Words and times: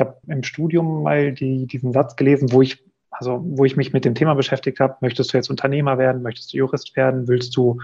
Ich 0.00 0.06
habe 0.06 0.16
im 0.28 0.42
Studium 0.42 1.02
mal 1.02 1.32
die, 1.32 1.66
diesen 1.66 1.92
Satz 1.92 2.16
gelesen, 2.16 2.52
wo 2.52 2.62
ich, 2.62 2.82
also 3.10 3.42
wo 3.44 3.66
ich 3.66 3.76
mich 3.76 3.92
mit 3.92 4.06
dem 4.06 4.14
Thema 4.14 4.32
beschäftigt 4.32 4.80
habe, 4.80 4.96
möchtest 5.02 5.30
du 5.30 5.36
jetzt 5.36 5.50
Unternehmer 5.50 5.98
werden, 5.98 6.22
möchtest 6.22 6.54
du 6.54 6.56
Jurist 6.56 6.96
werden, 6.96 7.28
willst 7.28 7.54
du 7.54 7.80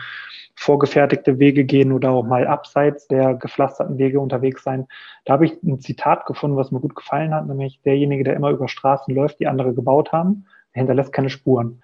vorgefertigte 0.54 1.38
Wege 1.38 1.66
gehen 1.66 1.92
oder 1.92 2.12
auch 2.12 2.24
mal 2.24 2.46
abseits 2.46 3.06
der 3.06 3.34
gepflasterten 3.34 3.98
Wege 3.98 4.18
unterwegs 4.18 4.62
sein. 4.64 4.86
Da 5.26 5.34
habe 5.34 5.44
ich 5.44 5.62
ein 5.62 5.78
Zitat 5.78 6.24
gefunden, 6.24 6.56
was 6.56 6.70
mir 6.70 6.80
gut 6.80 6.96
gefallen 6.96 7.34
hat, 7.34 7.46
nämlich 7.46 7.82
derjenige, 7.82 8.24
der 8.24 8.34
immer 8.34 8.48
über 8.48 8.66
Straßen 8.66 9.14
läuft, 9.14 9.38
die 9.38 9.46
andere 9.46 9.74
gebaut 9.74 10.12
haben, 10.12 10.46
hinterlässt 10.72 11.12
keine 11.12 11.28
Spuren. 11.28 11.82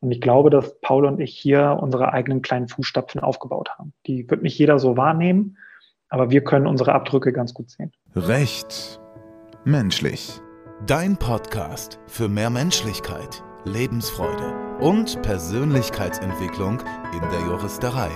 Und 0.00 0.10
ich 0.12 0.20
glaube, 0.20 0.50
dass 0.50 0.78
Paul 0.82 1.06
und 1.06 1.20
ich 1.20 1.34
hier 1.34 1.78
unsere 1.80 2.12
eigenen 2.12 2.42
kleinen 2.42 2.68
Fußstapfen 2.68 3.22
aufgebaut 3.22 3.70
haben. 3.78 3.94
Die 4.06 4.28
wird 4.28 4.42
nicht 4.42 4.58
jeder 4.58 4.78
so 4.78 4.98
wahrnehmen, 4.98 5.56
aber 6.10 6.30
wir 6.30 6.44
können 6.44 6.66
unsere 6.66 6.92
Abdrücke 6.92 7.32
ganz 7.32 7.54
gut 7.54 7.70
sehen. 7.70 7.92
Recht 8.14 8.99
menschlich. 9.64 10.40
Dein 10.86 11.18
Podcast 11.18 11.98
für 12.06 12.28
mehr 12.28 12.48
Menschlichkeit, 12.48 13.42
Lebensfreude 13.64 14.78
und 14.80 15.20
Persönlichkeitsentwicklung 15.20 16.80
in 17.12 17.20
der 17.30 17.40
Juristerei. 17.40 18.08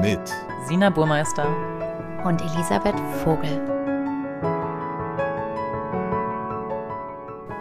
Mit 0.00 0.20
Sina 0.66 0.88
Burmeister 0.88 1.46
und 2.24 2.40
Elisabeth 2.40 2.98
Vogel. 3.22 3.60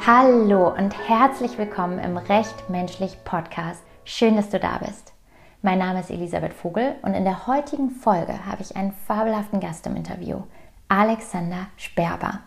Hallo 0.08 0.74
und 0.74 0.98
herzlich 1.10 1.58
willkommen 1.58 2.00
im 2.00 2.16
Recht 2.16 2.70
Menschlich 2.70 3.18
Podcast. 3.26 3.84
Schön, 4.06 4.38
dass 4.38 4.50
du 4.50 4.62
da 4.62 4.78
bist. 4.78 5.14
Mein 5.62 5.80
Name 5.80 6.00
ist 6.00 6.10
Elisabeth 6.10 6.54
Vogel 6.54 6.96
und 7.02 7.16
in 7.16 7.26
der 7.26 7.48
heutigen 7.48 7.90
Folge 7.92 8.46
habe 8.46 8.62
ich 8.62 8.78
einen 8.78 8.94
fabelhaften 8.94 9.60
Gast 9.60 9.86
im 9.88 9.98
Interview, 9.98 10.44
Alexander 10.88 11.68
Sperber. 11.76 12.40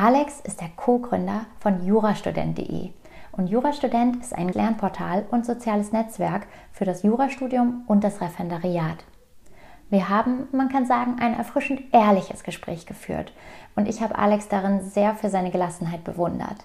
Alex 0.00 0.38
ist 0.38 0.60
der 0.60 0.68
Co-Gründer 0.76 1.46
von 1.58 1.84
jurastudent.de 1.84 2.90
und 3.32 3.48
Jurastudent 3.48 4.22
ist 4.22 4.32
ein 4.32 4.48
Lernportal 4.48 5.26
und 5.32 5.44
soziales 5.44 5.90
Netzwerk 5.90 6.46
für 6.70 6.84
das 6.84 7.02
Jurastudium 7.02 7.82
und 7.88 8.04
das 8.04 8.20
Referendariat. 8.20 8.98
Wir 9.90 10.08
haben, 10.08 10.46
man 10.52 10.68
kann 10.68 10.86
sagen, 10.86 11.16
ein 11.18 11.34
erfrischend 11.34 11.82
ehrliches 11.90 12.44
Gespräch 12.44 12.86
geführt 12.86 13.32
und 13.74 13.88
ich 13.88 14.00
habe 14.00 14.16
Alex 14.16 14.46
darin 14.46 14.82
sehr 14.82 15.16
für 15.16 15.30
seine 15.30 15.50
Gelassenheit 15.50 16.04
bewundert. 16.04 16.64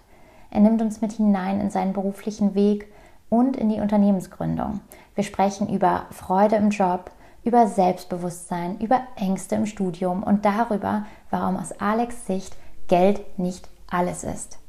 Er 0.51 0.59
nimmt 0.59 0.83
uns 0.83 1.01
mit 1.01 1.13
hinein 1.13 1.59
in 1.59 1.71
seinen 1.71 1.93
beruflichen 1.93 2.53
Weg 2.53 2.85
und 3.29 3.57
in 3.57 3.69
die 3.69 3.81
Unternehmensgründung. 3.81 4.81
Wir 5.15 5.23
sprechen 5.23 5.73
über 5.73 6.05
Freude 6.11 6.57
im 6.57 6.69
Job, 6.69 7.09
über 7.43 7.65
Selbstbewusstsein, 7.65 8.77
über 8.77 9.01
Ängste 9.15 9.55
im 9.55 9.65
Studium 9.65 10.21
und 10.21 10.45
darüber, 10.45 11.07
warum 11.31 11.57
aus 11.57 11.71
Alex 11.79 12.27
Sicht 12.27 12.55
Geld 12.87 13.37
nicht 13.39 13.67
alles 13.89 14.23
ist. 14.23 14.59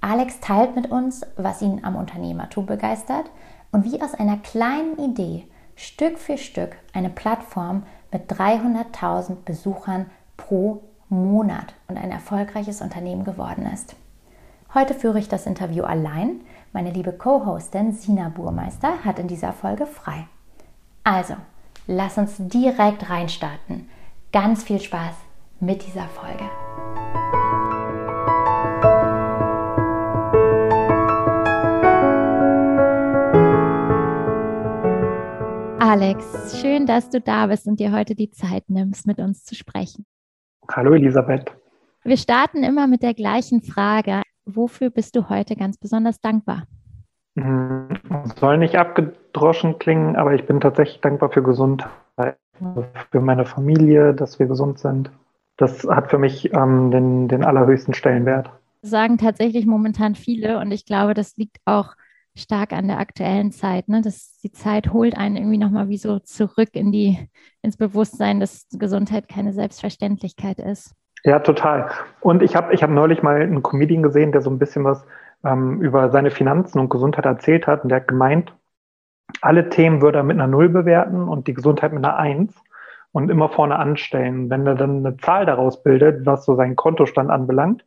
Alex 0.00 0.40
teilt 0.40 0.76
mit 0.76 0.90
uns, 0.90 1.22
was 1.36 1.62
ihn 1.62 1.84
am 1.84 1.96
Unternehmertum 1.96 2.66
begeistert 2.66 3.26
und 3.72 3.84
wie 3.84 4.00
aus 4.00 4.14
einer 4.14 4.36
kleinen 4.36 4.98
Idee 4.98 5.46
Stück 5.74 6.18
für 6.18 6.38
Stück 6.38 6.76
eine 6.92 7.10
Plattform 7.10 7.82
mit 8.10 8.30
300.000 8.30 9.36
Besuchern 9.44 10.06
pro 10.36 10.82
Monat 11.08 11.74
und 11.88 11.98
ein 11.98 12.10
erfolgreiches 12.10 12.80
Unternehmen 12.80 13.24
geworden 13.24 13.66
ist. 13.66 13.94
Heute 14.74 14.94
führe 14.94 15.18
ich 15.18 15.28
das 15.28 15.46
Interview 15.46 15.84
allein. 15.84 16.40
Meine 16.72 16.90
liebe 16.90 17.12
Co-Hostin 17.12 17.92
Sina 17.92 18.28
Burmeister 18.28 19.04
hat 19.04 19.18
in 19.18 19.28
dieser 19.28 19.52
Folge 19.52 19.86
frei. 19.86 20.26
Also, 21.04 21.34
lass 21.86 22.18
uns 22.18 22.34
direkt 22.38 23.08
reinstarten. 23.08 23.88
Ganz 24.32 24.64
viel 24.64 24.80
Spaß 24.80 25.14
mit 25.60 25.86
dieser 25.86 26.08
Folge. 26.08 26.44
Alex, 35.88 36.60
schön, 36.60 36.84
dass 36.84 37.10
du 37.10 37.20
da 37.20 37.46
bist 37.46 37.68
und 37.68 37.78
dir 37.78 37.92
heute 37.92 38.16
die 38.16 38.28
Zeit 38.28 38.64
nimmst, 38.66 39.06
mit 39.06 39.20
uns 39.20 39.44
zu 39.44 39.54
sprechen. 39.54 40.04
Hallo 40.68 40.94
Elisabeth. 40.94 41.52
Wir 42.02 42.16
starten 42.16 42.64
immer 42.64 42.88
mit 42.88 43.04
der 43.04 43.14
gleichen 43.14 43.62
Frage. 43.62 44.22
Wofür 44.46 44.90
bist 44.90 45.14
du 45.14 45.28
heute 45.28 45.54
ganz 45.54 45.78
besonders 45.78 46.20
dankbar? 46.20 46.64
Hm, 47.36 48.00
soll 48.40 48.58
nicht 48.58 48.74
abgedroschen 48.74 49.78
klingen, 49.78 50.16
aber 50.16 50.34
ich 50.34 50.44
bin 50.44 50.58
tatsächlich 50.58 51.00
dankbar 51.00 51.30
für 51.30 51.44
Gesundheit, 51.44 52.36
für 53.12 53.20
meine 53.20 53.44
Familie, 53.46 54.12
dass 54.12 54.40
wir 54.40 54.46
gesund 54.46 54.80
sind. 54.80 55.12
Das 55.56 55.84
hat 55.84 56.10
für 56.10 56.18
mich 56.18 56.52
ähm, 56.52 56.90
den, 56.90 57.28
den 57.28 57.44
allerhöchsten 57.44 57.94
Stellenwert. 57.94 58.50
Sagen 58.82 59.18
tatsächlich 59.18 59.66
momentan 59.66 60.16
viele 60.16 60.58
und 60.58 60.72
ich 60.72 60.84
glaube, 60.84 61.14
das 61.14 61.36
liegt 61.36 61.58
auch 61.64 61.94
stark 62.36 62.72
an 62.72 62.88
der 62.88 62.98
aktuellen 62.98 63.50
Zeit. 63.50 63.88
Ne? 63.88 64.02
Das, 64.02 64.38
die 64.42 64.52
Zeit 64.52 64.92
holt 64.92 65.16
einen 65.16 65.36
irgendwie 65.36 65.58
nochmal 65.58 65.88
wie 65.88 65.96
so 65.96 66.18
zurück 66.18 66.70
in 66.72 66.92
die, 66.92 67.28
ins 67.62 67.76
Bewusstsein, 67.76 68.40
dass 68.40 68.66
Gesundheit 68.70 69.28
keine 69.28 69.52
Selbstverständlichkeit 69.52 70.58
ist. 70.58 70.94
Ja, 71.24 71.40
total. 71.40 71.90
Und 72.20 72.42
ich 72.42 72.54
habe 72.54 72.72
ich 72.72 72.82
hab 72.82 72.90
neulich 72.90 73.22
mal 73.22 73.42
einen 73.42 73.62
Comedian 73.62 74.02
gesehen, 74.02 74.32
der 74.32 74.42
so 74.42 74.50
ein 74.50 74.58
bisschen 74.58 74.84
was 74.84 75.04
ähm, 75.44 75.80
über 75.80 76.10
seine 76.10 76.30
Finanzen 76.30 76.78
und 76.78 76.88
Gesundheit 76.90 77.24
erzählt 77.24 77.66
hat. 77.66 77.82
Und 77.82 77.88
der 77.88 78.00
hat 78.00 78.08
gemeint, 78.08 78.54
alle 79.40 79.68
Themen 79.68 80.02
würde 80.02 80.18
er 80.18 80.24
mit 80.24 80.36
einer 80.36 80.46
Null 80.46 80.68
bewerten 80.68 81.28
und 81.28 81.48
die 81.48 81.54
Gesundheit 81.54 81.92
mit 81.92 82.04
einer 82.04 82.16
Eins 82.16 82.54
und 83.12 83.30
immer 83.30 83.48
vorne 83.48 83.76
anstellen. 83.76 84.50
Wenn 84.50 84.66
er 84.66 84.74
dann 84.74 85.04
eine 85.04 85.16
Zahl 85.16 85.46
daraus 85.46 85.82
bildet, 85.82 86.26
was 86.26 86.44
so 86.44 86.54
seinen 86.54 86.76
Kontostand 86.76 87.30
anbelangt, 87.30 87.84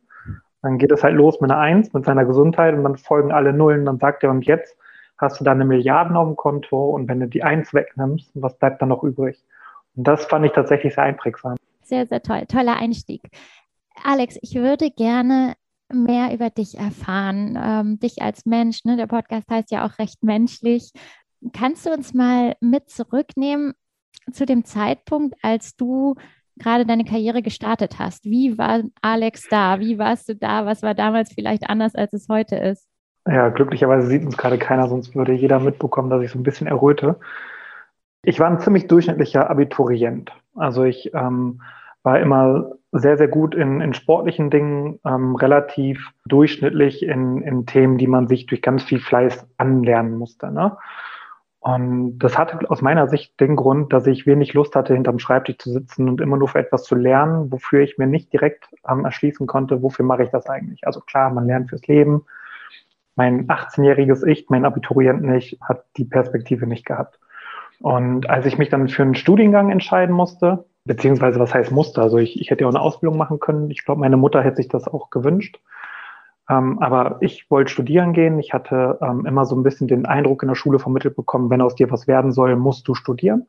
dann 0.62 0.78
geht 0.78 0.92
es 0.92 1.02
halt 1.02 1.14
los 1.14 1.40
mit 1.40 1.50
einer 1.50 1.60
Eins, 1.60 1.92
mit 1.92 2.04
seiner 2.04 2.24
Gesundheit 2.24 2.74
und 2.74 2.84
dann 2.84 2.96
folgen 2.96 3.32
alle 3.32 3.52
Nullen. 3.52 3.86
Dann 3.86 3.98
sagt 3.98 4.22
er, 4.22 4.30
und 4.30 4.44
jetzt 4.46 4.76
hast 5.18 5.40
du 5.40 5.44
da 5.44 5.52
eine 5.52 5.64
Milliarden 5.64 6.16
auf 6.16 6.26
dem 6.26 6.36
Konto 6.36 6.90
und 6.90 7.08
wenn 7.08 7.20
du 7.20 7.28
die 7.28 7.42
Eins 7.42 7.74
wegnimmst, 7.74 8.30
was 8.34 8.58
bleibt 8.58 8.82
dann 8.82 8.90
noch 8.90 9.02
übrig? 9.02 9.42
Und 9.96 10.06
das 10.06 10.24
fand 10.26 10.46
ich 10.46 10.52
tatsächlich 10.52 10.94
sehr 10.94 11.04
einprägsam 11.04 11.56
sehr, 11.90 12.06
sehr 12.06 12.22
toll. 12.22 12.46
Toller 12.46 12.76
Einstieg. 12.76 13.20
Alex, 14.02 14.38
ich 14.40 14.54
würde 14.54 14.90
gerne 14.90 15.54
mehr 15.92 16.32
über 16.32 16.48
dich 16.48 16.78
erfahren, 16.78 17.58
ähm, 17.62 17.98
dich 17.98 18.22
als 18.22 18.46
Mensch. 18.46 18.84
Ne? 18.84 18.96
Der 18.96 19.08
Podcast 19.08 19.50
heißt 19.50 19.70
ja 19.70 19.84
auch 19.84 19.98
recht 19.98 20.22
menschlich. 20.22 20.92
Kannst 21.52 21.84
du 21.84 21.90
uns 21.90 22.14
mal 22.14 22.56
mit 22.60 22.88
zurücknehmen 22.88 23.74
zu 24.32 24.46
dem 24.46 24.64
Zeitpunkt, 24.64 25.34
als 25.42 25.76
du 25.76 26.14
gerade 26.60 26.86
deine 26.86 27.04
Karriere 27.04 27.42
gestartet 27.42 27.98
hast? 27.98 28.24
Wie 28.24 28.56
war 28.56 28.82
Alex 29.02 29.48
da? 29.48 29.80
Wie 29.80 29.98
warst 29.98 30.28
du 30.28 30.36
da? 30.36 30.66
Was 30.66 30.82
war 30.82 30.94
damals 30.94 31.32
vielleicht 31.32 31.68
anders, 31.68 31.94
als 31.94 32.12
es 32.12 32.28
heute 32.28 32.56
ist? 32.56 32.86
Ja, 33.26 33.48
glücklicherweise 33.48 34.06
sieht 34.06 34.24
uns 34.24 34.36
gerade 34.36 34.58
keiner, 34.58 34.88
sonst 34.88 35.14
würde 35.14 35.32
jeder 35.32 35.58
mitbekommen, 35.58 36.10
dass 36.10 36.22
ich 36.22 36.30
so 36.30 36.38
ein 36.38 36.42
bisschen 36.42 36.66
erröte. 36.66 37.18
Ich 38.22 38.38
war 38.38 38.48
ein 38.48 38.60
ziemlich 38.60 38.86
durchschnittlicher 38.86 39.48
Abiturient. 39.50 40.32
Also 40.54 40.84
ich 40.84 41.12
ähm, 41.14 41.60
war 42.02 42.20
immer 42.20 42.72
sehr, 42.92 43.16
sehr 43.16 43.28
gut 43.28 43.54
in, 43.54 43.80
in 43.80 43.94
sportlichen 43.94 44.50
Dingen, 44.50 44.98
ähm, 45.06 45.36
relativ 45.36 46.10
durchschnittlich 46.26 47.02
in, 47.02 47.42
in 47.42 47.66
Themen, 47.66 47.98
die 47.98 48.06
man 48.06 48.26
sich 48.26 48.46
durch 48.46 48.62
ganz 48.62 48.82
viel 48.82 49.00
Fleiß 49.00 49.46
anlernen 49.58 50.16
musste. 50.18 50.50
Ne? 50.50 50.76
Und 51.60 52.18
das 52.18 52.38
hatte 52.38 52.58
aus 52.70 52.80
meiner 52.80 53.06
Sicht 53.06 53.38
den 53.38 53.54
Grund, 53.54 53.92
dass 53.92 54.06
ich 54.06 54.26
wenig 54.26 54.54
Lust 54.54 54.74
hatte, 54.74 54.94
hinterm 54.94 55.18
Schreibtisch 55.18 55.58
zu 55.58 55.70
sitzen 55.70 56.08
und 56.08 56.22
immer 56.22 56.38
nur 56.38 56.48
für 56.48 56.58
etwas 56.58 56.84
zu 56.84 56.94
lernen, 56.94 57.52
wofür 57.52 57.80
ich 57.80 57.98
mir 57.98 58.06
nicht 58.06 58.32
direkt 58.32 58.68
ähm, 58.88 59.04
erschließen 59.04 59.46
konnte, 59.46 59.82
wofür 59.82 60.06
mache 60.06 60.22
ich 60.22 60.30
das 60.30 60.46
eigentlich. 60.46 60.86
Also 60.86 61.00
klar, 61.00 61.30
man 61.30 61.46
lernt 61.46 61.68
fürs 61.68 61.86
Leben. 61.86 62.24
Mein 63.14 63.46
18-jähriges 63.48 64.26
Ich, 64.26 64.48
mein 64.48 64.64
Abiturient 64.64 65.22
nicht, 65.22 65.58
hat 65.60 65.84
die 65.98 66.06
Perspektive 66.06 66.66
nicht 66.66 66.86
gehabt. 66.86 67.18
Und 67.80 68.30
als 68.30 68.46
ich 68.46 68.56
mich 68.56 68.70
dann 68.70 68.88
für 68.88 69.02
einen 69.02 69.14
Studiengang 69.14 69.70
entscheiden 69.70 70.14
musste, 70.14 70.64
beziehungsweise 70.84 71.38
was 71.38 71.52
heißt 71.52 71.72
Muster? 71.72 72.02
Also 72.02 72.16
ich, 72.16 72.40
ich 72.40 72.50
hätte 72.50 72.62
ja 72.62 72.68
auch 72.68 72.74
eine 72.74 72.80
Ausbildung 72.80 73.18
machen 73.18 73.38
können. 73.38 73.70
Ich 73.70 73.84
glaube, 73.84 74.00
meine 74.00 74.16
Mutter 74.16 74.42
hätte 74.42 74.56
sich 74.56 74.68
das 74.68 74.88
auch 74.88 75.10
gewünscht. 75.10 75.58
Ähm, 76.50 76.80
aber 76.80 77.18
ich 77.20 77.48
wollte 77.48 77.70
studieren 77.70 78.12
gehen. 78.12 78.38
Ich 78.40 78.52
hatte 78.52 78.98
ähm, 79.00 79.24
immer 79.24 79.46
so 79.46 79.54
ein 79.54 79.62
bisschen 79.62 79.86
den 79.86 80.04
Eindruck 80.04 80.42
in 80.42 80.48
der 80.48 80.56
Schule 80.56 80.80
vermittelt 80.80 81.14
bekommen, 81.14 81.48
wenn 81.48 81.62
aus 81.62 81.76
dir 81.76 81.90
was 81.90 82.08
werden 82.08 82.32
soll, 82.32 82.56
musst 82.56 82.88
du 82.88 82.94
studieren. 82.94 83.46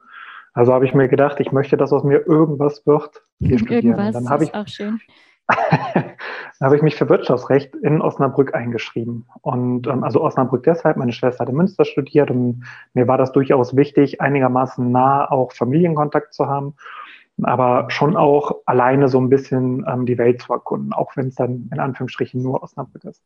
Also 0.54 0.74
habe 0.74 0.86
ich 0.86 0.94
mir 0.94 1.08
gedacht, 1.08 1.40
ich 1.40 1.52
möchte, 1.52 1.78
dass 1.78 1.92
aus 1.92 2.04
mir 2.04 2.28
irgendwas 2.28 2.86
wird. 2.86 3.24
Wir 3.40 3.58
studieren. 3.60 3.86
Irgendwas 3.86 4.14
dann 4.14 4.30
habe 4.30 4.44
ich 4.44 4.54
auch 4.54 4.68
schön. 4.68 5.00
dann 5.92 6.14
habe 6.62 6.76
ich 6.76 6.84
mich 6.84 6.96
für 6.96 7.10
Wirtschaftsrecht 7.10 7.76
in 7.76 8.02
Osnabrück 8.02 8.54
eingeschrieben. 8.54 9.26
Und 9.42 9.88
ähm, 9.88 10.04
also 10.04 10.22
Osnabrück 10.22 10.64
deshalb, 10.64 10.98
meine 10.98 11.12
Schwester 11.12 11.40
hat 11.42 11.50
in 11.50 11.56
Münster 11.56 11.86
studiert 11.86 12.30
und 12.30 12.64
mir 12.94 13.08
war 13.08 13.18
das 13.18 13.32
durchaus 13.32 13.76
wichtig, 13.76 14.22
einigermaßen 14.22 14.92
nah 14.92 15.30
auch 15.30 15.54
Familienkontakt 15.54 16.36
zu 16.36 16.48
haben 16.48 16.76
aber 17.42 17.90
schon 17.90 18.16
auch 18.16 18.58
alleine 18.66 19.08
so 19.08 19.20
ein 19.20 19.30
bisschen 19.30 19.86
ähm, 19.88 20.06
die 20.06 20.18
Welt 20.18 20.42
zu 20.42 20.54
erkunden, 20.54 20.94
auch 20.94 21.16
wenn 21.16 21.28
es 21.28 21.36
dann 21.36 21.70
in 21.72 21.80
Anführungsstrichen 21.80 22.42
nur 22.42 22.62
Osnabrück 22.64 23.04
ist. 23.06 23.24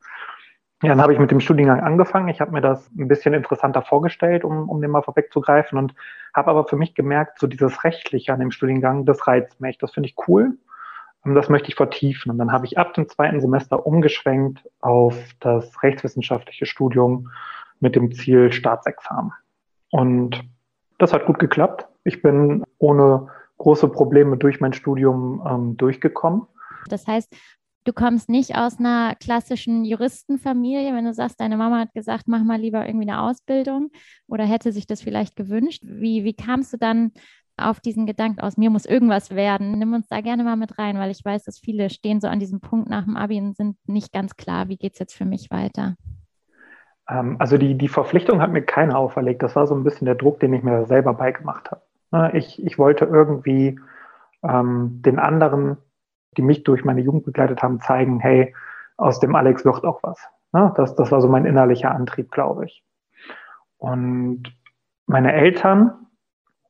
Ja, 0.83 0.89
dann 0.89 1.01
habe 1.01 1.13
ich 1.13 1.19
mit 1.19 1.31
dem 1.31 1.39
Studiengang 1.39 1.79
angefangen. 1.79 2.27
Ich 2.27 2.41
habe 2.41 2.51
mir 2.51 2.61
das 2.61 2.89
ein 2.97 3.07
bisschen 3.07 3.33
interessanter 3.33 3.81
vorgestellt, 3.81 4.43
um, 4.43 4.69
um 4.69 4.81
den 4.81 4.91
mal 4.91 5.03
vorwegzugreifen 5.03 5.77
und 5.77 5.95
habe 6.33 6.51
aber 6.51 6.65
für 6.65 6.75
mich 6.75 6.93
gemerkt, 6.93 7.39
so 7.39 7.47
dieses 7.47 7.83
Rechtliche 7.83 8.33
an 8.33 8.39
dem 8.39 8.51
Studiengang, 8.51 9.05
das 9.05 9.25
reizt 9.25 9.61
mich, 9.61 9.77
das 9.77 9.93
finde 9.93 10.09
ich 10.09 10.15
cool. 10.27 10.57
Und 11.23 11.33
das 11.33 11.49
möchte 11.49 11.69
ich 11.69 11.75
vertiefen. 11.75 12.31
Und 12.31 12.37
dann 12.37 12.51
habe 12.51 12.67
ich 12.67 12.77
ab 12.77 12.93
dem 12.93 13.09
zweiten 13.09 13.41
Semester 13.41 13.87
umgeschwenkt 13.87 14.69
auf 14.81 15.17
das 15.39 15.81
rechtswissenschaftliche 15.81 16.67
Studium 16.67 17.31
mit 17.79 17.95
dem 17.95 18.11
Ziel 18.11 18.51
Staatsexamen. 18.51 19.31
Und 19.89 20.43
das 20.99 21.13
hat 21.13 21.25
gut 21.25 21.39
geklappt. 21.39 21.87
Ich 22.03 22.21
bin 22.21 22.63
ohne 22.77 23.29
große 23.57 23.87
Probleme 23.87 24.37
durch 24.37 24.59
mein 24.59 24.73
Studium 24.73 25.45
ähm, 25.47 25.77
durchgekommen. 25.77 26.43
Das 26.89 27.07
heißt, 27.07 27.35
du 27.85 27.93
kommst 27.93 28.29
nicht 28.29 28.55
aus 28.55 28.79
einer 28.79 29.15
klassischen 29.15 29.85
Juristenfamilie, 29.85 30.93
wenn 30.93 31.05
du 31.05 31.13
sagst, 31.13 31.39
deine 31.39 31.57
Mama 31.57 31.79
hat 31.79 31.93
gesagt, 31.93 32.27
mach 32.27 32.43
mal 32.43 32.59
lieber 32.59 32.85
irgendwie 32.85 33.09
eine 33.09 33.21
Ausbildung 33.21 33.91
oder 34.27 34.43
hätte 34.43 34.71
sich 34.71 34.87
das 34.87 35.01
vielleicht 35.01 35.35
gewünscht. 35.35 35.83
Wie, 35.85 36.23
wie 36.23 36.33
kamst 36.33 36.73
du 36.73 36.77
dann 36.77 37.11
auf 37.57 37.79
diesen 37.79 38.05
Gedanken 38.05 38.41
aus, 38.41 38.57
mir 38.57 38.69
muss 38.69 38.85
irgendwas 38.85 39.31
werden? 39.31 39.77
Nimm 39.79 39.93
uns 39.93 40.07
da 40.07 40.21
gerne 40.21 40.43
mal 40.43 40.57
mit 40.57 40.77
rein, 40.77 40.97
weil 40.97 41.11
ich 41.11 41.23
weiß, 41.23 41.43
dass 41.43 41.59
viele 41.59 41.89
stehen 41.89 42.19
so 42.19 42.27
an 42.27 42.39
diesem 42.39 42.59
Punkt 42.59 42.89
nach 42.89 43.05
dem 43.05 43.15
Abi 43.15 43.39
und 43.39 43.55
sind 43.55 43.77
nicht 43.87 44.11
ganz 44.11 44.35
klar, 44.35 44.67
wie 44.67 44.77
geht 44.77 44.93
es 44.93 44.99
jetzt 44.99 45.15
für 45.15 45.25
mich 45.25 45.49
weiter? 45.51 45.95
Ähm, 47.09 47.37
also 47.39 47.57
die, 47.57 47.77
die 47.77 47.87
Verpflichtung 47.87 48.41
hat 48.41 48.51
mir 48.51 48.63
keiner 48.63 48.97
auferlegt. 48.97 49.43
Das 49.43 49.55
war 49.55 49.67
so 49.67 49.75
ein 49.75 49.83
bisschen 49.83 50.05
der 50.05 50.15
Druck, 50.15 50.39
den 50.39 50.53
ich 50.53 50.63
mir 50.63 50.85
selber 50.85 51.13
beigemacht 51.13 51.71
habe. 51.71 51.81
Ne, 52.15 52.31
ich, 52.33 52.65
ich 52.65 52.77
wollte 52.79 53.03
irgendwie 53.03 53.77
ähm, 54.41 55.01
den 55.01 55.19
anderen, 55.19 55.77
die 56.37 56.43
mich 56.43 56.63
durch 56.63 56.85
meine 56.85 57.01
Jugend 57.01 57.25
begleitet 57.25 57.61
haben, 57.61 57.81
zeigen, 57.81 58.21
hey, 58.21 58.55
aus 58.95 59.19
dem 59.19 59.35
Alex 59.35 59.65
wird 59.65 59.83
auch 59.83 60.01
was. 60.01 60.17
Ne, 60.53 60.73
das, 60.77 60.95
das 60.95 61.11
war 61.11 61.19
so 61.19 61.27
mein 61.27 61.45
innerlicher 61.45 61.91
Antrieb, 61.91 62.31
glaube 62.31 62.65
ich. 62.65 62.85
Und 63.77 64.43
meine 65.07 65.33
Eltern 65.33 66.07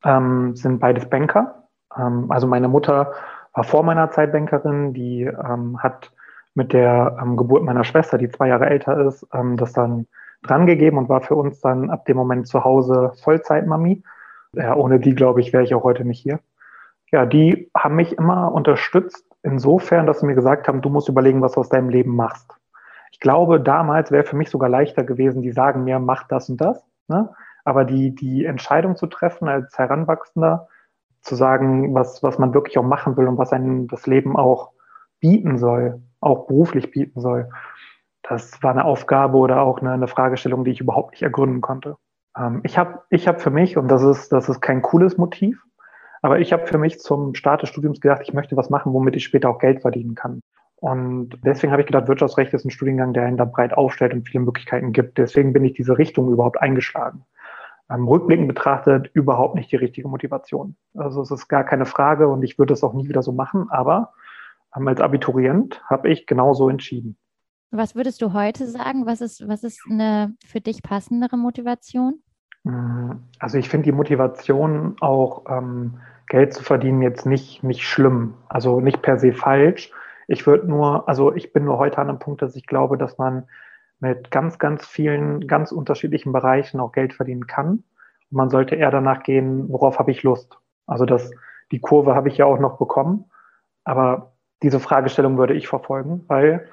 ähm, 0.03 0.55
sind 0.55 0.79
beides 0.79 1.07
Banker. 1.11 1.67
Ähm, 1.95 2.31
also 2.31 2.47
meine 2.47 2.67
Mutter 2.67 3.13
war 3.53 3.63
vor 3.63 3.83
meiner 3.83 4.09
Zeit 4.09 4.31
Bankerin, 4.31 4.93
die 4.95 5.25
ähm, 5.25 5.77
hat 5.83 6.11
mit 6.55 6.73
der 6.73 7.19
ähm, 7.21 7.37
Geburt 7.37 7.61
meiner 7.61 7.83
Schwester, 7.83 8.17
die 8.17 8.29
zwei 8.29 8.47
Jahre 8.47 8.65
älter 8.65 8.97
ist, 9.05 9.27
ähm, 9.31 9.57
das 9.57 9.73
dann 9.73 10.07
drangegeben 10.41 10.97
und 10.97 11.07
war 11.07 11.21
für 11.21 11.35
uns 11.35 11.61
dann 11.61 11.91
ab 11.91 12.05
dem 12.05 12.17
Moment 12.17 12.47
zu 12.47 12.63
Hause 12.63 13.13
Vollzeitmami. 13.23 14.01
Ja, 14.55 14.75
ohne 14.75 14.99
die, 14.99 15.15
glaube 15.15 15.41
ich, 15.41 15.53
wäre 15.53 15.63
ich 15.63 15.73
auch 15.73 15.83
heute 15.83 16.05
nicht 16.05 16.21
hier. 16.21 16.39
Ja, 17.11 17.25
die 17.25 17.69
haben 17.75 17.95
mich 17.95 18.17
immer 18.17 18.51
unterstützt, 18.51 19.25
insofern, 19.43 20.07
dass 20.07 20.19
sie 20.19 20.25
mir 20.25 20.35
gesagt 20.35 20.67
haben, 20.67 20.81
du 20.81 20.89
musst 20.89 21.07
überlegen, 21.07 21.41
was 21.41 21.53
du 21.53 21.59
aus 21.59 21.69
deinem 21.69 21.89
Leben 21.89 22.15
machst. 22.15 22.51
Ich 23.11 23.19
glaube, 23.19 23.61
damals 23.61 24.11
wäre 24.11 24.23
für 24.23 24.35
mich 24.35 24.49
sogar 24.49 24.69
leichter 24.69 25.03
gewesen, 25.03 25.41
die 25.41 25.51
sagen 25.51 25.83
mir, 25.83 25.99
mach 25.99 26.27
das 26.27 26.49
und 26.49 26.59
das. 26.59 26.85
Ne? 27.07 27.29
Aber 27.63 27.85
die, 27.85 28.13
die 28.13 28.45
Entscheidung 28.45 28.95
zu 28.95 29.07
treffen 29.07 29.47
als 29.47 29.77
Heranwachsender, 29.77 30.67
zu 31.21 31.35
sagen, 31.35 31.93
was, 31.95 32.21
was 32.21 32.37
man 32.37 32.53
wirklich 32.53 32.77
auch 32.77 32.83
machen 32.83 33.17
will 33.17 33.27
und 33.27 33.37
was 33.37 33.51
einem 33.51 33.87
das 33.87 34.05
Leben 34.05 34.35
auch 34.35 34.71
bieten 35.19 35.57
soll, 35.57 36.01
auch 36.19 36.47
beruflich 36.47 36.91
bieten 36.91 37.19
soll, 37.19 37.49
das 38.21 38.61
war 38.61 38.71
eine 38.71 38.85
Aufgabe 38.85 39.37
oder 39.37 39.61
auch 39.61 39.79
eine, 39.79 39.91
eine 39.91 40.07
Fragestellung, 40.07 40.65
die 40.65 40.71
ich 40.71 40.81
überhaupt 40.81 41.11
nicht 41.11 41.21
ergründen 41.21 41.61
konnte. 41.61 41.97
Ähm, 42.37 42.61
ich 42.63 42.77
habe 42.77 43.03
ich 43.09 43.27
hab 43.27 43.41
für 43.41 43.51
mich, 43.51 43.77
und 43.77 43.87
das 43.87 44.03
ist, 44.03 44.31
das 44.31 44.49
ist 44.49 44.61
kein 44.61 44.81
cooles 44.81 45.17
Motiv, 45.17 45.63
aber 46.21 46.39
ich 46.39 46.53
habe 46.53 46.65
für 46.65 46.77
mich 46.77 46.99
zum 46.99 47.35
Start 47.35 47.61
des 47.61 47.69
Studiums 47.69 47.99
gedacht, 48.01 48.21
ich 48.23 48.33
möchte 48.33 48.57
was 48.57 48.69
machen, 48.69 48.93
womit 48.93 49.15
ich 49.15 49.23
später 49.23 49.49
auch 49.49 49.59
Geld 49.59 49.81
verdienen 49.81 50.15
kann. 50.15 50.41
Und 50.77 51.37
deswegen 51.45 51.71
habe 51.71 51.81
ich 51.81 51.87
gedacht, 51.87 52.07
Wirtschaftsrecht 52.07 52.53
ist 52.53 52.65
ein 52.65 52.71
Studiengang, 52.71 53.13
der 53.13 53.25
einen 53.25 53.37
da 53.37 53.45
breit 53.45 53.73
aufstellt 53.73 54.13
und 54.13 54.27
viele 54.27 54.43
Möglichkeiten 54.43 54.91
gibt. 54.91 55.17
Deswegen 55.17 55.53
bin 55.53 55.63
ich 55.63 55.73
diese 55.73 55.97
Richtung 55.97 56.31
überhaupt 56.31 56.61
eingeschlagen. 56.61 57.25
Ähm, 57.89 58.07
rückblickend 58.07 58.47
betrachtet 58.47 59.09
überhaupt 59.13 59.55
nicht 59.55 59.71
die 59.71 59.75
richtige 59.75 60.07
Motivation. 60.07 60.75
Also 60.95 61.21
es 61.21 61.31
ist 61.31 61.47
gar 61.47 61.63
keine 61.63 61.85
Frage 61.85 62.27
und 62.27 62.43
ich 62.43 62.57
würde 62.57 62.73
es 62.73 62.83
auch 62.83 62.93
nie 62.93 63.07
wieder 63.07 63.21
so 63.21 63.31
machen, 63.31 63.67
aber 63.69 64.13
ähm, 64.75 64.87
als 64.87 65.01
Abiturient 65.01 65.83
habe 65.89 66.09
ich 66.09 66.25
genauso 66.25 66.69
entschieden. 66.69 67.17
Was 67.71 67.95
würdest 67.95 68.21
du 68.21 68.33
heute 68.33 68.67
sagen? 68.67 69.05
Was 69.05 69.21
ist, 69.21 69.47
was 69.47 69.63
ist 69.63 69.81
eine 69.89 70.35
für 70.45 70.61
dich 70.61 70.81
passendere 70.81 71.37
Motivation? 71.37 72.21
Mm, 72.65 73.11
also 73.39 73.57
ich 73.57 73.69
finde 73.69 73.85
die 73.85 73.91
Motivation 73.95 74.97
auch 74.99 75.43
ähm, 75.47 75.99
Geld 76.27 76.53
zu 76.53 76.63
verdienen 76.63 77.01
jetzt 77.01 77.25
nicht, 77.25 77.63
nicht 77.63 77.83
schlimm, 77.83 78.33
also 78.49 78.81
nicht 78.81 79.01
per 79.01 79.17
se 79.19 79.31
falsch. 79.31 79.91
Ich 80.27 80.45
würde 80.47 80.67
nur, 80.67 81.07
also 81.07 81.33
ich 81.33 81.53
bin 81.53 81.65
nur 81.65 81.77
heute 81.77 81.99
an 81.99 82.09
einem 82.09 82.19
Punkt, 82.19 82.41
dass 82.41 82.55
ich 82.55 82.65
glaube, 82.65 82.97
dass 82.97 83.17
man 83.17 83.47
mit 83.99 84.31
ganz, 84.31 84.57
ganz 84.59 84.85
vielen, 84.85 85.47
ganz 85.47 85.71
unterschiedlichen 85.71 86.33
Bereichen 86.33 86.79
auch 86.79 86.91
Geld 86.91 87.13
verdienen 87.13 87.47
kann. 87.47 87.83
Und 88.31 88.37
man 88.37 88.49
sollte 88.49 88.75
eher 88.75 88.91
danach 88.91 89.23
gehen, 89.23 89.69
worauf 89.69 89.99
habe 89.99 90.11
ich 90.11 90.23
Lust? 90.23 90.57
Also 90.87 91.05
das, 91.05 91.31
die 91.71 91.79
Kurve 91.79 92.15
habe 92.15 92.29
ich 92.29 92.37
ja 92.37 92.45
auch 92.45 92.59
noch 92.59 92.77
bekommen. 92.77 93.25
Aber 93.83 94.33
diese 94.63 94.79
Fragestellung 94.79 95.37
würde 95.37 95.53
ich 95.53 95.67
verfolgen, 95.67 96.25
weil 96.27 96.67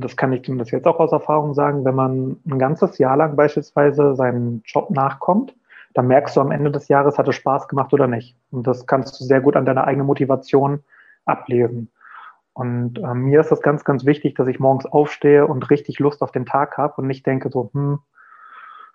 das 0.00 0.16
kann 0.16 0.32
ich 0.32 0.44
zumindest 0.44 0.72
jetzt 0.72 0.86
auch 0.86 0.98
aus 0.98 1.12
Erfahrung 1.12 1.54
sagen, 1.54 1.84
wenn 1.84 1.94
man 1.94 2.36
ein 2.46 2.58
ganzes 2.58 2.98
Jahr 2.98 3.16
lang 3.16 3.36
beispielsweise 3.36 4.14
seinem 4.14 4.62
Job 4.64 4.90
nachkommt, 4.90 5.54
dann 5.94 6.06
merkst 6.06 6.36
du 6.36 6.40
am 6.40 6.52
Ende 6.52 6.70
des 6.70 6.88
Jahres, 6.88 7.18
hat 7.18 7.28
es 7.28 7.34
Spaß 7.36 7.68
gemacht 7.68 7.92
oder 7.92 8.06
nicht. 8.06 8.36
Und 8.50 8.66
das 8.66 8.86
kannst 8.86 9.20
du 9.20 9.24
sehr 9.24 9.40
gut 9.40 9.56
an 9.56 9.66
deiner 9.66 9.84
eigenen 9.84 10.06
Motivation 10.06 10.82
ablesen. 11.24 11.90
Und 12.52 12.98
äh, 12.98 13.14
mir 13.14 13.40
ist 13.40 13.50
das 13.50 13.62
ganz, 13.62 13.84
ganz 13.84 14.04
wichtig, 14.04 14.34
dass 14.34 14.48
ich 14.48 14.60
morgens 14.60 14.86
aufstehe 14.86 15.46
und 15.46 15.70
richtig 15.70 15.98
Lust 15.98 16.22
auf 16.22 16.32
den 16.32 16.46
Tag 16.46 16.76
habe 16.76 16.94
und 17.00 17.06
nicht 17.06 17.26
denke 17.26 17.48
so, 17.50 17.70
hm, 17.72 18.00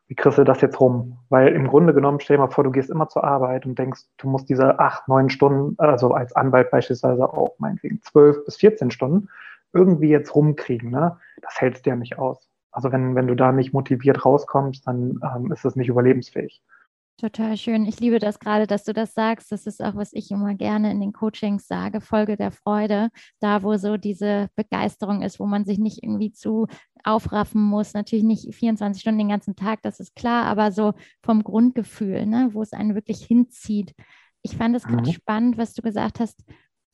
wie 0.08 0.16
kriegst 0.16 0.38
du 0.38 0.44
das 0.44 0.62
jetzt 0.62 0.80
rum? 0.80 1.18
Weil 1.30 1.48
im 1.50 1.68
Grunde 1.68 1.94
genommen, 1.94 2.20
stell 2.20 2.38
dir 2.38 2.44
mal 2.44 2.52
vor, 2.52 2.64
du 2.64 2.72
gehst 2.72 2.92
immer 2.92 3.10
zur 3.10 3.24
Arbeit 3.24 3.66
und 3.66 3.80
denkst, 3.80 4.02
du 4.18 4.30
musst 4.30 4.50
diese 4.50 4.78
acht, 4.80 5.08
neun 5.08 5.30
Stunden, 5.30 5.76
also 5.80 6.12
als 6.12 6.36
Anwalt 6.36 6.70
beispielsweise 6.70 7.28
auch 7.28 7.56
meinetwegen 7.58 8.02
zwölf 8.04 8.46
bis 8.46 8.58
14 8.58 8.92
Stunden, 8.92 9.30
irgendwie 9.76 10.10
jetzt 10.10 10.34
rumkriegen, 10.34 10.90
ne? 10.90 11.20
das 11.42 11.60
hältst 11.60 11.86
du 11.86 11.92
ja 11.92 11.96
nicht 11.96 12.18
aus. 12.18 12.50
Also 12.72 12.92
wenn, 12.92 13.16
wenn 13.16 13.28
du 13.28 13.36
da 13.36 13.52
nicht 13.52 13.74
motiviert 13.74 14.26
rauskommst, 14.26 14.88
dann 14.88 15.20
ähm, 15.24 15.52
ist 15.52 15.66
es 15.66 15.76
nicht 15.76 15.90
überlebensfähig. 15.90 16.62
Total 17.18 17.56
schön. 17.56 17.86
Ich 17.86 18.02
liebe 18.02 18.20
das 18.20 18.40
gerade, 18.40 18.68
dass 18.68 18.84
du 18.84 18.92
das 18.92 19.14
sagst. 19.14 19.50
Das 19.50 19.66
ist 19.66 19.82
auch, 19.82 19.96
was 19.96 20.12
ich 20.12 20.32
immer 20.32 20.54
gerne 20.54 20.92
in 20.92 21.00
den 21.00 21.14
Coachings 21.14 21.66
sage, 21.66 22.02
Folge 22.02 22.36
der 22.36 22.52
Freude. 22.52 23.10
Da, 23.40 23.64
wo 23.64 23.78
so 23.78 23.96
diese 23.96 24.50
Begeisterung 24.58 25.22
ist, 25.22 25.40
wo 25.40 25.46
man 25.46 25.64
sich 25.64 25.80
nicht 25.80 26.04
irgendwie 26.04 26.34
zu 26.34 26.68
aufraffen 27.06 27.62
muss. 27.62 27.94
Natürlich 27.94 28.26
nicht 28.26 28.54
24 28.54 29.00
Stunden 29.00 29.20
den 29.20 29.30
ganzen 29.30 29.56
Tag, 29.56 29.82
das 29.82 30.02
ist 30.02 30.14
klar, 30.16 30.46
aber 30.46 30.74
so 30.74 30.94
vom 31.24 31.44
Grundgefühl, 31.44 32.26
ne, 32.26 32.50
wo 32.52 32.62
es 32.62 32.74
einen 32.74 32.96
wirklich 32.96 33.24
hinzieht. 33.24 33.94
Ich 34.42 34.58
fand 34.58 34.76
es 34.76 34.84
gerade 34.84 35.10
mhm. 35.10 35.14
spannend, 35.14 35.58
was 35.58 35.74
du 35.74 35.82
gesagt 35.82 36.20
hast, 36.20 36.44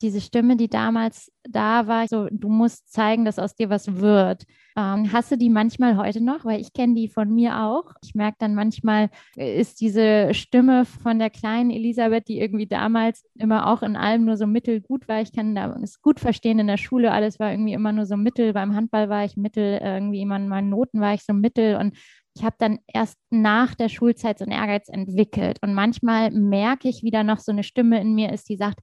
diese 0.02 0.20
Stimme, 0.20 0.56
die 0.56 0.68
damals 0.68 1.32
da 1.44 1.86
war, 1.86 2.06
so 2.08 2.28
du 2.30 2.48
musst 2.48 2.92
zeigen, 2.92 3.24
dass 3.24 3.38
aus 3.38 3.54
dir 3.54 3.70
was 3.70 3.96
wird. 3.96 4.44
Ähm, 4.76 5.12
hast 5.12 5.30
du 5.30 5.36
die 5.36 5.50
manchmal 5.50 5.96
heute 5.96 6.22
noch? 6.22 6.44
Weil 6.44 6.60
ich 6.60 6.72
kenne 6.72 6.94
die 6.94 7.08
von 7.08 7.32
mir 7.34 7.60
auch. 7.60 7.92
Ich 8.02 8.14
merke 8.14 8.36
dann 8.38 8.54
manchmal, 8.54 9.10
äh, 9.36 9.60
ist 9.60 9.80
diese 9.80 10.34
Stimme 10.34 10.84
von 10.84 11.18
der 11.18 11.30
kleinen 11.30 11.70
Elisabeth, 11.70 12.28
die 12.28 12.40
irgendwie 12.40 12.66
damals 12.66 13.24
immer 13.38 13.68
auch 13.68 13.82
in 13.82 13.96
allem 13.96 14.24
nur 14.24 14.36
so 14.36 14.46
mittelgut 14.46 15.08
war. 15.08 15.20
Ich 15.20 15.32
kann 15.32 15.56
es 15.82 16.00
gut 16.02 16.20
verstehen 16.20 16.58
in 16.58 16.66
der 16.66 16.76
Schule, 16.78 17.12
alles 17.12 17.38
war 17.38 17.50
irgendwie 17.50 17.74
immer 17.74 17.92
nur 17.92 18.06
so 18.06 18.16
mittel. 18.16 18.52
Beim 18.52 18.74
Handball 18.74 19.08
war 19.08 19.24
ich 19.24 19.36
mittel, 19.36 19.80
irgendwie 19.82 20.20
immer 20.20 20.36
in 20.36 20.48
meinen 20.48 20.70
Noten 20.70 21.00
war 21.00 21.14
ich 21.14 21.22
so 21.24 21.32
mittel 21.32 21.76
und 21.76 21.96
ich 22.34 22.44
habe 22.44 22.56
dann 22.58 22.78
erst 22.86 23.18
nach 23.30 23.74
der 23.74 23.88
Schulzeit 23.88 24.38
so 24.38 24.44
einen 24.44 24.52
Ehrgeiz 24.52 24.88
entwickelt. 24.88 25.58
Und 25.60 25.74
manchmal 25.74 26.30
merke 26.30 26.88
ich 26.88 27.02
wieder 27.02 27.24
noch 27.24 27.38
so 27.38 27.52
eine 27.52 27.62
Stimme 27.62 28.00
in 28.00 28.14
mir 28.14 28.32
ist, 28.32 28.48
die 28.48 28.56
sagt, 28.56 28.80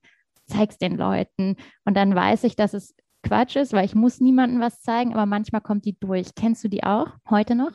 zeig's 0.49 0.77
den 0.77 0.97
Leuten. 0.97 1.55
Und 1.85 1.95
dann 1.95 2.15
weiß 2.15 2.43
ich, 2.43 2.55
dass 2.55 2.73
es 2.73 2.95
Quatsch 3.23 3.55
ist, 3.55 3.73
weil 3.73 3.85
ich 3.85 3.95
muss 3.95 4.21
niemandem 4.21 4.61
was 4.61 4.81
zeigen, 4.81 5.13
aber 5.13 5.25
manchmal 5.25 5.61
kommt 5.61 5.85
die 5.85 5.97
durch. 5.99 6.35
Kennst 6.35 6.63
du 6.63 6.67
die 6.69 6.83
auch 6.83 7.07
heute 7.29 7.55
noch? 7.55 7.71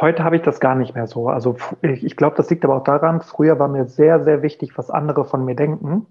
Heute 0.00 0.24
habe 0.24 0.36
ich 0.36 0.42
das 0.42 0.58
gar 0.58 0.74
nicht 0.74 0.94
mehr 0.94 1.06
so. 1.06 1.28
Also 1.28 1.56
ich, 1.82 2.16
glaube, 2.16 2.36
das 2.36 2.48
liegt 2.48 2.64
aber 2.64 2.76
auch 2.76 2.84
daran, 2.84 3.20
früher 3.20 3.58
war 3.58 3.68
mir 3.68 3.86
sehr, 3.86 4.24
sehr 4.24 4.42
wichtig, 4.42 4.76
was 4.76 4.90
andere 4.90 5.24
von 5.24 5.44
mir 5.44 5.54
denken. 5.54 6.06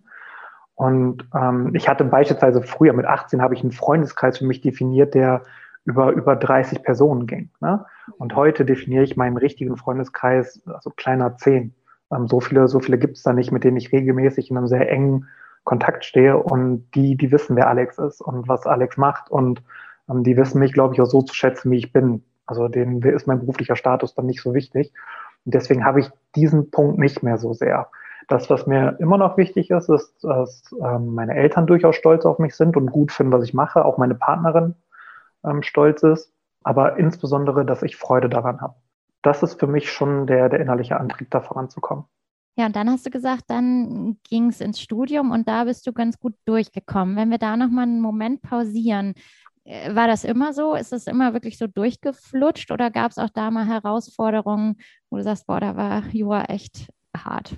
Und 0.75 1.27
ähm, 1.35 1.71
ich 1.73 1.89
hatte 1.89 2.03
beispielsweise 2.03 2.61
früher 2.61 2.93
mit 2.93 3.05
18 3.05 3.41
habe 3.41 3.55
ich 3.55 3.61
einen 3.61 3.71
Freundeskreis 3.71 4.37
für 4.37 4.45
mich 4.45 4.61
definiert, 4.61 5.13
der 5.15 5.43
über, 5.83 6.11
über 6.11 6.35
30 6.35 6.83
Personen 6.83 7.25
ging. 7.27 7.49
Ne? 7.59 7.85
Und 8.17 8.35
heute 8.35 8.65
definiere 8.65 9.03
ich 9.03 9.17
meinen 9.17 9.37
richtigen 9.37 9.77
Freundeskreis, 9.77 10.61
also 10.67 10.91
kleiner 10.91 11.37
10. 11.37 11.73
Ähm, 12.11 12.27
so 12.27 12.39
viele, 12.39 12.67
so 12.67 12.79
viele 12.79 12.99
gibt 12.99 13.17
es 13.17 13.23
da 13.23 13.33
nicht, 13.33 13.51
mit 13.51 13.63
denen 13.63 13.77
ich 13.77 13.91
regelmäßig 13.91 14.51
in 14.51 14.57
einem 14.57 14.67
sehr 14.67 14.89
engen 14.91 15.27
Kontakt 15.63 16.05
stehe 16.05 16.37
und 16.37 16.89
die, 16.95 17.15
die 17.15 17.31
wissen, 17.31 17.55
wer 17.55 17.67
Alex 17.67 17.97
ist 17.97 18.21
und 18.21 18.47
was 18.47 18.65
Alex 18.65 18.97
macht 18.97 19.29
und 19.29 19.61
ähm, 20.09 20.23
die 20.23 20.37
wissen 20.37 20.59
mich, 20.59 20.73
glaube 20.73 20.93
ich, 20.93 21.01
auch 21.01 21.05
so 21.05 21.21
zu 21.21 21.33
schätzen, 21.33 21.71
wie 21.71 21.77
ich 21.77 21.93
bin. 21.93 22.23
Also 22.45 22.67
denen 22.67 23.01
ist 23.01 23.27
mein 23.27 23.39
beruflicher 23.39 23.75
Status 23.75 24.15
dann 24.15 24.25
nicht 24.25 24.41
so 24.41 24.53
wichtig. 24.53 24.91
Und 25.45 25.53
deswegen 25.53 25.85
habe 25.85 25.99
ich 25.99 26.09
diesen 26.35 26.71
Punkt 26.71 26.99
nicht 26.99 27.23
mehr 27.23 27.37
so 27.37 27.53
sehr. 27.53 27.89
Das, 28.27 28.49
was 28.49 28.67
mir 28.67 28.97
immer 28.99 29.17
noch 29.17 29.37
wichtig 29.37 29.71
ist, 29.71 29.89
ist, 29.89 30.23
dass 30.23 30.63
ähm, 30.83 31.13
meine 31.13 31.35
Eltern 31.35 31.67
durchaus 31.67 31.95
stolz 31.95 32.25
auf 32.25 32.39
mich 32.39 32.55
sind 32.55 32.77
und 32.77 32.91
gut 32.91 33.11
finden, 33.11 33.33
was 33.33 33.43
ich 33.43 33.53
mache, 33.53 33.83
auch 33.83 33.97
meine 33.97 34.15
Partnerin 34.15 34.75
ähm, 35.43 35.63
stolz 35.63 36.03
ist, 36.03 36.31
aber 36.63 36.97
insbesondere, 36.97 37.65
dass 37.65 37.83
ich 37.83 37.97
Freude 37.97 38.29
daran 38.29 38.61
habe. 38.61 38.75
Das 39.21 39.43
ist 39.43 39.59
für 39.59 39.67
mich 39.67 39.91
schon 39.91 40.27
der, 40.27 40.49
der 40.49 40.59
innerliche 40.59 40.97
Antrieb, 40.97 41.29
da 41.29 41.41
voranzukommen. 41.41 42.05
Ja, 42.57 42.65
und 42.65 42.75
dann 42.75 42.89
hast 42.89 43.05
du 43.05 43.09
gesagt, 43.09 43.45
dann 43.47 44.17
ging 44.29 44.49
es 44.49 44.59
ins 44.59 44.81
Studium 44.81 45.31
und 45.31 45.47
da 45.47 45.63
bist 45.63 45.87
du 45.87 45.93
ganz 45.93 46.19
gut 46.19 46.35
durchgekommen. 46.45 47.15
Wenn 47.15 47.29
wir 47.29 47.37
da 47.37 47.55
nochmal 47.55 47.83
einen 47.83 48.01
Moment 48.01 48.41
pausieren, 48.41 49.13
äh, 49.63 49.95
war 49.95 50.07
das 50.07 50.23
immer 50.23 50.53
so? 50.53 50.75
Ist 50.75 50.91
es 50.91 51.07
immer 51.07 51.33
wirklich 51.33 51.57
so 51.57 51.67
durchgeflutscht 51.67 52.71
oder 52.71 52.91
gab 52.91 53.11
es 53.11 53.17
auch 53.17 53.29
da 53.29 53.51
mal 53.51 53.67
Herausforderungen, 53.67 54.77
wo 55.09 55.17
du 55.17 55.23
sagst, 55.23 55.47
boah, 55.47 55.59
da 55.59 55.77
war 55.77 56.03
Jura 56.11 56.45
echt 56.45 56.91
hart? 57.15 57.55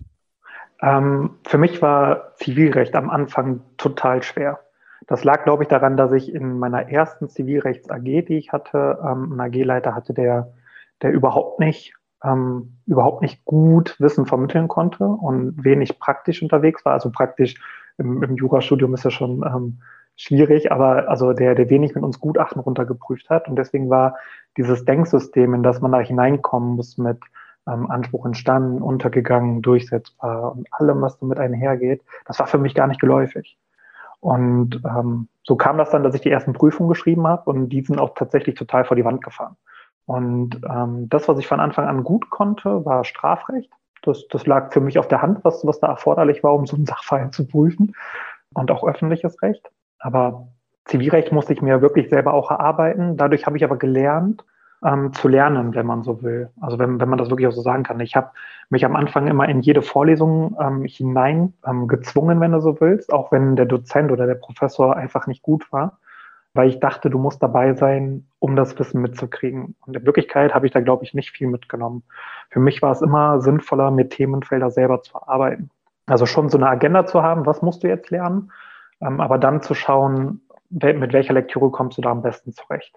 Ähm, 0.81 1.37
für 1.45 1.57
mich 1.57 1.81
war 1.81 2.35
Zivilrecht 2.35 2.95
am 2.95 3.09
Anfang 3.09 3.61
total 3.77 4.21
schwer. 4.21 4.59
Das 5.07 5.23
lag, 5.23 5.43
glaube 5.43 5.63
ich, 5.63 5.69
daran, 5.69 5.97
dass 5.97 6.11
ich 6.11 6.33
in 6.33 6.59
meiner 6.59 6.89
ersten 6.89 7.29
Zivilrechts-AG, 7.29 8.25
die 8.25 8.37
ich 8.37 8.51
hatte, 8.51 8.99
ähm, 9.01 9.31
einen 9.31 9.41
AG-Leiter 9.41 9.95
hatte, 9.95 10.13
der, 10.13 10.53
der 11.01 11.11
überhaupt 11.11 11.59
nicht 11.59 11.93
ähm, 12.23 12.77
überhaupt 12.85 13.21
nicht 13.21 13.43
gut 13.45 13.95
Wissen 13.99 14.25
vermitteln 14.25 14.67
konnte 14.67 15.05
und 15.05 15.63
wenig 15.63 15.99
praktisch 15.99 16.41
unterwegs 16.41 16.85
war. 16.85 16.93
Also 16.93 17.11
praktisch 17.11 17.55
im, 17.97 18.23
im 18.23 18.35
Jurastudium 18.35 18.93
ist 18.93 19.03
ja 19.03 19.11
schon 19.11 19.43
ähm, 19.45 19.79
schwierig, 20.15 20.71
aber 20.71 21.09
also 21.09 21.33
der, 21.33 21.55
der 21.55 21.69
wenig 21.69 21.95
mit 21.95 22.03
uns 22.03 22.19
Gutachten 22.19 22.61
runtergeprüft 22.61 23.29
hat. 23.29 23.47
Und 23.47 23.55
deswegen 23.55 23.89
war 23.89 24.15
dieses 24.57 24.85
Denksystem, 24.85 25.53
in 25.53 25.63
das 25.63 25.81
man 25.81 25.91
da 25.91 25.99
hineinkommen 25.99 26.75
muss 26.75 26.97
mit 26.97 27.19
ähm, 27.67 27.89
Anspruch 27.89 28.25
entstanden, 28.25 28.81
untergegangen, 28.81 29.61
durchsetzbar 29.61 30.53
und 30.53 30.67
allem, 30.71 31.01
was 31.01 31.17
damit 31.19 31.39
einhergeht, 31.39 32.01
das 32.25 32.39
war 32.39 32.47
für 32.47 32.57
mich 32.57 32.75
gar 32.75 32.87
nicht 32.87 32.99
geläufig. 32.99 33.57
Und 34.19 34.81
ähm, 34.85 35.27
so 35.43 35.57
kam 35.57 35.77
das 35.77 35.89
dann, 35.89 36.03
dass 36.03 36.15
ich 36.15 36.21
die 36.21 36.31
ersten 36.31 36.53
Prüfungen 36.53 36.89
geschrieben 36.89 37.27
habe 37.27 37.49
und 37.49 37.69
die 37.69 37.81
sind 37.81 37.99
auch 37.99 38.13
tatsächlich 38.15 38.55
total 38.55 38.85
vor 38.85 38.95
die 38.95 39.03
Wand 39.03 39.23
gefahren. 39.23 39.57
Und 40.05 40.61
ähm, 40.69 41.07
das, 41.09 41.27
was 41.27 41.39
ich 41.39 41.47
von 41.47 41.59
Anfang 41.59 41.87
an 41.87 42.03
gut 42.03 42.29
konnte, 42.29 42.85
war 42.85 43.05
Strafrecht. 43.05 43.71
Das, 44.01 44.27
das 44.27 44.45
lag 44.45 44.73
für 44.73 44.81
mich 44.81 44.99
auf 44.99 45.07
der 45.07 45.21
Hand, 45.21 45.39
was, 45.43 45.65
was 45.65 45.79
da 45.79 45.87
erforderlich 45.87 46.43
war, 46.43 46.53
um 46.53 46.65
so 46.65 46.75
einen 46.75 46.85
Sachverhalt 46.87 47.33
zu 47.33 47.47
prüfen. 47.47 47.95
Und 48.53 48.69
auch 48.69 48.85
öffentliches 48.85 49.41
Recht. 49.41 49.71
Aber 49.99 50.47
Zivilrecht 50.85 51.31
musste 51.31 51.53
ich 51.53 51.61
mir 51.61 51.81
wirklich 51.81 52.09
selber 52.09 52.33
auch 52.33 52.51
erarbeiten. 52.51 53.17
Dadurch 53.17 53.45
habe 53.45 53.57
ich 53.57 53.63
aber 53.63 53.77
gelernt, 53.77 54.43
ähm, 54.83 55.13
zu 55.13 55.29
lernen, 55.29 55.73
wenn 55.73 55.85
man 55.85 56.03
so 56.03 56.21
will. 56.21 56.49
Also 56.59 56.77
wenn, 56.77 56.99
wenn 56.99 57.09
man 57.09 57.17
das 57.17 57.29
wirklich 57.29 57.47
auch 57.47 57.53
so 57.53 57.61
sagen 57.61 57.83
kann. 57.83 57.99
Ich 58.01 58.15
habe 58.15 58.31
mich 58.69 58.85
am 58.85 58.95
Anfang 58.95 59.27
immer 59.27 59.47
in 59.47 59.61
jede 59.61 59.81
Vorlesung 59.81 60.57
ähm, 60.59 60.83
hinein 60.83 61.53
ähm, 61.65 61.87
gezwungen, 61.87 62.41
wenn 62.41 62.51
du 62.51 62.59
so 62.59 62.79
willst, 62.81 63.13
auch 63.13 63.31
wenn 63.31 63.55
der 63.55 63.65
Dozent 63.65 64.11
oder 64.11 64.27
der 64.27 64.35
Professor 64.35 64.95
einfach 64.95 65.25
nicht 65.25 65.41
gut 65.41 65.71
war 65.71 65.99
weil 66.53 66.69
ich 66.69 66.79
dachte, 66.79 67.09
du 67.09 67.17
musst 67.17 67.41
dabei 67.41 67.73
sein, 67.73 68.27
um 68.39 68.55
das 68.55 68.77
Wissen 68.77 69.01
mitzukriegen. 69.01 69.75
Und 69.85 69.97
in 69.97 70.05
Wirklichkeit 70.05 70.53
habe 70.53 70.67
ich 70.67 70.71
da, 70.71 70.81
glaube 70.81 71.03
ich, 71.03 71.13
nicht 71.13 71.31
viel 71.31 71.47
mitgenommen. 71.47 72.03
Für 72.49 72.59
mich 72.59 72.81
war 72.81 72.91
es 72.91 73.01
immer 73.01 73.41
sinnvoller, 73.41 73.89
mit 73.89 74.11
Themenfelder 74.11 74.69
selber 74.69 75.01
zu 75.01 75.21
arbeiten. 75.27 75.69
Also 76.05 76.25
schon 76.25 76.49
so 76.49 76.57
eine 76.57 76.69
Agenda 76.69 77.05
zu 77.05 77.23
haben, 77.23 77.45
was 77.45 77.61
musst 77.61 77.83
du 77.83 77.87
jetzt 77.87 78.11
lernen, 78.11 78.51
ähm, 79.01 79.19
aber 79.19 79.37
dann 79.37 79.61
zu 79.61 79.73
schauen, 79.73 80.41
mit 80.69 81.13
welcher 81.13 81.33
Lektüre 81.33 81.69
kommst 81.71 81.97
du 81.97 82.01
da 82.01 82.11
am 82.11 82.21
besten 82.21 82.53
zurecht. 82.53 82.95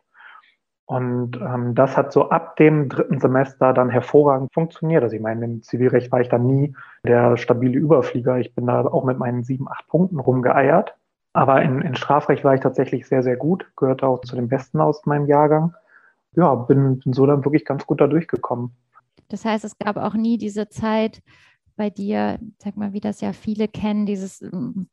Und 0.87 1.37
ähm, 1.37 1.75
das 1.75 1.97
hat 1.97 2.13
so 2.13 2.31
ab 2.31 2.57
dem 2.57 2.89
dritten 2.89 3.19
Semester 3.19 3.73
dann 3.73 3.91
hervorragend 3.91 4.53
funktioniert. 4.55 5.03
Also 5.03 5.17
ich 5.17 5.23
meine, 5.23 5.45
im 5.45 5.63
Zivilrecht 5.63 6.13
war 6.13 6.21
ich 6.21 6.29
dann 6.29 6.47
nie 6.47 6.77
der 7.05 7.37
stabile 7.37 7.77
Überflieger. 7.77 8.39
Ich 8.39 8.55
bin 8.55 8.67
da 8.67 8.85
auch 8.87 9.05
mit 9.05 9.19
meinen 9.19 9.43
sieben, 9.43 9.69
acht 9.69 9.89
Punkten 9.89 10.21
rumgeeiert. 10.21 10.95
Aber 11.37 11.61
in, 11.61 11.83
in 11.83 11.95
Strafrecht 11.95 12.45
war 12.45 12.55
ich 12.55 12.63
tatsächlich 12.63 13.07
sehr, 13.07 13.23
sehr 13.23 13.37
gut, 13.37 13.71
gehörte 13.77 14.07
auch 14.07 14.23
zu 14.23 14.37
den 14.37 14.49
Besten 14.49 14.81
aus 14.81 15.05
meinem 15.05 15.27
Jahrgang. 15.27 15.75
Ja, 16.35 16.55
bin, 16.55 16.99
bin 17.01 17.13
so 17.13 17.27
dann 17.27 17.45
wirklich 17.45 17.67
ganz 17.67 17.85
gut 17.85 18.01
da 18.01 18.07
durchgekommen. 18.07 18.75
Das 19.29 19.45
heißt, 19.45 19.63
es 19.65 19.77
gab 19.79 19.99
auch 19.99 20.15
nie 20.15 20.39
diese 20.39 20.71
Zeit 20.71 21.21
bei 21.77 21.91
dir, 21.91 22.39
sag 22.57 22.79
mal, 22.79 22.95
wie 22.95 23.01
das 23.01 23.21
ja 23.21 23.35
viele 23.35 23.69
kennen, 23.69 24.07
dieses, 24.07 24.43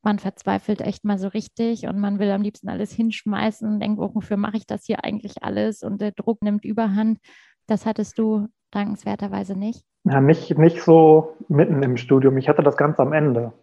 man 0.02 0.20
verzweifelt 0.20 0.82
echt 0.82 1.06
mal 1.06 1.18
so 1.18 1.30
richtig 1.30 1.88
und 1.88 1.98
man 1.98 2.20
will 2.20 2.30
am 2.30 2.42
liebsten 2.42 2.68
alles 2.68 2.92
hinschmeißen 2.92 3.66
und 3.66 3.80
denkt, 3.80 3.98
wofür 3.98 4.36
mache 4.36 4.58
ich 4.58 4.68
das 4.68 4.86
hier 4.86 5.02
eigentlich 5.02 5.44
alles? 5.44 5.82
Und 5.82 6.02
der 6.02 6.12
Druck 6.12 6.42
nimmt 6.42 6.66
überhand. 6.66 7.20
Das 7.68 7.86
hattest 7.86 8.20
du 8.20 8.48
dankenswerterweise 8.72 9.58
nicht? 9.58 9.86
Ja, 10.04 10.20
nicht, 10.20 10.58
nicht 10.58 10.82
so 10.82 11.38
mitten 11.48 11.82
im 11.84 11.96
Studium. 11.96 12.36
Ich 12.36 12.50
hatte 12.50 12.64
das 12.64 12.76
ganz 12.76 13.00
am 13.00 13.14
Ende. 13.14 13.54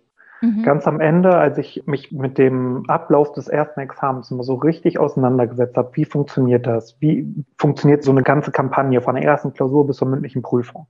Mhm. 0.40 0.62
Ganz 0.62 0.86
am 0.86 1.00
Ende, 1.00 1.36
als 1.36 1.58
ich 1.58 1.86
mich 1.86 2.12
mit 2.12 2.38
dem 2.38 2.84
Ablauf 2.88 3.32
des 3.32 3.48
ersten 3.48 3.80
Examens 3.80 4.30
immer 4.30 4.42
so 4.42 4.54
richtig 4.54 4.98
auseinandergesetzt 4.98 5.76
habe, 5.76 5.90
wie 5.94 6.04
funktioniert 6.04 6.66
das? 6.66 6.96
Wie 7.00 7.44
funktioniert 7.58 8.02
so 8.02 8.10
eine 8.10 8.22
ganze 8.22 8.50
Kampagne 8.50 9.00
von 9.02 9.16
der 9.16 9.24
ersten 9.24 9.52
Klausur 9.52 9.86
bis 9.86 9.98
zur 9.98 10.08
mündlichen 10.08 10.42
Prüfung? 10.42 10.86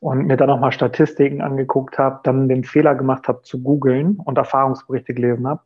Und 0.00 0.26
mir 0.26 0.36
dann 0.36 0.48
nochmal 0.48 0.72
Statistiken 0.72 1.40
angeguckt 1.40 1.96
habe, 1.98 2.20
dann 2.24 2.48
den 2.48 2.64
Fehler 2.64 2.94
gemacht 2.94 3.28
habe 3.28 3.42
zu 3.42 3.62
googeln 3.62 4.16
und 4.16 4.36
Erfahrungsberichte 4.36 5.14
gelesen 5.14 5.46
habe, 5.46 5.62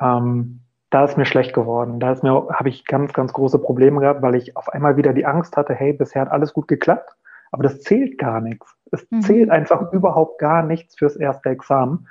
ähm, 0.00 0.60
da 0.90 1.04
ist 1.04 1.16
mir 1.16 1.24
schlecht 1.24 1.54
geworden. 1.54 1.98
Da 1.98 2.12
ist 2.12 2.22
mir, 2.22 2.48
habe 2.52 2.68
ich 2.68 2.84
ganz, 2.84 3.12
ganz 3.12 3.32
große 3.32 3.58
Probleme 3.58 4.00
gehabt, 4.00 4.22
weil 4.22 4.34
ich 4.34 4.56
auf 4.56 4.68
einmal 4.68 4.96
wieder 4.96 5.12
die 5.12 5.24
Angst 5.24 5.56
hatte, 5.56 5.74
hey, 5.74 5.92
bisher 5.92 6.22
hat 6.22 6.30
alles 6.30 6.52
gut 6.52 6.68
geklappt, 6.68 7.16
aber 7.52 7.62
das 7.62 7.80
zählt 7.80 8.18
gar 8.18 8.40
nichts. 8.40 8.76
Es 8.92 9.10
mhm. 9.10 9.20
zählt 9.22 9.50
einfach 9.50 9.92
überhaupt 9.92 10.38
gar 10.38 10.62
nichts 10.62 10.96
fürs 10.96 11.16
erste 11.16 11.48
Examen. 11.48 12.06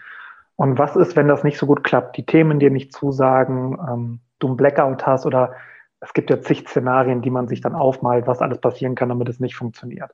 Und 0.55 0.77
was 0.77 0.95
ist, 0.95 1.15
wenn 1.15 1.27
das 1.27 1.43
nicht 1.43 1.57
so 1.57 1.65
gut 1.65 1.83
klappt? 1.83 2.17
Die 2.17 2.25
Themen 2.25 2.59
dir 2.59 2.69
nicht 2.69 2.93
zusagen, 2.93 3.77
ähm, 3.89 4.19
du 4.39 4.47
einen 4.47 4.57
Blackout 4.57 5.05
hast 5.05 5.25
oder 5.25 5.53
es 5.99 6.13
gibt 6.13 6.29
ja 6.29 6.41
zig 6.41 6.67
Szenarien, 6.67 7.21
die 7.21 7.29
man 7.29 7.47
sich 7.47 7.61
dann 7.61 7.75
aufmalt, 7.75 8.27
was 8.27 8.41
alles 8.41 8.59
passieren 8.59 8.95
kann, 8.95 9.09
damit 9.09 9.29
es 9.29 9.39
nicht 9.39 9.55
funktioniert. 9.55 10.11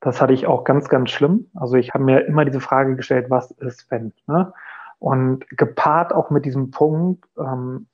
Das 0.00 0.20
hatte 0.20 0.32
ich 0.32 0.46
auch 0.46 0.64
ganz, 0.64 0.88
ganz 0.88 1.10
schlimm. 1.10 1.50
Also 1.54 1.76
ich 1.76 1.90
habe 1.94 2.04
mir 2.04 2.26
immer 2.26 2.44
diese 2.44 2.60
Frage 2.60 2.96
gestellt, 2.96 3.30
was 3.30 3.50
ist, 3.52 3.90
wenn? 3.90 4.12
Ne? 4.26 4.52
Und 4.98 5.48
gepaart 5.50 6.12
auch 6.12 6.30
mit 6.30 6.44
diesem 6.44 6.70
Punkt, 6.70 7.24
ähm, 7.38 7.86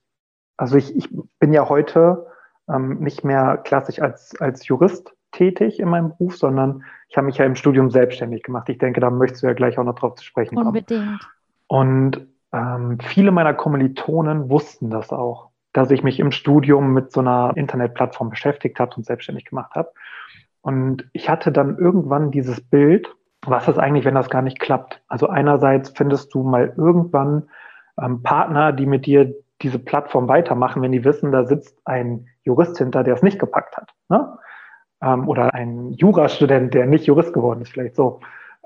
also 0.57 0.77
ich, 0.77 0.97
ich 0.97 1.11
bin 1.39 1.53
ja 1.53 1.69
heute 1.69 2.27
ähm, 2.69 3.01
nicht 3.01 3.25
mehr 3.25 3.59
klassisch 3.59 4.01
als, 4.01 4.41
als 4.41 4.67
Jurist 4.67 5.15
tätig 5.33 5.79
in 5.79 5.89
meinem 5.89 6.11
Beruf, 6.11 6.37
sondern 6.37 6.85
ich 7.09 7.17
habe 7.17 7.27
mich 7.27 7.37
ja 7.37 7.45
im 7.45 7.55
Studium 7.55 7.91
selbstständig 7.91 8.43
gemacht. 8.43 8.69
Ich 8.69 8.79
denke, 8.79 9.01
da 9.01 9.11
möchtest 9.11 9.43
du 9.43 9.49
ja 9.49 9.53
gleich 9.53 9.79
auch 9.79 9.85
noch 9.85 9.95
drauf 9.95 10.15
zu 10.15 10.25
sprechen 10.25 10.57
kommen. 10.57 10.69
Unbedingt. 10.69 11.29
Und 11.69 12.27
ähm, 12.53 12.99
viele 13.01 13.33
meiner 13.33 13.55
Kommilitonen 13.55 14.51
wussten 14.51 14.91
das 14.91 15.11
auch, 15.13 15.51
dass 15.73 15.91
ich 15.91 16.03
mich 16.03 16.21
im 16.21 16.33
Studium 16.33 16.93
mit 16.93 17.13
so 17.13 17.21
einer 17.21 17.53
Internetplattform 17.57 18.31
beschäftigt 18.31 18.79
habe 18.81 18.95
und 18.97 19.05
selbstständig 19.05 19.45
gemacht 19.45 19.75
habe. 19.75 19.91
Und 20.63 21.09
ich 21.13 21.29
hatte 21.29 21.53
dann 21.53 21.79
irgendwann 21.79 22.31
dieses 22.31 22.61
Bild, 22.61 23.09
was 23.43 23.69
ist 23.69 23.79
eigentlich, 23.79 24.05
wenn 24.05 24.15
das 24.15 24.31
gar 24.31 24.43
nicht 24.43 24.59
klappt? 24.59 25.03
Also 25.07 25.29
einerseits 25.29 25.91
findest 25.91 26.35
du 26.35 26.43
mal 26.43 26.75
irgendwann 26.77 27.49
ähm, 28.01 28.23
Partner, 28.23 28.73
die 28.73 28.87
mit 28.87 29.07
dir 29.07 29.33
diese 29.63 29.79
Plattform 29.79 30.29
weitermachen, 30.29 30.83
wenn 30.83 30.93
die 30.93 31.05
wissen, 31.05 31.33
da 31.33 31.45
sitzt 31.45 31.79
ein 31.85 32.27
Jurist 32.43 32.79
hinter, 32.79 33.05
der 33.05 33.15
es 33.15 33.23
nicht 33.23 33.39
gepackt 33.39 33.77
hat. 33.77 33.93
Ne? 34.09 34.37
Ähm, 35.03 35.29
oder 35.29 35.55
ein 35.55 35.93
Jurastudent, 35.93 36.75
der 36.75 36.87
nicht 36.87 37.07
Jurist 37.07 37.33
geworden 37.33 37.63
ist, 37.63 37.73
vielleicht 37.73 37.97
so. 37.97 38.21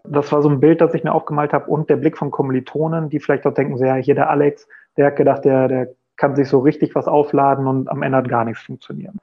Das 0.05 0.33
war 0.33 0.43
so 0.43 0.49
ein 0.49 0.61
Bild, 0.61 0.81
das 0.81 0.95
ich 0.95 1.05
mir 1.05 1.13
aufgemalt 1.13 1.53
habe 1.53 1.71
und 1.71 1.91
der 1.91 1.97
Blick 1.97 2.17
von 2.17 2.31
Kommilitonen, 2.31 3.11
die 3.11 3.21
vielleicht 3.21 3.47
auch 3.47 3.55
denken, 3.55 3.77
so, 3.77 3.85
ja, 3.85 3.95
hier 3.95 4.15
der 4.15 4.31
Alex, 4.31 4.69
der 4.97 5.07
hat 5.07 5.17
gedacht, 5.17 5.45
der, 5.45 5.69
der 5.69 5.89
kann 6.17 6.37
sich 6.37 6.49
so 6.49 6.59
richtig 6.61 6.95
was 6.95 7.07
aufladen 7.07 7.67
und 7.67 7.89
am 7.89 8.03
Ende 8.03 8.19
hat 8.19 8.29
gar 8.29 8.45
nichts 8.45 8.63
funktionieren. 8.63 9.19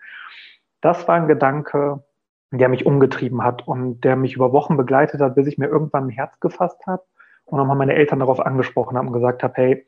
Das 0.82 1.08
war 1.08 1.16
ein 1.16 1.28
Gedanke, 1.28 2.04
der 2.52 2.70
mich 2.70 2.86
umgetrieben 2.86 3.44
hat 3.44 3.68
und 3.68 4.02
der 4.02 4.16
mich 4.16 4.36
über 4.36 4.54
Wochen 4.54 4.78
begleitet 4.78 5.22
hat, 5.22 5.36
bis 5.36 5.48
ich 5.48 5.58
mir 5.58 5.68
irgendwann 5.68 6.08
ein 6.08 6.10
Herz 6.10 6.40
gefasst 6.40 6.86
habe 6.88 7.04
und 7.46 7.58
nochmal 7.58 7.78
meine 7.78 7.94
Eltern 7.94 8.20
darauf 8.20 8.40
angesprochen 8.40 8.98
habe 8.98 9.08
und 9.08 9.14
gesagt 9.14 9.44
habe, 9.44 9.54
hey, 9.56 9.86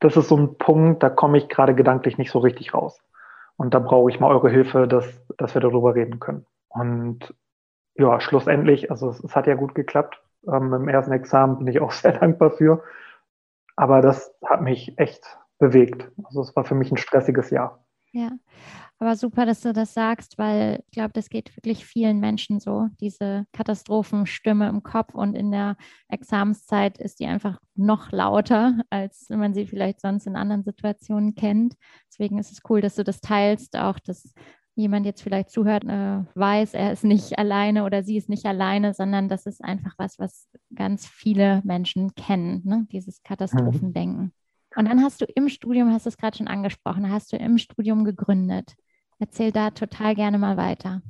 das 0.00 0.16
ist 0.16 0.28
so 0.28 0.36
ein 0.36 0.58
Punkt, 0.58 1.02
da 1.02 1.10
komme 1.10 1.38
ich 1.38 1.48
gerade 1.48 1.74
gedanklich 1.74 2.18
nicht 2.18 2.30
so 2.30 2.40
richtig 2.40 2.74
raus. 2.74 3.00
Und 3.56 3.74
da 3.74 3.78
brauche 3.78 4.10
ich 4.10 4.18
mal 4.18 4.30
eure 4.30 4.50
Hilfe, 4.50 4.88
dass, 4.88 5.06
dass 5.36 5.54
wir 5.54 5.60
darüber 5.60 5.94
reden 5.94 6.18
können. 6.18 6.46
Und 6.68 7.34
ja, 7.94 8.20
schlussendlich, 8.20 8.90
also 8.90 9.10
es, 9.10 9.22
es, 9.22 9.36
hat 9.36 9.46
ja 9.46 9.54
gut 9.54 9.74
geklappt. 9.74 10.20
Ähm, 10.46 10.72
Im 10.72 10.88
ersten 10.88 11.12
Examen 11.12 11.58
bin 11.58 11.66
ich 11.66 11.80
auch 11.80 11.92
sehr 11.92 12.12
dankbar 12.12 12.50
für. 12.50 12.82
Aber 13.76 14.00
das 14.00 14.34
hat 14.44 14.62
mich 14.62 14.98
echt 14.98 15.38
bewegt. 15.58 16.10
Also 16.24 16.42
es 16.42 16.54
war 16.56 16.64
für 16.64 16.74
mich 16.74 16.90
ein 16.90 16.98
stressiges 16.98 17.50
Jahr. 17.50 17.84
Ja, 18.14 18.30
aber 18.98 19.16
super, 19.16 19.46
dass 19.46 19.62
du 19.62 19.72
das 19.72 19.94
sagst, 19.94 20.36
weil 20.36 20.82
ich 20.86 20.92
glaube, 20.92 21.12
das 21.14 21.30
geht 21.30 21.56
wirklich 21.56 21.86
vielen 21.86 22.20
Menschen 22.20 22.60
so, 22.60 22.88
diese 23.00 23.46
Katastrophenstimme 23.52 24.68
im 24.68 24.82
Kopf 24.82 25.14
und 25.14 25.34
in 25.34 25.50
der 25.50 25.76
Examenszeit 26.08 26.98
ist 26.98 27.20
die 27.20 27.26
einfach 27.26 27.58
noch 27.74 28.12
lauter, 28.12 28.78
als 28.90 29.28
man 29.30 29.54
sie 29.54 29.66
vielleicht 29.66 30.00
sonst 30.02 30.26
in 30.26 30.36
anderen 30.36 30.62
Situationen 30.62 31.34
kennt. 31.34 31.74
Deswegen 32.08 32.38
ist 32.38 32.52
es 32.52 32.60
cool, 32.68 32.82
dass 32.82 32.96
du 32.96 33.02
das 33.02 33.20
teilst, 33.20 33.78
auch 33.78 33.98
das 33.98 34.34
jemand 34.74 35.06
jetzt 35.06 35.22
vielleicht 35.22 35.50
zuhört, 35.50 35.84
äh, 35.84 36.24
weiß, 36.34 36.74
er 36.74 36.92
ist 36.92 37.04
nicht 37.04 37.38
alleine 37.38 37.84
oder 37.84 38.02
sie 38.02 38.16
ist 38.16 38.28
nicht 38.28 38.46
alleine, 38.46 38.94
sondern 38.94 39.28
das 39.28 39.46
ist 39.46 39.62
einfach 39.62 39.94
was, 39.98 40.18
was 40.18 40.48
ganz 40.74 41.06
viele 41.06 41.60
Menschen 41.64 42.14
kennen, 42.14 42.62
ne? 42.64 42.86
dieses 42.90 43.22
Katastrophendenken. 43.22 44.32
Und 44.74 44.88
dann 44.88 45.02
hast 45.02 45.20
du 45.20 45.26
im 45.34 45.48
Studium, 45.48 45.92
hast 45.92 46.06
du 46.06 46.08
es 46.08 46.16
gerade 46.16 46.36
schon 46.36 46.48
angesprochen, 46.48 47.10
hast 47.10 47.32
du 47.32 47.36
im 47.36 47.58
Studium 47.58 48.04
gegründet. 48.04 48.74
Erzähl 49.18 49.52
da 49.52 49.70
total 49.70 50.14
gerne 50.14 50.38
mal 50.38 50.56
weiter. 50.56 51.02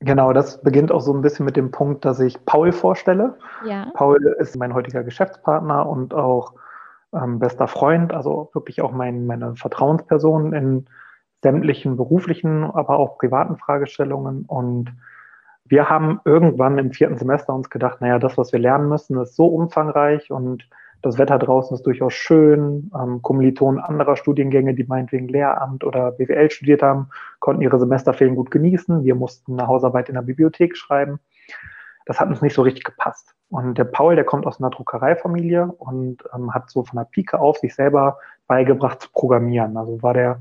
Genau, 0.00 0.32
das 0.32 0.60
beginnt 0.62 0.92
auch 0.92 1.00
so 1.00 1.14
ein 1.14 1.22
bisschen 1.22 1.46
mit 1.46 1.56
dem 1.56 1.70
Punkt, 1.70 2.04
dass 2.04 2.20
ich 2.20 2.44
Paul 2.44 2.72
vorstelle. 2.72 3.38
Ja. 3.66 3.90
Paul 3.94 4.36
ist 4.40 4.56
mein 4.56 4.74
heutiger 4.74 5.02
Geschäftspartner 5.04 5.88
und 5.88 6.12
auch 6.12 6.52
ähm, 7.14 7.38
bester 7.38 7.66
Freund, 7.66 8.12
also 8.12 8.50
wirklich 8.52 8.82
auch 8.82 8.92
mein, 8.92 9.26
meine 9.26 9.56
Vertrauensperson 9.56 10.52
in 10.52 10.86
sämtlichen 11.42 11.96
beruflichen, 11.96 12.64
aber 12.64 12.98
auch 12.98 13.18
privaten 13.18 13.56
Fragestellungen. 13.56 14.44
Und 14.46 14.92
wir 15.64 15.88
haben 15.88 16.20
irgendwann 16.24 16.78
im 16.78 16.92
vierten 16.92 17.16
Semester 17.16 17.54
uns 17.54 17.70
gedacht, 17.70 18.00
naja, 18.00 18.18
das, 18.18 18.38
was 18.38 18.52
wir 18.52 18.60
lernen 18.60 18.88
müssen, 18.88 19.20
ist 19.20 19.36
so 19.36 19.46
umfangreich 19.46 20.30
und 20.30 20.68
das 21.02 21.18
Wetter 21.18 21.38
draußen 21.38 21.74
ist 21.74 21.86
durchaus 21.86 22.14
schön. 22.14 22.90
Ähm, 22.98 23.22
Kommilitonen 23.22 23.80
anderer 23.80 24.16
Studiengänge, 24.16 24.74
die 24.74 24.84
meinetwegen 24.84 25.28
Lehramt 25.28 25.84
oder 25.84 26.12
BWL 26.12 26.50
studiert 26.50 26.82
haben, 26.82 27.10
konnten 27.38 27.62
ihre 27.62 27.78
Semesterferien 27.78 28.34
gut 28.34 28.50
genießen. 28.50 29.04
Wir 29.04 29.14
mussten 29.14 29.58
eine 29.58 29.68
Hausarbeit 29.68 30.08
in 30.08 30.14
der 30.14 30.22
Bibliothek 30.22 30.76
schreiben. 30.76 31.20
Das 32.06 32.18
hat 32.18 32.28
uns 32.28 32.42
nicht 32.42 32.54
so 32.54 32.62
richtig 32.62 32.84
gepasst. 32.84 33.34
Und 33.50 33.78
der 33.78 33.84
Paul, 33.84 34.16
der 34.16 34.24
kommt 34.24 34.46
aus 34.46 34.60
einer 34.60 34.70
Druckereifamilie 34.70 35.66
und 35.66 36.24
ähm, 36.34 36.52
hat 36.54 36.70
so 36.70 36.84
von 36.84 36.96
der 36.96 37.04
Pike 37.04 37.38
auf 37.38 37.58
sich 37.58 37.74
selber 37.74 38.18
beigebracht 38.46 39.02
zu 39.02 39.10
programmieren. 39.12 39.76
Also 39.76 40.02
war 40.02 40.14
der 40.14 40.40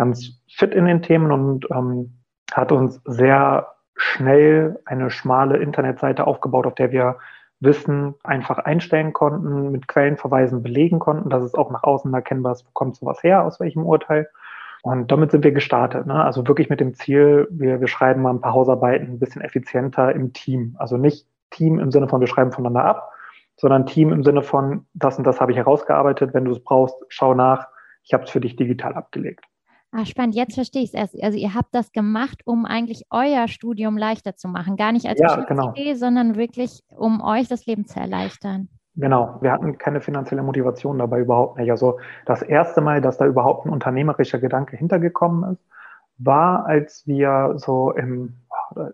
ganz 0.00 0.40
fit 0.48 0.72
in 0.72 0.86
den 0.86 1.02
Themen 1.02 1.30
und 1.30 1.66
ähm, 1.70 2.22
hat 2.52 2.72
uns 2.72 3.02
sehr 3.04 3.68
schnell 3.96 4.80
eine 4.86 5.10
schmale 5.10 5.58
Internetseite 5.58 6.26
aufgebaut, 6.26 6.66
auf 6.66 6.74
der 6.74 6.90
wir 6.90 7.18
Wissen 7.60 8.14
einfach 8.24 8.56
einstellen 8.56 9.12
konnten, 9.12 9.70
mit 9.70 9.88
Quellenverweisen 9.88 10.62
belegen 10.62 11.00
konnten, 11.00 11.28
dass 11.28 11.44
es 11.44 11.54
auch 11.54 11.70
nach 11.70 11.82
außen 11.82 12.14
erkennbar 12.14 12.52
ist, 12.52 12.64
wo 12.64 12.70
kommt 12.72 12.96
sowas 12.96 13.22
her, 13.22 13.44
aus 13.44 13.60
welchem 13.60 13.84
Urteil. 13.84 14.30
Und 14.80 15.12
damit 15.12 15.32
sind 15.32 15.44
wir 15.44 15.52
gestartet. 15.52 16.06
Ne? 16.06 16.14
Also 16.14 16.48
wirklich 16.48 16.70
mit 16.70 16.80
dem 16.80 16.94
Ziel, 16.94 17.46
wir, 17.50 17.80
wir 17.80 17.86
schreiben 17.86 18.22
mal 18.22 18.32
ein 18.32 18.40
paar 18.40 18.54
Hausarbeiten 18.54 19.08
ein 19.10 19.18
bisschen 19.18 19.42
effizienter 19.42 20.14
im 20.14 20.32
Team. 20.32 20.76
Also 20.78 20.96
nicht 20.96 21.26
Team 21.50 21.78
im 21.78 21.92
Sinne 21.92 22.08
von, 22.08 22.20
wir 22.20 22.26
schreiben 22.26 22.52
voneinander 22.52 22.86
ab, 22.86 23.12
sondern 23.56 23.84
Team 23.84 24.14
im 24.14 24.24
Sinne 24.24 24.40
von, 24.40 24.86
das 24.94 25.18
und 25.18 25.26
das 25.26 25.42
habe 25.42 25.52
ich 25.52 25.58
herausgearbeitet, 25.58 26.32
wenn 26.32 26.46
du 26.46 26.52
es 26.52 26.64
brauchst, 26.64 26.96
schau 27.10 27.34
nach, 27.34 27.68
ich 28.02 28.14
habe 28.14 28.24
es 28.24 28.30
für 28.30 28.40
dich 28.40 28.56
digital 28.56 28.94
abgelegt. 28.94 29.44
Ah, 29.92 30.04
spannend, 30.04 30.36
jetzt 30.36 30.54
verstehe 30.54 30.82
ich 30.82 30.90
es 30.90 30.94
erst. 30.94 31.22
Also 31.22 31.36
ihr 31.36 31.52
habt 31.54 31.74
das 31.74 31.90
gemacht, 31.90 32.42
um 32.44 32.64
eigentlich 32.64 33.06
euer 33.10 33.48
Studium 33.48 33.98
leichter 33.98 34.36
zu 34.36 34.46
machen. 34.46 34.76
Gar 34.76 34.92
nicht 34.92 35.06
als 35.06 35.18
ja, 35.18 35.34
genau. 35.42 35.74
sondern 35.94 36.36
wirklich, 36.36 36.80
um 36.96 37.20
euch 37.20 37.48
das 37.48 37.66
Leben 37.66 37.86
zu 37.86 37.98
erleichtern. 37.98 38.68
Genau, 38.94 39.38
wir 39.40 39.50
hatten 39.50 39.78
keine 39.78 40.00
finanzielle 40.00 40.42
Motivation 40.42 40.98
dabei 40.98 41.20
überhaupt 41.20 41.58
nicht. 41.58 41.70
Also 41.70 41.98
das 42.26 42.42
erste 42.42 42.80
Mal, 42.80 43.00
dass 43.00 43.18
da 43.18 43.26
überhaupt 43.26 43.66
ein 43.66 43.70
unternehmerischer 43.70 44.38
Gedanke 44.38 44.76
hintergekommen 44.76 45.52
ist, 45.52 45.64
war, 46.18 46.66
als 46.66 47.04
wir 47.06 47.54
so 47.56 47.92
im, 47.92 48.34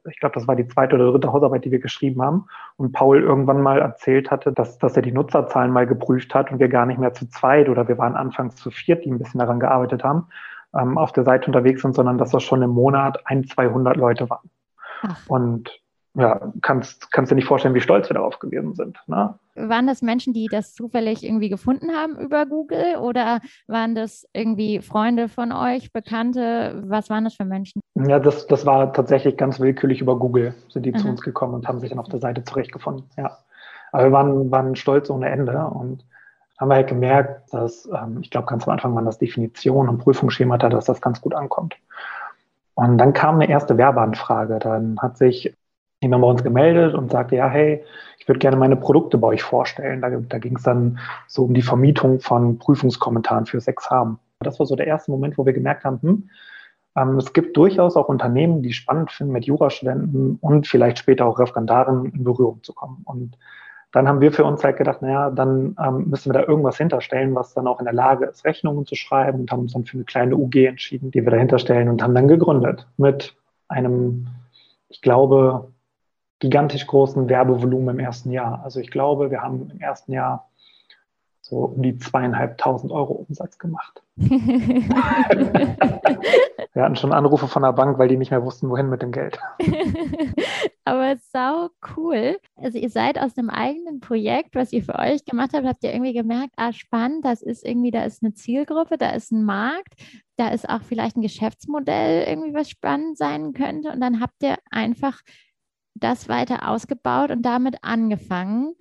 ich 0.09 0.21
glaube, 0.21 0.35
das 0.35 0.49
war 0.49 0.57
die 0.57 0.69
zweite 0.69 0.95
oder 0.95 1.11
dritte 1.11 1.33
Hausarbeit, 1.33 1.65
die 1.65 1.73
wir 1.73 1.81
geschrieben 1.81 2.23
haben, 2.23 2.47
und 2.77 2.93
Paul 2.93 3.21
irgendwann 3.21 3.61
mal 3.61 3.81
erzählt 3.81 4.31
hatte, 4.31 4.53
dass, 4.53 4.79
dass 4.79 4.97
er 4.97 5.03
die 5.03 5.13
Nutzerzahlen 5.13 5.73
mal 5.73 5.87
geprüft 5.87 6.35
hat 6.35 6.53
und 6.53 6.59
wir 6.59 6.69
gar 6.69 6.87
nicht 6.87 7.01
mehr 7.01 7.13
zu 7.13 7.29
zweit 7.29 7.69
oder 7.69 7.89
wir 7.89 7.99
waren 7.99 8.15
anfangs 8.15 8.57
zu 8.57 8.71
viert, 8.71 9.05
die 9.05 9.11
ein 9.11 9.19
bisschen 9.19 9.41
daran 9.41 9.61
gearbeitet 9.61 10.05
haben 10.05 10.29
ähm, 10.79 10.99
auf 10.99 11.13
der 11.13 11.25
Seite 11.25 11.47
unterwegs 11.47 11.83
sind, 11.83 11.95
sondern 11.95 12.19
dass 12.19 12.31
das 12.31 12.43
schon 12.43 12.63
im 12.63 12.71
Monat 12.71 13.19
ein, 13.27 13.45
200 13.45 13.97
Leute 13.97 14.29
waren. 14.31 14.51
Ach. 15.03 15.19
Und 15.29 15.71
ja, 16.19 16.51
kannst, 16.63 17.13
kannst 17.13 17.31
dir 17.31 17.37
nicht 17.37 17.47
vorstellen, 17.47 17.75
wie 17.75 17.81
stolz 17.81 18.09
wir 18.09 18.15
darauf 18.15 18.39
gewesen 18.39 18.75
sind. 18.75 18.99
Ne? 19.07 19.39
Waren 19.55 19.87
das 19.87 20.01
Menschen, 20.01 20.33
die 20.33 20.49
das 20.51 20.73
zufällig 20.73 21.23
irgendwie 21.23 21.51
gefunden 21.51 21.91
haben 21.95 22.17
über 22.17 22.47
Google 22.47 22.97
oder 23.03 23.41
waren 23.67 23.95
das 23.95 24.27
irgendwie 24.33 24.81
Freunde 24.81 25.29
von 25.29 25.53
euch, 25.53 25.93
Bekannte? 25.93 26.83
Was 26.87 27.11
waren 27.11 27.25
das 27.25 27.35
für 27.35 27.45
Menschen? 27.45 27.81
Ja, 27.95 28.19
das, 28.19 28.47
das 28.47 28.65
war 28.65 28.95
tatsächlich 28.95 29.37
ganz 29.37 29.61
willkürlich 29.61 30.01
über 30.01 30.19
Google, 30.19 30.55
sind 30.71 30.87
die 30.87 30.95
Aha. 30.95 31.01
zu 31.01 31.09
uns 31.09 31.21
gekommen 31.21 31.53
und 31.53 31.69
haben 31.69 31.81
sich 31.81 31.91
dann 31.91 31.99
auf 31.99 32.09
der 32.09 32.21
Seite 32.21 32.43
zurechtgefunden. 32.45 33.05
Ja. 33.19 33.39
Aber 33.93 34.05
wir 34.05 34.13
waren, 34.13 34.51
waren 34.51 34.75
stolz 34.75 35.11
ohne 35.11 35.29
Ende 35.29 35.67
und 35.67 36.05
haben 36.59 36.69
wir 36.69 36.77
halt 36.77 36.89
gemerkt, 36.89 37.53
dass, 37.53 37.87
ähm, 37.87 38.19
ich 38.23 38.31
glaube, 38.31 38.47
ganz 38.47 38.67
am 38.67 38.73
Anfang 38.73 38.95
waren 38.95 39.05
das 39.05 39.19
Definitionen 39.19 39.89
und 39.89 39.99
Prüfungsschemata, 39.99 40.69
dass 40.69 40.87
das 40.87 41.01
ganz 41.01 41.21
gut 41.21 41.35
ankommt. 41.35 41.77
Und 42.75 42.99
dann 42.99 43.13
kam 43.13 43.37
eine 43.37 43.49
erste 43.49 43.79
Werbeanfrage. 43.79 44.59
Dann 44.59 44.99
hat 45.01 45.17
sich 45.17 45.55
jemand 46.01 46.23
bei 46.23 46.29
uns 46.29 46.43
gemeldet 46.43 46.95
und 46.95 47.11
sagte, 47.11 47.37
ja, 47.37 47.49
hey, 47.49 47.85
ich 48.19 48.29
würde 48.29 48.39
gerne 48.39 48.57
meine 48.57 48.77
Produkte 48.77 49.19
bei 49.19 49.29
euch 49.29 49.43
vorstellen. 49.43 50.03
Da, 50.03 50.11
da 50.11 50.39
ging 50.39 50.57
es 50.57 50.63
dann 50.63 50.99
so 51.27 51.45
um 51.45 51.55
die 51.55 51.63
Vermietung 51.63 52.21
von 52.21 52.59
Prüfungskommentaren 52.59 53.47
fürs 53.47 53.67
Examen. 53.67 54.19
Das 54.41 54.59
war 54.59 54.67
so 54.67 54.77
der 54.77 54.87
erste 54.87 55.11
Moment, 55.11 55.39
wo 55.39 55.47
wir 55.47 55.55
gemerkt 55.55 55.85
haben, 55.85 56.01
hm, 56.03 56.29
ähm, 56.97 57.19
es 57.19 57.33
gibt 57.33 57.57
durchaus 57.57 57.97
auch 57.97 58.09
Unternehmen, 58.09 58.63
die 58.63 58.73
spannend 58.73 59.13
finden, 59.13 59.33
mit 59.33 59.45
Jurastudenten 59.45 60.39
und 60.41 60.67
vielleicht 60.67 60.99
später 60.99 61.27
auch 61.27 61.39
Referendaren 61.39 62.07
in 62.07 62.25
Berührung 62.25 62.63
zu 62.63 62.73
kommen. 62.73 63.03
Und 63.05 63.37
dann 63.93 64.09
haben 64.09 64.21
wir 64.21 64.33
für 64.33 64.45
uns 64.45 64.63
halt 64.63 64.77
gedacht, 64.77 65.01
naja, 65.03 65.31
dann 65.31 65.77
ähm, 65.83 66.09
müssen 66.09 66.33
wir 66.33 66.41
da 66.41 66.47
irgendwas 66.47 66.77
hinterstellen, 66.77 67.35
was 67.35 67.55
dann 67.55 67.67
auch 67.67 67.79
in 67.79 67.85
der 67.87 67.95
Lage 67.95 68.27
ist, 68.27 68.45
Rechnungen 68.45 68.85
zu 68.85 68.95
schreiben 68.95 69.41
und 69.41 69.51
haben 69.51 69.63
uns 69.63 69.73
dann 69.73 69.85
für 69.85 69.97
eine 69.97 70.05
kleine 70.05 70.37
UG 70.37 70.67
entschieden, 70.67 71.11
die 71.11 71.25
wir 71.25 71.31
dahinter 71.31 71.59
stellen 71.59 71.89
und 71.89 72.03
haben 72.03 72.15
dann 72.15 72.29
gegründet 72.29 72.87
mit 72.97 73.35
einem, 73.69 74.29
ich 74.89 75.01
glaube, 75.01 75.73
gigantisch 76.39 76.87
großen 76.87 77.29
Werbevolumen 77.29 77.97
im 77.97 78.01
ersten 78.01 78.31
Jahr. 78.31 78.63
Also 78.63 78.81
ich 78.81 78.91
glaube, 78.91 79.31
wir 79.31 79.41
haben 79.41 79.71
im 79.71 79.81
ersten 79.81 80.13
Jahr 80.13 80.51
so 81.49 81.67
um 81.67 81.81
die 81.83 81.97
zweieinhalbtausend 81.97 82.91
Euro 82.91 83.13
Umsatz 83.13 83.57
gemacht. 83.59 84.03
wir 84.17 84.97
hatten 86.75 86.97
schon 86.97 87.13
Anrufe 87.13 87.47
von 87.47 87.63
der 87.63 87.73
Bank, 87.73 87.99
weil 87.99 88.09
die 88.09 88.17
nicht 88.17 88.33
mehr 88.33 88.45
wussten, 88.45 88.69
wohin 88.69 88.89
mit 88.89 89.01
dem 89.03 89.13
Geld. 89.13 89.39
Aber 90.85 91.15
sau 91.17 91.69
cool. 91.97 92.41
Also 92.57 92.79
ihr 92.79 92.91
seid 92.91 93.21
aus 93.21 93.35
dem 93.35 93.49
eigenen 93.49 94.01
Projekt, 94.01 94.57
was 94.57 94.73
ihr 94.73 94.83
für 94.83 94.99
euch 94.99 95.25
gemacht 95.25 95.53
habt, 95.55 95.67
habt 95.67 95.85
ihr 95.85 95.93
irgendwie 95.93 96.15
gemerkt, 96.15 96.55
ah 96.57 96.73
spannend, 96.73 97.25
das 97.25 97.43
ist 97.43 97.65
irgendwie, 97.65 97.93
da 97.93 98.03
ist 98.03 98.25
eine 98.25 98.35
Zielgruppe, 98.35 98.99
da 98.99 99.11
ist 99.11 99.31
ein 99.31 99.45
Markt, 99.45 99.95
da 100.37 100.49
ist 100.49 100.69
auch 100.69 100.83
vielleicht 100.83 101.17
ein 101.17 101.23
Geschäftsmodell 101.23 102.27
irgendwie, 102.27 102.55
was 102.55 102.71
spannend 102.71 103.19
sein 103.19 103.53
könnte. 103.53 103.93
Und 103.93 104.01
dann 104.01 104.21
habt 104.21 104.43
ihr 104.43 104.57
einfach 104.71 105.21
das 105.95 106.29
weiter 106.29 106.69
ausgebaut 106.69 107.31
und 107.31 107.43
damit 107.43 107.77
angefangen. 107.83 108.75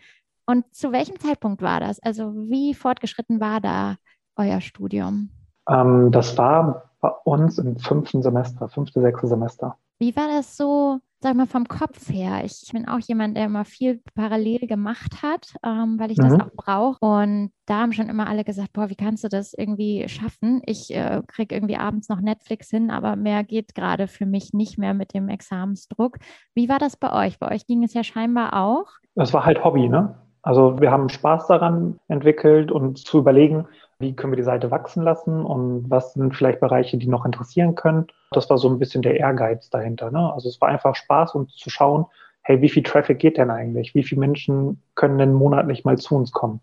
Und 0.46 0.74
zu 0.74 0.92
welchem 0.92 1.20
Zeitpunkt 1.20 1.62
war 1.62 1.80
das? 1.80 2.00
Also 2.02 2.34
wie 2.34 2.74
fortgeschritten 2.74 3.40
war 3.40 3.62
da 3.62 3.96
euer 4.36 4.62
Studium? 4.62 5.30
Ähm, 5.70 6.12
das 6.12 6.38
war 6.38 6.92
bei 7.02 7.10
uns 7.24 7.58
im 7.58 7.78
fünften 7.78 8.22
Semester, 8.22 8.70
fünfte, 8.70 9.02
sechste 9.02 9.28
Semester. 9.28 9.78
Wie 9.98 10.16
war 10.16 10.28
das 10.28 10.58
so, 10.58 11.00
sag 11.22 11.36
mal, 11.36 11.48
vom 11.48 11.68
Kopf 11.68 12.10
her? 12.10 12.44
Ich 12.44 12.70
bin 12.74 12.88
auch 12.88 13.00
jemand, 13.00 13.38
der 13.38 13.46
immer 13.46 13.64
viel 13.64 14.02
parallel 14.14 14.68
gemacht 14.68 15.24
hat, 15.24 15.54
ähm, 15.64 15.98
weil 15.98 16.12
ich 16.12 16.18
mhm. 16.18 16.24
das 16.24 16.40
auch 16.42 16.52
brauche. 16.54 16.98
Und 17.00 17.52
da 17.66 17.80
haben 17.80 17.94
schon 17.94 18.10
immer 18.10 18.28
alle 18.28 18.44
gesagt, 18.44 18.74
boah, 18.74 18.90
wie 18.90 18.96
kannst 18.96 19.24
du 19.24 19.30
das 19.30 19.54
irgendwie 19.54 20.08
schaffen? 20.10 20.62
Ich 20.66 20.94
äh, 20.94 21.22
kriege 21.28 21.56
irgendwie 21.56 21.78
abends 21.78 22.10
noch 22.10 22.20
Netflix 22.20 22.70
hin, 22.70 22.92
aber 22.92 23.16
mehr 23.16 23.44
geht 23.44 23.74
gerade 23.74 24.08
für 24.08 24.26
mich 24.26 24.54
nicht 24.54 24.78
mehr 24.78 24.94
mit 24.94 25.14
dem 25.14 25.30
Examensdruck. 25.30 26.18
Wie 26.54 26.68
war 26.68 26.80
das 26.80 26.98
bei 26.98 27.26
euch? 27.26 27.40
Bei 27.40 27.52
euch 27.52 27.66
ging 27.66 27.84
es 27.84 27.94
ja 27.94 28.04
scheinbar 28.04 28.54
auch. 28.54 28.88
Das 29.16 29.34
war 29.34 29.46
halt 29.46 29.64
Hobby, 29.64 29.88
ne? 29.88 30.20
Also 30.46 30.80
wir 30.80 30.92
haben 30.92 31.10
Spaß 31.10 31.48
daran 31.48 32.00
entwickelt 32.08 32.72
und 32.72 33.00
zu 33.00 33.18
überlegen, 33.18 33.68
wie 33.98 34.16
können 34.16 34.32
wir 34.32 34.38
die 34.38 34.44
Seite 34.44 34.70
wachsen 34.70 35.02
lassen 35.02 35.44
und 35.44 35.90
was 35.90 36.14
sind 36.14 36.36
vielleicht 36.36 36.60
Bereiche, 36.60 36.98
die 36.98 37.08
noch 37.08 37.26
interessieren 37.26 37.74
können. 37.74 38.06
Das 38.30 38.48
war 38.52 38.60
so 38.60 38.70
ein 38.70 38.78
bisschen 38.78 39.02
der 39.02 39.20
Ehrgeiz 39.20 39.72
dahinter. 39.72 40.12
Ne? 40.12 40.32
Also 40.32 40.48
es 40.48 40.62
war 40.62 40.70
einfach 40.70 40.96
Spaß, 40.96 41.34
um 41.34 41.50
zu 41.50 41.72
schauen, 41.72 42.06
hey, 42.44 42.62
wie 42.62 42.70
viel 42.70 42.84
Traffic 42.84 43.18
geht 43.18 43.38
denn 43.38 43.50
eigentlich? 43.50 43.96
Wie 43.96 44.04
viele 44.04 44.22
Menschen 44.22 44.84
können 44.94 45.18
denn 45.18 45.34
monatlich 45.34 45.84
mal 45.84 45.98
zu 45.98 46.16
uns 46.16 46.32
kommen? 46.32 46.62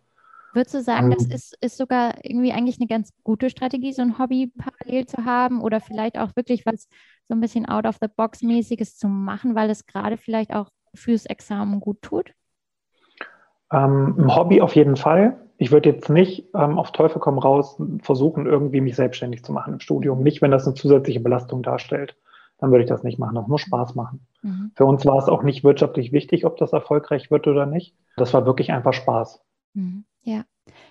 Würdest 0.53 0.75
du 0.77 0.83
sagen, 0.83 1.11
das 1.11 1.25
ist, 1.25 1.57
ist 1.61 1.77
sogar 1.77 2.14
irgendwie 2.23 2.53
eigentlich 2.53 2.79
eine 2.79 2.87
ganz 2.87 3.11
gute 3.25 3.51
Strategie, 3.51 3.92
so 3.92 4.03
ein 4.03 4.16
Hobby 4.16 4.53
parallel 4.57 5.07
zu 5.07 5.25
haben 5.25 5.61
oder 5.61 5.81
vielleicht 5.81 6.18
auch 6.18 6.37
wirklich 6.37 6.64
was 6.66 6.87
so 7.27 7.35
ein 7.35 7.40
bisschen 7.40 7.66
out 7.66 7.87
of 7.87 7.97
the 8.01 8.07
box 8.14 8.42
mäßiges 8.42 8.97
zu 8.97 9.09
machen, 9.09 9.57
weil 9.57 9.71
es 9.71 9.87
gerade 9.87 10.18
vielleicht 10.18 10.55
auch 10.55 10.68
fürs 10.95 11.27
Examen 11.27 11.81
gut 11.81 12.01
tut? 12.03 12.33
Ähm, 13.72 14.14
ein 14.18 14.37
Hobby 14.37 14.61
auf 14.61 14.76
jeden 14.76 14.96
Fall. 14.96 15.38
Ich 15.56 15.70
würde 15.70 15.90
jetzt 15.90 16.11
nicht 16.11 16.48
ähm, 16.54 16.78
auf 16.78 16.92
Teufel 16.92 17.20
komm 17.20 17.38
raus 17.38 17.80
versuchen, 18.02 18.46
irgendwie 18.46 18.80
mich 18.80 18.96
selbstständig 18.96 19.44
zu 19.44 19.52
machen 19.52 19.74
im 19.74 19.80
Studium. 19.80 20.22
Nicht, 20.22 20.42
wenn 20.42 20.50
das 20.50 20.66
eine 20.66 20.74
zusätzliche 20.74 21.20
Belastung 21.20 21.62
darstellt. 21.62 22.16
Dann 22.58 22.70
würde 22.70 22.85
ich 22.85 22.88
das 22.88 23.02
nicht 23.02 23.18
machen. 23.18 23.35
Das 23.35 23.48
muss 23.48 23.62
Spaß 23.62 23.94
machen. 23.94 24.26
Mhm. 24.42 24.72
Für 24.76 24.85
uns 24.85 25.04
war 25.04 25.18
es 25.18 25.28
auch 25.28 25.42
nicht 25.42 25.64
wirtschaftlich 25.64 26.12
wichtig, 26.12 26.44
ob 26.44 26.56
das 26.58 26.72
erfolgreich 26.72 27.30
wird 27.30 27.46
oder 27.48 27.66
nicht. 27.66 27.96
Das 28.16 28.35
war 28.35 28.46
wirklich 28.46 28.70
einfach 28.72 28.92
Spaß. 28.92 29.40
Mhm. 29.74 30.04
Ja, 30.22 30.44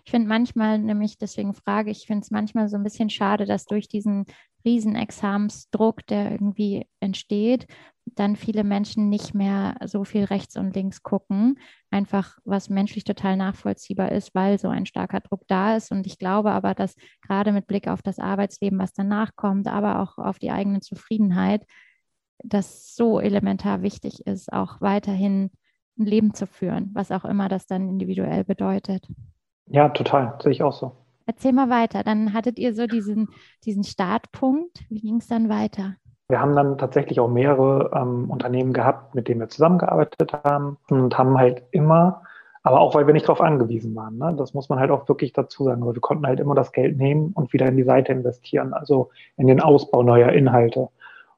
ich 0.04 0.12
finde 0.12 0.28
manchmal, 0.28 0.80
nämlich 0.80 1.18
deswegen 1.18 1.54
frage 1.54 1.92
ich, 1.92 2.00
ich 2.00 2.08
finde 2.08 2.24
es 2.24 2.32
manchmal 2.32 2.68
so 2.68 2.76
ein 2.76 2.84
bisschen 2.84 3.10
schade, 3.10 3.46
dass 3.46 3.66
durch 3.66 3.88
diesen 3.88 4.26
Riesenexamensdruck, 4.66 6.06
der 6.08 6.32
irgendwie 6.32 6.88
entsteht, 7.00 7.68
dann 8.06 8.36
viele 8.36 8.64
Menschen 8.64 9.10
nicht 9.10 9.34
mehr 9.34 9.76
so 9.86 10.04
viel 10.04 10.26
rechts 10.26 10.58
und 10.58 10.76
links 10.76 11.04
gucken. 11.04 11.60
Einfach 11.92 12.38
was 12.44 12.70
menschlich 12.70 13.04
total 13.04 13.38
nachvollziehbar 13.38 14.12
ist, 14.12 14.34
weil 14.34 14.58
so 14.58 14.70
ein 14.70 14.86
starker 14.86 15.20
Druck 15.20 15.44
da 15.48 15.76
ist. 15.76 15.92
Und 15.92 16.08
ich 16.08 16.18
glaube 16.18 16.52
aber, 16.52 16.74
dass 16.74 16.96
gerade 17.22 17.52
mit 17.52 17.68
Blick 17.68 17.88
auf 17.88 18.02
das 18.02 18.20
Arbeitsleben, 18.20 18.80
was 18.80 18.94
danach 18.94 19.36
kommt, 19.36 19.68
aber 19.68 20.00
auch 20.00 20.18
auf 20.18 20.40
die 20.40 20.52
eigene 20.52 20.80
Zufriedenheit, 20.82 21.66
das 22.44 22.96
so 22.96 23.20
elementar 23.20 23.82
wichtig 23.82 24.26
ist, 24.26 24.52
auch 24.52 24.82
weiterhin 24.82 25.52
ein 26.00 26.06
Leben 26.06 26.34
zu 26.34 26.48
führen, 26.48 26.90
was 26.94 27.12
auch 27.12 27.26
immer 27.26 27.50
das 27.50 27.68
dann 27.68 27.88
individuell 27.88 28.44
bedeutet. 28.44 29.08
Ja, 29.68 29.90
total, 29.90 30.38
sehe 30.42 30.52
ich 30.52 30.64
auch 30.64 30.74
so. 30.74 31.01
Erzähl 31.26 31.54
mal 31.54 31.70
weiter. 31.70 32.04
Dann 32.04 32.34
hattet 32.34 32.60
ihr 32.60 32.74
so 32.74 32.88
diesen, 32.88 33.30
diesen 33.66 33.84
Startpunkt. 33.84 34.80
Wie 34.90 35.02
ging 35.02 35.18
es 35.18 35.28
dann 35.28 35.50
weiter? 35.50 35.96
Wir 36.32 36.40
haben 36.40 36.56
dann 36.56 36.78
tatsächlich 36.78 37.20
auch 37.20 37.30
mehrere 37.30 37.92
ähm, 37.94 38.30
Unternehmen 38.30 38.72
gehabt, 38.72 39.16
mit 39.16 39.28
denen 39.28 39.42
wir 39.42 39.50
zusammengearbeitet 39.50 40.32
haben 40.46 40.78
und 40.90 41.18
haben 41.18 41.38
halt 41.38 41.64
immer, 41.72 42.24
aber 42.64 42.80
auch 42.80 42.96
weil 42.96 43.06
wir 43.06 43.14
nicht 43.14 43.28
darauf 43.28 43.42
angewiesen 43.42 43.94
waren, 43.96 44.18
ne? 44.18 44.34
das 44.38 44.54
muss 44.54 44.70
man 44.70 44.80
halt 44.80 44.92
auch 44.92 45.10
wirklich 45.10 45.34
dazu 45.34 45.66
sagen, 45.66 45.82
aber 45.82 45.94
wir 45.94 46.00
konnten 46.00 46.26
halt 46.26 46.40
immer 46.40 46.56
das 46.56 46.72
Geld 46.72 46.98
nehmen 46.98 47.34
und 47.34 47.52
wieder 47.52 47.66
in 47.66 47.76
die 47.76 47.84
Seite 47.84 48.14
investieren, 48.14 48.74
also 48.74 49.10
in 49.36 49.48
den 49.48 49.60
Ausbau 49.60 50.04
neuer 50.04 50.30
Inhalte 50.30 50.88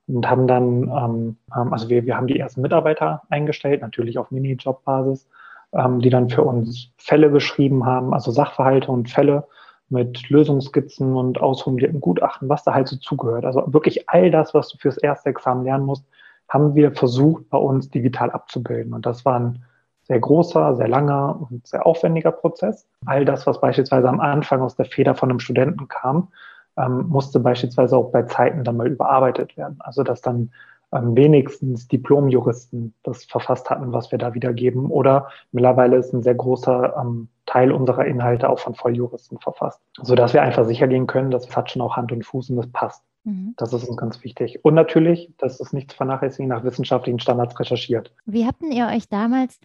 und 0.07 0.29
haben 0.29 0.45
dann, 0.45 0.83
ähm, 0.83 1.37
ähm, 1.55 1.73
also 1.73 1.89
wir, 1.89 2.05
wir 2.05 2.15
haben 2.15 2.27
die 2.27 2.39
ersten 2.39 2.61
Mitarbeiter 2.61 3.23
eingestellt, 3.29 3.81
natürlich 3.81 4.19
auf 4.19 4.29
Mini-Job-Basis, 4.29 5.27
ähm, 5.73 6.01
die 6.01 6.11
dann 6.11 6.29
für 6.29 6.43
uns 6.43 6.91
Fälle 6.97 7.29
beschrieben 7.29 7.85
haben, 7.85 8.13
also 8.13 8.29
Sachverhalte 8.29 8.91
und 8.91 9.09
Fälle 9.09 9.47
mit 9.93 10.29
Lösungsskizzen 10.29 11.15
und 11.15 11.39
ausformulierten 11.39 12.01
Gutachten, 12.01 12.49
was 12.49 12.63
da 12.63 12.73
halt 12.73 12.87
so 12.87 12.97
zugehört. 12.97 13.45
Also 13.45 13.63
wirklich 13.71 14.09
all 14.09 14.31
das, 14.31 14.53
was 14.53 14.69
du 14.69 14.77
fürs 14.77 14.97
erste 14.97 15.29
Examen 15.29 15.63
lernen 15.63 15.85
musst, 15.85 16.03
haben 16.49 16.75
wir 16.75 16.91
versucht, 16.91 17.49
bei 17.49 17.57
uns 17.57 17.89
digital 17.89 18.31
abzubilden. 18.31 18.93
Und 18.93 19.05
das 19.05 19.23
war 19.23 19.39
ein 19.39 19.63
sehr 20.03 20.19
großer, 20.19 20.75
sehr 20.75 20.87
langer 20.87 21.47
und 21.49 21.65
sehr 21.65 21.85
aufwendiger 21.85 22.31
Prozess. 22.31 22.87
All 23.05 23.23
das, 23.23 23.47
was 23.47 23.61
beispielsweise 23.61 24.09
am 24.09 24.19
Anfang 24.19 24.61
aus 24.61 24.75
der 24.75 24.85
Feder 24.85 25.15
von 25.15 25.29
einem 25.29 25.39
Studenten 25.39 25.87
kam, 25.87 26.29
ähm, 26.75 27.07
musste 27.07 27.39
beispielsweise 27.39 27.95
auch 27.95 28.11
bei 28.11 28.23
Zeiten 28.23 28.63
dann 28.63 28.77
mal 28.77 28.87
überarbeitet 28.87 29.55
werden. 29.55 29.77
Also 29.79 30.03
dass 30.03 30.21
dann 30.21 30.51
ähm, 30.93 31.15
wenigstens 31.15 31.87
Diplomjuristen 31.87 32.93
das 33.03 33.25
verfasst 33.25 33.69
hatten, 33.69 33.91
was 33.91 34.11
wir 34.11 34.19
da 34.19 34.33
wiedergeben. 34.33 34.91
Oder 34.91 35.29
mittlerweile 35.51 35.97
ist 35.97 36.13
ein 36.13 36.23
sehr 36.23 36.35
großer 36.35 36.95
ähm, 36.99 37.29
Teil 37.45 37.71
unserer 37.71 38.05
Inhalte 38.05 38.49
auch 38.49 38.59
von 38.59 38.75
Volljuristen 38.75 39.39
verfasst, 39.39 39.81
sodass 40.01 40.33
wir 40.33 40.41
einfach 40.41 40.65
sicher 40.65 40.87
gehen 40.87 41.07
können, 41.07 41.31
dass 41.31 41.53
hat 41.55 41.71
schon 41.71 41.81
auch 41.81 41.97
Hand 41.97 42.11
und 42.11 42.25
Fuß 42.25 42.49
und 42.49 42.57
das 42.57 42.67
passt. 42.67 43.03
Mhm. 43.23 43.53
Das 43.57 43.73
ist 43.73 43.87
uns 43.87 43.97
ganz 43.97 44.23
wichtig. 44.23 44.63
Und 44.63 44.73
natürlich, 44.73 45.31
das 45.37 45.59
ist 45.59 45.73
nicht 45.73 45.91
zu 45.91 45.97
vernachlässigen, 45.97 46.49
nach 46.49 46.63
wissenschaftlichen 46.63 47.19
Standards 47.19 47.59
recherchiert. 47.59 48.13
Wie 48.25 48.45
habt 48.45 48.61
ihr 48.61 48.87
euch 48.87 49.09
damals 49.09 49.59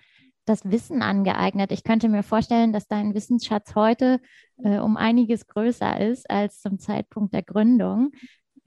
das 0.44 0.70
Wissen 0.70 1.02
angeeignet? 1.02 1.72
Ich 1.72 1.84
könnte 1.84 2.08
mir 2.08 2.22
vorstellen, 2.22 2.72
dass 2.72 2.88
dein 2.88 3.14
Wissensschatz 3.14 3.74
heute 3.74 4.20
äh, 4.62 4.78
um 4.78 4.96
einiges 4.96 5.46
größer 5.46 6.00
ist 6.00 6.28
als 6.30 6.60
zum 6.60 6.78
Zeitpunkt 6.78 7.34
der 7.34 7.42
Gründung. 7.42 8.12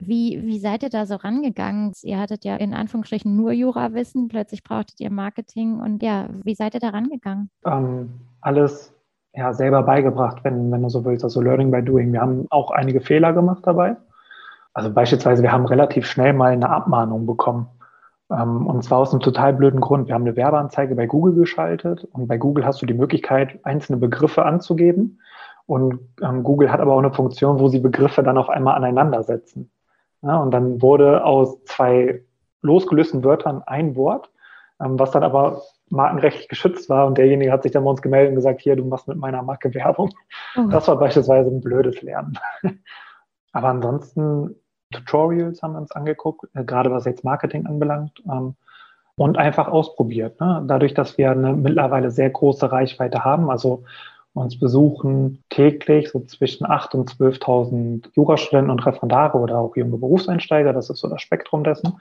Wie, 0.03 0.41
wie 0.43 0.57
seid 0.57 0.81
ihr 0.81 0.89
da 0.89 1.05
so 1.05 1.15
rangegangen? 1.15 1.93
Ihr 2.01 2.19
hattet 2.19 2.43
ja 2.43 2.55
in 2.55 2.73
Anführungsstrichen 2.73 3.35
nur 3.35 3.51
Jurawissen, 3.51 4.29
plötzlich 4.29 4.63
brauchtet 4.63 4.99
ihr 4.99 5.11
Marketing 5.11 5.79
und 5.79 6.01
ja, 6.01 6.27
wie 6.43 6.55
seid 6.55 6.73
ihr 6.73 6.79
da 6.79 6.89
rangegangen? 6.89 7.51
Ähm, 7.65 8.09
alles 8.41 8.93
ja, 9.33 9.53
selber 9.53 9.83
beigebracht, 9.83 10.43
wenn, 10.43 10.71
wenn 10.71 10.81
du 10.81 10.89
so 10.89 11.05
willst, 11.05 11.23
also 11.23 11.39
Learning 11.39 11.69
by 11.69 11.83
Doing. 11.83 12.11
Wir 12.11 12.21
haben 12.21 12.47
auch 12.49 12.71
einige 12.71 12.99
Fehler 12.99 13.31
gemacht 13.31 13.61
dabei. 13.63 13.95
Also 14.73 14.91
beispielsweise, 14.91 15.43
wir 15.43 15.51
haben 15.51 15.65
relativ 15.65 16.07
schnell 16.07 16.33
mal 16.33 16.51
eine 16.51 16.69
Abmahnung 16.69 17.27
bekommen. 17.27 17.67
Ähm, 18.31 18.65
und 18.65 18.83
zwar 18.83 18.99
aus 18.99 19.11
einem 19.11 19.21
total 19.21 19.53
blöden 19.53 19.81
Grund. 19.81 20.07
Wir 20.07 20.15
haben 20.15 20.23
eine 20.23 20.35
Werbeanzeige 20.35 20.95
bei 20.95 21.05
Google 21.05 21.35
geschaltet 21.35 22.05
und 22.05 22.27
bei 22.27 22.37
Google 22.37 22.65
hast 22.65 22.81
du 22.81 22.87
die 22.87 22.95
Möglichkeit, 22.95 23.59
einzelne 23.63 23.99
Begriffe 23.99 24.45
anzugeben. 24.45 25.19
Und 25.67 25.99
ähm, 26.21 26.43
Google 26.43 26.71
hat 26.71 26.79
aber 26.79 26.93
auch 26.93 26.99
eine 26.99 27.13
Funktion, 27.13 27.59
wo 27.59 27.67
sie 27.67 27.79
Begriffe 27.79 28.23
dann 28.23 28.37
auf 28.37 28.49
einmal 28.49 28.75
aneinandersetzen. 28.75 29.69
Ja, 30.21 30.37
und 30.37 30.51
dann 30.51 30.81
wurde 30.81 31.23
aus 31.23 31.63
zwei 31.65 32.23
losgelösten 32.61 33.23
Wörtern 33.23 33.63
ein 33.65 33.95
Wort, 33.95 34.29
ähm, 34.79 34.99
was 34.99 35.11
dann 35.11 35.23
aber 35.23 35.61
markenrechtlich 35.89 36.47
geschützt 36.47 36.89
war. 36.89 37.07
Und 37.07 37.17
derjenige 37.17 37.51
hat 37.51 37.63
sich 37.63 37.71
dann 37.71 37.83
bei 37.83 37.89
uns 37.89 38.01
gemeldet 38.01 38.29
und 38.29 38.35
gesagt, 38.35 38.61
hier, 38.61 38.75
du 38.75 38.85
machst 38.85 39.07
mit 39.07 39.17
meiner 39.17 39.41
Marke 39.41 39.73
Werbung. 39.73 40.11
Oh. 40.57 40.67
Das 40.69 40.87
war 40.87 40.97
beispielsweise 40.97 41.49
ein 41.49 41.61
blödes 41.61 42.01
Lernen. 42.01 42.37
aber 43.51 43.69
ansonsten 43.69 44.55
Tutorials 44.91 45.61
haben 45.61 45.73
wir 45.73 45.79
uns 45.79 45.91
angeguckt, 45.91 46.47
äh, 46.53 46.63
gerade 46.63 46.91
was 46.91 47.05
jetzt 47.05 47.23
Marketing 47.23 47.65
anbelangt. 47.65 48.21
Ähm, 48.29 48.55
und 49.15 49.37
einfach 49.37 49.67
ausprobiert. 49.67 50.39
Ne? 50.39 50.63
Dadurch, 50.67 50.93
dass 50.93 51.17
wir 51.17 51.31
eine 51.31 51.53
mittlerweile 51.53 52.09
sehr 52.09 52.29
große 52.29 52.71
Reichweite 52.71 53.23
haben, 53.23 53.51
also 53.51 53.83
uns 54.33 54.57
besuchen 54.57 55.43
täglich 55.49 56.09
so 56.09 56.21
zwischen 56.21 56.65
8.000 56.65 56.95
und 56.95 57.11
12.000 57.11 58.09
Jurastudenten 58.13 58.71
und 58.71 58.85
Referendare 58.85 59.37
oder 59.37 59.57
auch 59.57 59.75
junge 59.75 59.97
Berufseinsteiger. 59.97 60.73
Das 60.73 60.89
ist 60.89 60.99
so 60.99 61.09
das 61.09 61.21
Spektrum 61.21 61.63
dessen. 61.63 61.99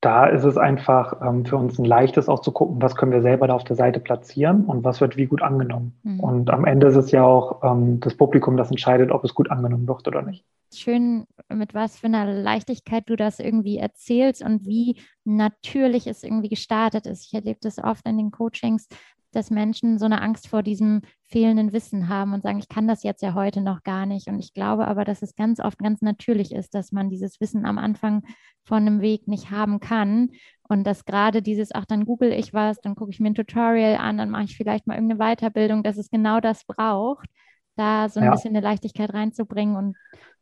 Da 0.00 0.26
ist 0.26 0.44
es 0.44 0.58
einfach 0.58 1.20
ähm, 1.22 1.46
für 1.46 1.56
uns 1.56 1.78
ein 1.78 1.84
leichtes 1.84 2.28
auch 2.28 2.40
zu 2.40 2.52
gucken, 2.52 2.82
was 2.82 2.96
können 2.96 3.12
wir 3.12 3.22
selber 3.22 3.48
da 3.48 3.54
auf 3.54 3.64
der 3.64 3.76
Seite 3.76 3.98
platzieren 3.98 4.64
und 4.66 4.84
was 4.84 5.00
wird 5.00 5.16
wie 5.16 5.26
gut 5.26 5.42
angenommen. 5.42 5.98
Mhm. 6.02 6.20
Und 6.20 6.50
am 6.50 6.66
Ende 6.66 6.86
ist 6.86 6.96
es 6.96 7.10
ja 7.10 7.24
auch 7.24 7.62
ähm, 7.64 7.98
das 8.00 8.14
Publikum, 8.14 8.56
das 8.56 8.70
entscheidet, 8.70 9.10
ob 9.10 9.24
es 9.24 9.34
gut 9.34 9.50
angenommen 9.50 9.88
wird 9.88 10.06
oder 10.06 10.22
nicht. 10.22 10.44
Schön, 10.72 11.26
mit 11.48 11.74
was 11.74 11.98
für 11.98 12.08
einer 12.08 12.26
Leichtigkeit 12.26 13.04
du 13.08 13.16
das 13.16 13.40
irgendwie 13.40 13.78
erzählst 13.78 14.44
und 14.44 14.66
wie 14.66 15.00
natürlich 15.24 16.06
es 16.06 16.22
irgendwie 16.22 16.50
gestartet 16.50 17.06
ist. 17.06 17.26
Ich 17.26 17.34
erlebe 17.34 17.58
das 17.62 17.82
oft 17.82 18.06
in 18.06 18.18
den 18.18 18.30
Coachings, 18.30 18.88
dass 19.36 19.50
Menschen 19.50 19.98
so 19.98 20.06
eine 20.06 20.22
Angst 20.22 20.48
vor 20.48 20.62
diesem 20.62 21.02
fehlenden 21.22 21.72
Wissen 21.72 22.08
haben 22.08 22.32
und 22.32 22.42
sagen, 22.42 22.58
ich 22.58 22.68
kann 22.68 22.88
das 22.88 23.02
jetzt 23.02 23.22
ja 23.22 23.34
heute 23.34 23.60
noch 23.60 23.82
gar 23.82 24.06
nicht. 24.06 24.28
Und 24.28 24.38
ich 24.38 24.54
glaube 24.54 24.88
aber, 24.88 25.04
dass 25.04 25.22
es 25.22 25.36
ganz 25.36 25.60
oft 25.60 25.78
ganz 25.78 26.00
natürlich 26.02 26.52
ist, 26.52 26.74
dass 26.74 26.90
man 26.90 27.10
dieses 27.10 27.40
Wissen 27.40 27.66
am 27.66 27.78
Anfang 27.78 28.22
von 28.64 28.78
einem 28.78 29.00
Weg 29.00 29.28
nicht 29.28 29.50
haben 29.50 29.78
kann. 29.78 30.30
Und 30.68 30.84
dass 30.84 31.04
gerade 31.04 31.42
dieses, 31.42 31.74
ach, 31.74 31.84
dann 31.84 32.06
google 32.06 32.32
ich 32.32 32.54
was, 32.54 32.80
dann 32.80 32.94
gucke 32.96 33.10
ich 33.10 33.20
mir 33.20 33.30
ein 33.30 33.34
Tutorial 33.34 33.96
an, 33.96 34.18
dann 34.18 34.30
mache 34.30 34.44
ich 34.44 34.56
vielleicht 34.56 34.86
mal 34.86 34.94
irgendeine 34.94 35.20
Weiterbildung, 35.20 35.82
dass 35.82 35.96
es 35.96 36.10
genau 36.10 36.40
das 36.40 36.64
braucht, 36.64 37.28
da 37.76 38.08
so 38.08 38.20
ein 38.20 38.26
ja. 38.26 38.32
bisschen 38.32 38.56
eine 38.56 38.66
Leichtigkeit 38.66 39.12
reinzubringen 39.12 39.76
und 39.76 39.96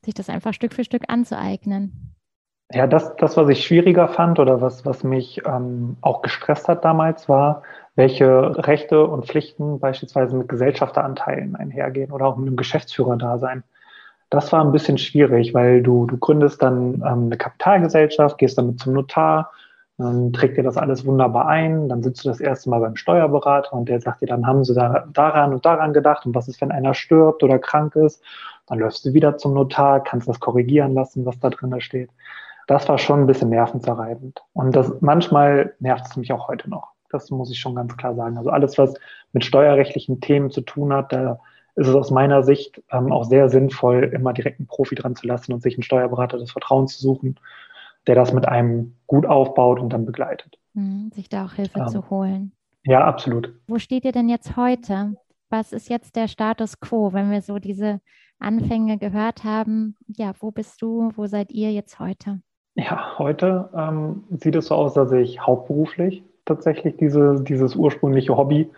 sich 0.04 0.14
das 0.14 0.30
einfach 0.30 0.54
Stück 0.54 0.72
für 0.72 0.85
Stück 0.85 1.04
anzueignen. 1.09 2.14
Ja, 2.72 2.87
das, 2.87 3.14
das 3.16 3.37
was 3.37 3.48
ich 3.50 3.64
schwieriger 3.64 4.09
fand 4.09 4.38
oder 4.38 4.61
was, 4.61 4.87
was 4.87 5.04
mich 5.04 5.42
ähm, 5.46 5.96
auch 6.00 6.22
gestresst 6.22 6.66
hat 6.68 6.85
damals, 6.85 7.28
war, 7.28 7.62
welche 7.96 8.57
Rechte 8.66 9.07
und 9.07 9.26
Pflichten 9.26 9.78
beispielsweise 9.78 10.37
mit 10.37 10.48
Gesellschafteranteilen 10.48 11.57
einhergehen 11.57 12.11
oder 12.11 12.26
auch 12.26 12.37
mit 12.37 12.48
einem 12.48 12.57
Geschäftsführerdasein. 12.57 13.62
Das 14.30 14.52
war 14.52 14.64
ein 14.64 14.72
bisschen 14.72 14.98
schwierig, 14.98 15.54
weil 15.54 15.83
du, 15.83 16.07
du 16.07 16.16
gründest 16.18 16.62
dann 16.62 16.94
ähm, 16.94 17.26
eine 17.26 17.37
Kapitalgesellschaft, 17.37 18.38
gehst 18.38 18.59
damit 18.59 18.80
zum 18.80 18.94
Notar, 18.94 19.52
dann 19.96 20.33
trägt 20.33 20.57
dir 20.57 20.64
das 20.64 20.76
alles 20.76 21.07
wunderbar 21.07 21.46
ein, 21.46 21.88
dann 21.88 22.02
sitzt 22.02 22.24
du 22.24 22.28
das 22.28 22.40
erste 22.40 22.68
Mal 22.68 22.80
beim 22.80 22.96
Steuerberater 22.96 23.74
und 23.74 23.88
der 23.88 24.00
sagt 24.00 24.22
dir, 24.22 24.26
dann 24.26 24.44
haben 24.44 24.64
sie 24.64 24.74
da, 24.74 25.07
daran 25.12 25.52
und 25.52 25.64
daran 25.64 25.92
gedacht 25.92 26.26
und 26.26 26.35
was 26.35 26.48
ist, 26.48 26.61
wenn 26.61 26.72
einer 26.72 26.94
stirbt 26.94 27.44
oder 27.44 27.61
krank 27.61 27.94
ist, 27.94 28.20
dann 28.66 28.80
läufst 28.80 29.04
du 29.04 29.12
wieder 29.12 29.37
zum 29.37 29.54
Notar, 29.54 30.02
kannst 30.02 30.28
das 30.28 30.40
korrigieren 30.40 30.94
lassen, 30.94 31.24
was 31.26 31.38
da 31.38 31.50
drin 31.50 31.80
steht. 31.80 32.11
Das 32.66 32.88
war 32.88 32.98
schon 32.98 33.20
ein 33.20 33.26
bisschen 33.26 33.50
nervenzerreibend. 33.50 34.42
Und 34.54 34.74
das 34.74 35.00
manchmal 35.00 35.74
nervt 35.80 36.07
es 36.07 36.16
mich 36.16 36.33
auch 36.33 36.48
heute 36.48 36.68
noch. 36.70 36.93
Das 37.14 37.31
muss 37.31 37.50
ich 37.50 37.59
schon 37.59 37.74
ganz 37.74 37.96
klar 37.96 38.14
sagen. 38.14 38.37
Also 38.37 38.50
alles, 38.50 38.77
was 38.77 38.94
mit 39.33 39.44
steuerrechtlichen 39.44 40.20
Themen 40.20 40.50
zu 40.50 40.61
tun 40.61 40.92
hat, 40.92 41.12
da 41.12 41.38
ist 41.77 41.88
es 41.88 41.94
aus 41.94 42.11
meiner 42.11 42.42
Sicht 42.42 42.83
ähm, 42.90 43.11
auch 43.11 43.24
sehr 43.24 43.48
sinnvoll, 43.48 44.11
immer 44.14 44.33
direkt 44.33 44.61
einen 44.61 44.66
Profi 44.66 44.94
dran 44.94 45.16
zu 45.16 45.27
lassen 45.27 45.53
und 45.53 45.62
sich 45.62 45.74
einen 45.74 45.83
Steuerberater 45.83 46.38
des 46.38 46.53
Vertrauens 46.53 46.96
zu 46.96 47.03
suchen, 47.03 47.38
der 48.07 48.14
das 48.14 48.33
mit 48.33 48.46
einem 48.46 48.94
gut 49.07 49.27
aufbaut 49.27 49.81
und 49.81 49.92
dann 49.92 50.05
begleitet. 50.05 50.59
Mhm, 50.74 51.11
sich 51.12 51.29
da 51.29 51.46
auch 51.46 51.55
Hilfe 51.55 51.81
ähm, 51.81 51.88
zu 51.88 52.11
holen. 52.11 52.53
Ja, 52.85 53.05
absolut. 53.05 53.53
Wo 53.66 53.79
steht 53.79 54.05
ihr 54.05 54.12
denn 54.12 54.29
jetzt 54.29 54.57
heute? 54.57 55.14
Was 55.50 55.72
ist 55.72 55.88
jetzt 55.88 56.16
der 56.16 56.29
Status 56.29 56.81
quo, 56.81 57.12
wenn 57.12 57.31
wir 57.31 57.40
so 57.40 57.59
diese 57.59 58.00
Anfänge 58.38 58.98
gehört 58.98 59.44
haben? 59.44 59.96
Ja, 60.07 60.33
wo 60.40 60.50
bist 60.50 60.83
du? 60.83 61.12
Wo 61.16 61.27
seid 61.27 61.50
ihr 61.50 61.72
jetzt 61.72 61.98
heute? 61.98 62.40
Ja, 62.77 63.18
heute 63.18 63.70
ähm, 63.74 64.24
sieht 64.31 64.57
es 64.57 64.66
so 64.66 64.74
aus, 64.74 64.94
dass 64.94 65.12
ich 65.12 65.40
hauptberuflich 65.40 66.24
tatsächlich 66.44 66.96
diese, 66.96 67.42
dieses 67.42 67.74
ursprüngliche 67.76 68.37
Hobby 68.37 68.70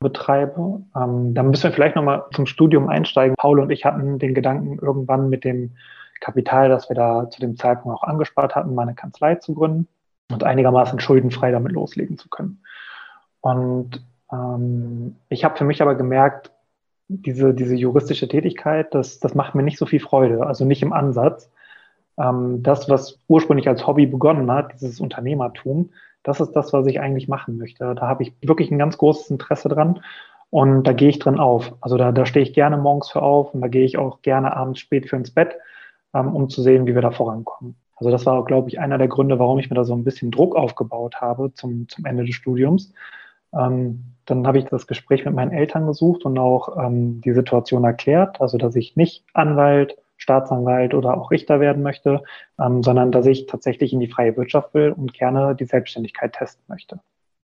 betreibe. 0.00 0.82
Ähm, 0.96 1.34
da 1.34 1.42
müssen 1.42 1.64
wir 1.64 1.72
vielleicht 1.72 1.96
nochmal 1.96 2.24
zum 2.34 2.46
Studium 2.46 2.88
einsteigen. 2.88 3.36
Paul 3.36 3.60
und 3.60 3.70
ich 3.70 3.84
hatten 3.84 4.18
den 4.18 4.34
Gedanken, 4.34 4.78
irgendwann 4.78 5.28
mit 5.28 5.44
dem 5.44 5.72
Kapital, 6.20 6.68
das 6.68 6.88
wir 6.88 6.96
da 6.96 7.28
zu 7.30 7.40
dem 7.40 7.56
Zeitpunkt 7.56 7.98
auch 7.98 8.04
angespart 8.04 8.54
hatten, 8.54 8.74
meine 8.74 8.94
Kanzlei 8.94 9.36
zu 9.36 9.54
gründen 9.54 9.88
und 10.30 10.44
einigermaßen 10.44 11.00
schuldenfrei 11.00 11.50
damit 11.50 11.72
loslegen 11.72 12.18
zu 12.18 12.28
können. 12.28 12.62
Und 13.40 14.02
ähm, 14.32 15.16
ich 15.28 15.44
habe 15.44 15.56
für 15.56 15.64
mich 15.64 15.82
aber 15.82 15.94
gemerkt, 15.94 16.52
diese, 17.08 17.52
diese 17.54 17.74
juristische 17.74 18.28
Tätigkeit, 18.28 18.94
das, 18.94 19.18
das 19.18 19.34
macht 19.34 19.54
mir 19.54 19.62
nicht 19.62 19.78
so 19.78 19.86
viel 19.86 20.00
Freude, 20.00 20.46
also 20.46 20.64
nicht 20.64 20.82
im 20.82 20.92
Ansatz. 20.92 21.50
Ähm, 22.18 22.62
das, 22.62 22.88
was 22.88 23.18
ursprünglich 23.26 23.68
als 23.68 23.86
Hobby 23.86 24.06
begonnen 24.06 24.50
hat, 24.50 24.72
dieses 24.74 25.00
Unternehmertum, 25.00 25.90
das 26.22 26.40
ist 26.40 26.52
das, 26.52 26.72
was 26.72 26.86
ich 26.86 27.00
eigentlich 27.00 27.28
machen 27.28 27.56
möchte. 27.56 27.94
Da 27.94 28.08
habe 28.08 28.22
ich 28.22 28.32
wirklich 28.42 28.70
ein 28.70 28.78
ganz 28.78 28.98
großes 28.98 29.30
Interesse 29.30 29.68
dran 29.68 30.00
und 30.50 30.84
da 30.84 30.92
gehe 30.92 31.08
ich 31.08 31.18
drin 31.18 31.38
auf. 31.38 31.74
Also 31.80 31.96
da, 31.96 32.12
da 32.12 32.26
stehe 32.26 32.44
ich 32.44 32.52
gerne 32.52 32.76
morgens 32.76 33.10
für 33.10 33.22
auf 33.22 33.54
und 33.54 33.60
da 33.60 33.68
gehe 33.68 33.84
ich 33.84 33.98
auch 33.98 34.22
gerne 34.22 34.56
abends 34.56 34.80
spät 34.80 35.08
für 35.08 35.16
ins 35.16 35.30
Bett, 35.30 35.56
ähm, 36.14 36.34
um 36.34 36.48
zu 36.48 36.62
sehen, 36.62 36.86
wie 36.86 36.94
wir 36.94 37.02
da 37.02 37.10
vorankommen. 37.10 37.76
Also 37.96 38.10
das 38.10 38.26
war, 38.26 38.44
glaube 38.44 38.68
ich, 38.68 38.80
einer 38.80 38.98
der 38.98 39.08
Gründe, 39.08 39.38
warum 39.38 39.58
ich 39.58 39.70
mir 39.70 39.76
da 39.76 39.84
so 39.84 39.94
ein 39.94 40.04
bisschen 40.04 40.30
Druck 40.30 40.56
aufgebaut 40.56 41.20
habe 41.20 41.52
zum, 41.54 41.88
zum 41.88 42.06
Ende 42.06 42.24
des 42.24 42.34
Studiums. 42.34 42.92
Ähm, 43.52 44.14
dann 44.26 44.46
habe 44.46 44.58
ich 44.58 44.64
das 44.64 44.86
Gespräch 44.86 45.24
mit 45.24 45.34
meinen 45.34 45.52
Eltern 45.52 45.86
gesucht 45.86 46.24
und 46.24 46.38
auch 46.38 46.76
ähm, 46.78 47.20
die 47.20 47.32
Situation 47.32 47.84
erklärt, 47.84 48.40
also 48.40 48.58
dass 48.58 48.76
ich 48.76 48.96
nicht 48.96 49.24
Anwalt, 49.34 49.96
Staatsanwalt 50.20 50.94
oder 50.94 51.16
auch 51.16 51.30
Richter 51.30 51.60
werden 51.60 51.82
möchte, 51.82 52.22
ähm, 52.60 52.82
sondern 52.82 53.10
dass 53.10 53.26
ich 53.26 53.46
tatsächlich 53.46 53.92
in 53.92 54.00
die 54.00 54.08
freie 54.08 54.36
Wirtschaft 54.36 54.74
will 54.74 54.92
und 54.92 55.14
gerne 55.14 55.56
die 55.56 55.64
Selbstständigkeit 55.64 56.34
testen 56.34 56.64
möchte. 56.68 57.00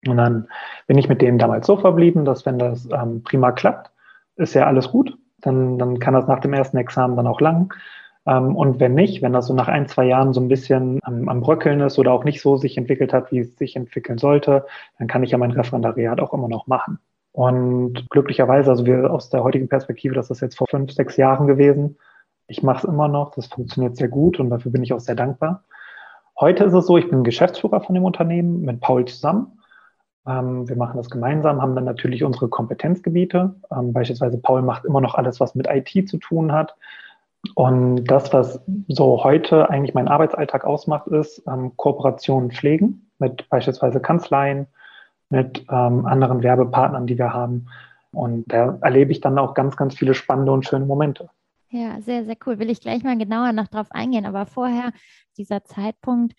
Und 0.07 0.19
dann 0.19 0.49
bin 0.87 0.99
ich 0.99 1.09
mit 1.09 1.23
denen 1.23 1.39
damals 1.39 1.67
so 1.67 1.77
verblieben, 1.77 2.25
dass 2.25 2.47
wenn 2.47 2.59
das 2.59 2.89
ähm, 2.93 3.23
prima 3.23 3.51
klappt, 3.53 3.91
ist 4.37 4.55
ja 4.55 4.67
alles 4.67 4.91
gut. 4.91 5.17
Dann, 5.41 5.79
dann 5.79 5.99
kann 5.99 6.15
das 6.15 6.27
nach 6.27 6.41
dem 6.41 6.53
ersten 6.53 6.77
Examen 6.77 7.17
dann 7.17 7.27
auch 7.27 7.41
lang. 7.41 7.73
Ähm, 8.27 8.55
und 8.55 8.79
wenn 8.79 8.95
nicht, 8.95 9.23
wenn 9.23 9.33
das 9.33 9.47
so 9.47 9.55
nach 9.55 9.69
ein, 9.69 9.89
zwei 9.89 10.05
Jahren 10.05 10.33
so 10.33 10.41
ein 10.41 10.49
bisschen 10.49 11.01
am, 11.03 11.29
am 11.29 11.41
Bröckeln 11.41 11.81
ist 11.81 11.99
oder 11.99 12.13
auch 12.13 12.25
nicht 12.25 12.43
so 12.43 12.57
sich 12.57 12.77
entwickelt 12.77 13.13
hat, 13.13 13.33
wie 13.33 13.39
es 13.39 13.57
sich 13.57 13.75
entwickeln 13.75 14.19
sollte, 14.19 14.67
dann 14.99 15.09
kann 15.09 15.23
ich 15.23 15.31
ja 15.31 15.39
mein 15.39 15.51
Referendariat 15.51 16.21
auch 16.21 16.35
immer 16.35 16.49
noch 16.49 16.67
machen. 16.67 16.99
Und 17.33 18.09
glücklicherweise, 18.11 18.71
also 18.71 18.87
wir 18.87 19.11
aus 19.11 19.31
der 19.31 19.45
heutigen 19.45 19.69
Perspektive, 19.69 20.15
das 20.15 20.31
ist 20.31 20.41
jetzt 20.41 20.57
vor 20.57 20.67
fünf, 20.69 20.93
sechs 20.93 21.17
Jahren 21.17 21.47
gewesen. 21.47 21.99
Ich 22.49 22.63
mache 22.63 22.79
es 22.79 22.85
immer 22.85 23.09
noch, 23.09 23.35
das 23.35 23.47
funktioniert 23.47 23.97
sehr 23.97 24.09
gut 24.09 24.39
und 24.39 24.51
dafür 24.51 24.73
bin 24.73 24.83
ich 24.83 24.93
auch 24.93 25.01
sehr 25.01 25.15
dankbar. 25.17 25.65
Heute 26.39 26.65
ist 26.65 26.75
es 26.75 26.87
so, 26.87 26.99
ich 26.99 27.09
bin 27.09 27.25
Geschäftsführer 27.25 27.81
von 27.81 27.95
dem 27.95 28.05
Unternehmen 28.05 28.63
mit 28.63 28.81
Paul 28.81 29.07
zusammen. 29.07 29.59
Ähm, 30.27 30.69
wir 30.69 30.77
machen 30.77 30.97
das 30.97 31.09
gemeinsam, 31.09 31.63
haben 31.63 31.75
dann 31.75 31.85
natürlich 31.85 32.25
unsere 32.25 32.49
Kompetenzgebiete. 32.49 33.55
Ähm, 33.71 33.93
beispielsweise 33.93 34.39
Paul 34.39 34.63
macht 34.63 34.85
immer 34.85 35.01
noch 35.01 35.15
alles, 35.15 35.41
was 35.41 35.55
mit 35.55 35.67
IT 35.69 36.09
zu 36.09 36.19
tun 36.19 36.53
hat. 36.53 36.77
Und 37.55 38.05
das, 38.05 38.33
was 38.33 38.61
so 38.89 39.23
heute 39.23 39.71
eigentlich 39.71 39.95
mein 39.95 40.09
Arbeitsalltag 40.09 40.65
ausmacht, 40.65 41.07
ist 41.07 41.43
ähm, 41.47 41.77
Kooperationen 41.77 42.51
pflegen 42.51 43.11
mit 43.19 43.49
beispielsweise 43.49 44.01
Kanzleien, 44.01 44.67
mit 45.31 45.65
ähm, 45.71 46.07
anderen 46.07 46.43
Werbepartnern, 46.43 47.07
die 47.07 47.19
wir 47.19 47.33
haben. 47.33 47.69
Und 48.13 48.45
da 48.53 48.79
erlebe 48.81 49.13
ich 49.13 49.21
dann 49.21 49.39
auch 49.39 49.55
ganz, 49.55 49.77
ganz 49.77 49.95
viele 49.95 50.15
spannende 50.15 50.53
und 50.53 50.67
schöne 50.67 50.87
Momente. 50.87 51.29
Ja, 51.71 52.01
sehr, 52.01 52.25
sehr 52.25 52.37
cool. 52.47 52.59
Will 52.59 52.71
ich 52.71 52.81
gleich 52.81 53.03
mal 53.03 53.19
genauer 53.19 53.53
noch 53.53 53.69
drauf 53.69 53.91
eingehen. 53.91 54.27
Aber 54.27 54.47
vorher 54.47 54.93
dieser 55.37 55.65
Zeitpunkt, 55.65 56.35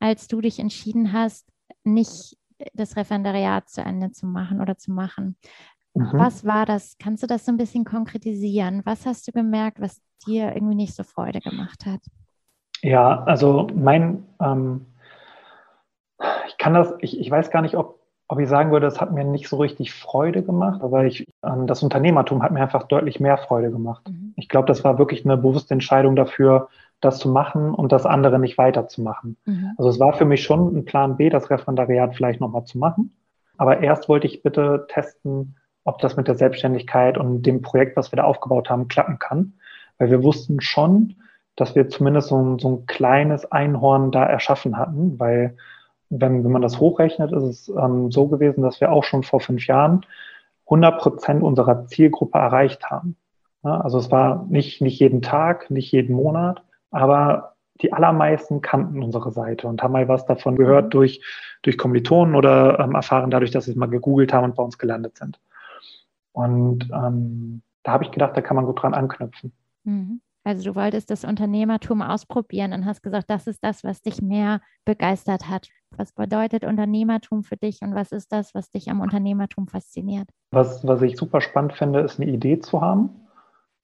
als 0.00 0.28
du 0.28 0.40
dich 0.40 0.58
entschieden 0.58 1.12
hast, 1.12 1.48
nicht 1.84 2.36
das 2.72 2.96
Referendariat 2.96 3.68
zu 3.68 3.82
Ende 3.82 4.12
zu 4.12 4.26
machen 4.26 4.60
oder 4.60 4.76
zu 4.76 4.92
machen. 4.92 5.36
Mhm. 5.94 6.10
Was 6.12 6.44
war 6.44 6.66
das? 6.66 6.96
Kannst 6.98 7.22
du 7.22 7.26
das 7.26 7.44
so 7.44 7.52
ein 7.52 7.56
bisschen 7.56 7.84
konkretisieren? 7.84 8.82
Was 8.84 9.06
hast 9.06 9.28
du 9.28 9.32
gemerkt, 9.32 9.80
was 9.80 10.00
dir 10.26 10.54
irgendwie 10.54 10.74
nicht 10.74 10.94
so 10.94 11.04
Freude 11.04 11.40
gemacht 11.40 11.86
hat? 11.86 12.00
Ja, 12.82 13.22
also 13.24 13.68
mein, 13.74 14.24
ähm, 14.40 14.86
ich 16.48 16.58
kann 16.58 16.74
das, 16.74 16.92
ich, 17.00 17.18
ich 17.18 17.30
weiß 17.30 17.50
gar 17.50 17.62
nicht, 17.62 17.76
ob, 17.76 18.00
ob 18.28 18.38
ich 18.40 18.48
sagen 18.48 18.72
würde, 18.72 18.86
es 18.86 19.00
hat 19.00 19.12
mir 19.12 19.24
nicht 19.24 19.48
so 19.48 19.56
richtig 19.56 19.92
Freude 19.92 20.42
gemacht, 20.42 20.82
aber 20.82 21.04
ich, 21.04 21.26
ähm, 21.42 21.66
das 21.66 21.82
Unternehmertum 21.82 22.42
hat 22.42 22.52
mir 22.52 22.60
einfach 22.60 22.84
deutlich 22.84 23.20
mehr 23.20 23.38
Freude 23.38 23.70
gemacht. 23.70 24.06
Ich 24.36 24.48
glaube, 24.48 24.66
das 24.66 24.84
war 24.84 24.98
wirklich 24.98 25.24
eine 25.24 25.36
bewusste 25.36 25.74
Entscheidung 25.74 26.16
dafür, 26.16 26.68
das 27.00 27.18
zu 27.18 27.28
machen 27.28 27.74
und 27.74 27.92
das 27.92 28.06
andere 28.06 28.38
nicht 28.38 28.58
weiterzumachen. 28.58 29.36
Mhm. 29.44 29.72
Also 29.76 29.90
es 29.90 30.00
war 30.00 30.12
für 30.14 30.24
mich 30.24 30.42
schon 30.42 30.76
ein 30.76 30.84
Plan 30.84 31.16
B, 31.16 31.28
das 31.28 31.50
Referendariat 31.50 32.14
vielleicht 32.14 32.40
nochmal 32.40 32.64
zu 32.64 32.78
machen. 32.78 33.14
Aber 33.56 33.80
erst 33.80 34.08
wollte 34.08 34.26
ich 34.26 34.42
bitte 34.42 34.86
testen, 34.88 35.56
ob 35.84 35.98
das 35.98 36.16
mit 36.16 36.28
der 36.28 36.34
Selbstständigkeit 36.34 37.18
und 37.18 37.42
dem 37.42 37.62
Projekt, 37.62 37.96
was 37.96 38.10
wir 38.10 38.16
da 38.16 38.24
aufgebaut 38.24 38.70
haben, 38.70 38.88
klappen 38.88 39.18
kann. 39.18 39.54
Weil 39.98 40.10
wir 40.10 40.22
wussten 40.22 40.60
schon, 40.60 41.16
dass 41.56 41.74
wir 41.74 41.88
zumindest 41.88 42.28
so 42.28 42.38
ein, 42.38 42.58
so 42.58 42.68
ein 42.68 42.86
kleines 42.86 43.50
Einhorn 43.52 44.10
da 44.10 44.24
erschaffen 44.24 44.76
hatten, 44.76 45.18
weil 45.18 45.56
wenn, 46.10 46.44
wenn 46.44 46.50
man 46.50 46.62
das 46.62 46.80
hochrechnet, 46.80 47.32
ist 47.32 47.42
es 47.42 47.68
ähm, 47.68 48.10
so 48.10 48.28
gewesen, 48.28 48.62
dass 48.62 48.80
wir 48.80 48.92
auch 48.92 49.04
schon 49.04 49.22
vor 49.22 49.40
fünf 49.40 49.66
Jahren 49.66 50.04
100 50.66 50.98
Prozent 51.00 51.42
unserer 51.42 51.86
Zielgruppe 51.86 52.38
erreicht 52.38 52.90
haben. 52.90 53.16
Ja, 53.64 53.80
also 53.80 53.98
es 53.98 54.10
war 54.10 54.46
nicht, 54.48 54.82
nicht 54.82 55.00
jeden 55.00 55.22
Tag, 55.22 55.70
nicht 55.70 55.90
jeden 55.90 56.14
Monat, 56.14 56.62
aber 56.90 57.54
die 57.80 57.92
allermeisten 57.92 58.60
kannten 58.60 59.02
unsere 59.02 59.32
Seite 59.32 59.66
und 59.66 59.82
haben 59.82 59.92
mal 59.92 60.06
was 60.06 60.26
davon 60.26 60.56
gehört 60.56 60.94
durch, 60.94 61.22
durch 61.62 61.76
Kommilitonen 61.76 62.36
oder 62.36 62.78
ähm, 62.78 62.94
erfahren 62.94 63.30
dadurch, 63.30 63.50
dass 63.50 63.64
sie 63.64 63.72
es 63.72 63.76
mal 63.76 63.86
gegoogelt 63.86 64.32
haben 64.32 64.44
und 64.44 64.54
bei 64.54 64.62
uns 64.62 64.78
gelandet 64.78 65.16
sind. 65.16 65.40
Und 66.32 66.88
ähm, 66.92 67.62
da 67.82 67.92
habe 67.92 68.04
ich 68.04 68.10
gedacht, 68.10 68.36
da 68.36 68.42
kann 68.42 68.56
man 68.56 68.66
gut 68.66 68.82
dran 68.82 68.94
anknüpfen. 68.94 69.52
Mhm. 69.84 70.20
Also 70.44 70.70
du 70.70 70.76
wolltest 70.76 71.10
das 71.10 71.24
Unternehmertum 71.24 72.02
ausprobieren 72.02 72.74
und 72.74 72.84
hast 72.84 73.02
gesagt, 73.02 73.30
das 73.30 73.46
ist 73.46 73.64
das, 73.64 73.82
was 73.82 74.02
dich 74.02 74.20
mehr 74.20 74.60
begeistert 74.84 75.48
hat. 75.48 75.68
Was 75.96 76.12
bedeutet 76.12 76.64
Unternehmertum 76.64 77.44
für 77.44 77.56
dich 77.56 77.80
und 77.80 77.94
was 77.94 78.12
ist 78.12 78.30
das, 78.30 78.54
was 78.54 78.70
dich 78.70 78.90
am 78.90 79.00
Unternehmertum 79.00 79.68
fasziniert? 79.68 80.28
Was, 80.50 80.86
was 80.86 81.00
ich 81.02 81.16
super 81.16 81.40
spannend 81.40 81.72
finde, 81.72 82.00
ist 82.00 82.20
eine 82.20 82.30
Idee 82.30 82.58
zu 82.58 82.82
haben. 82.82 83.23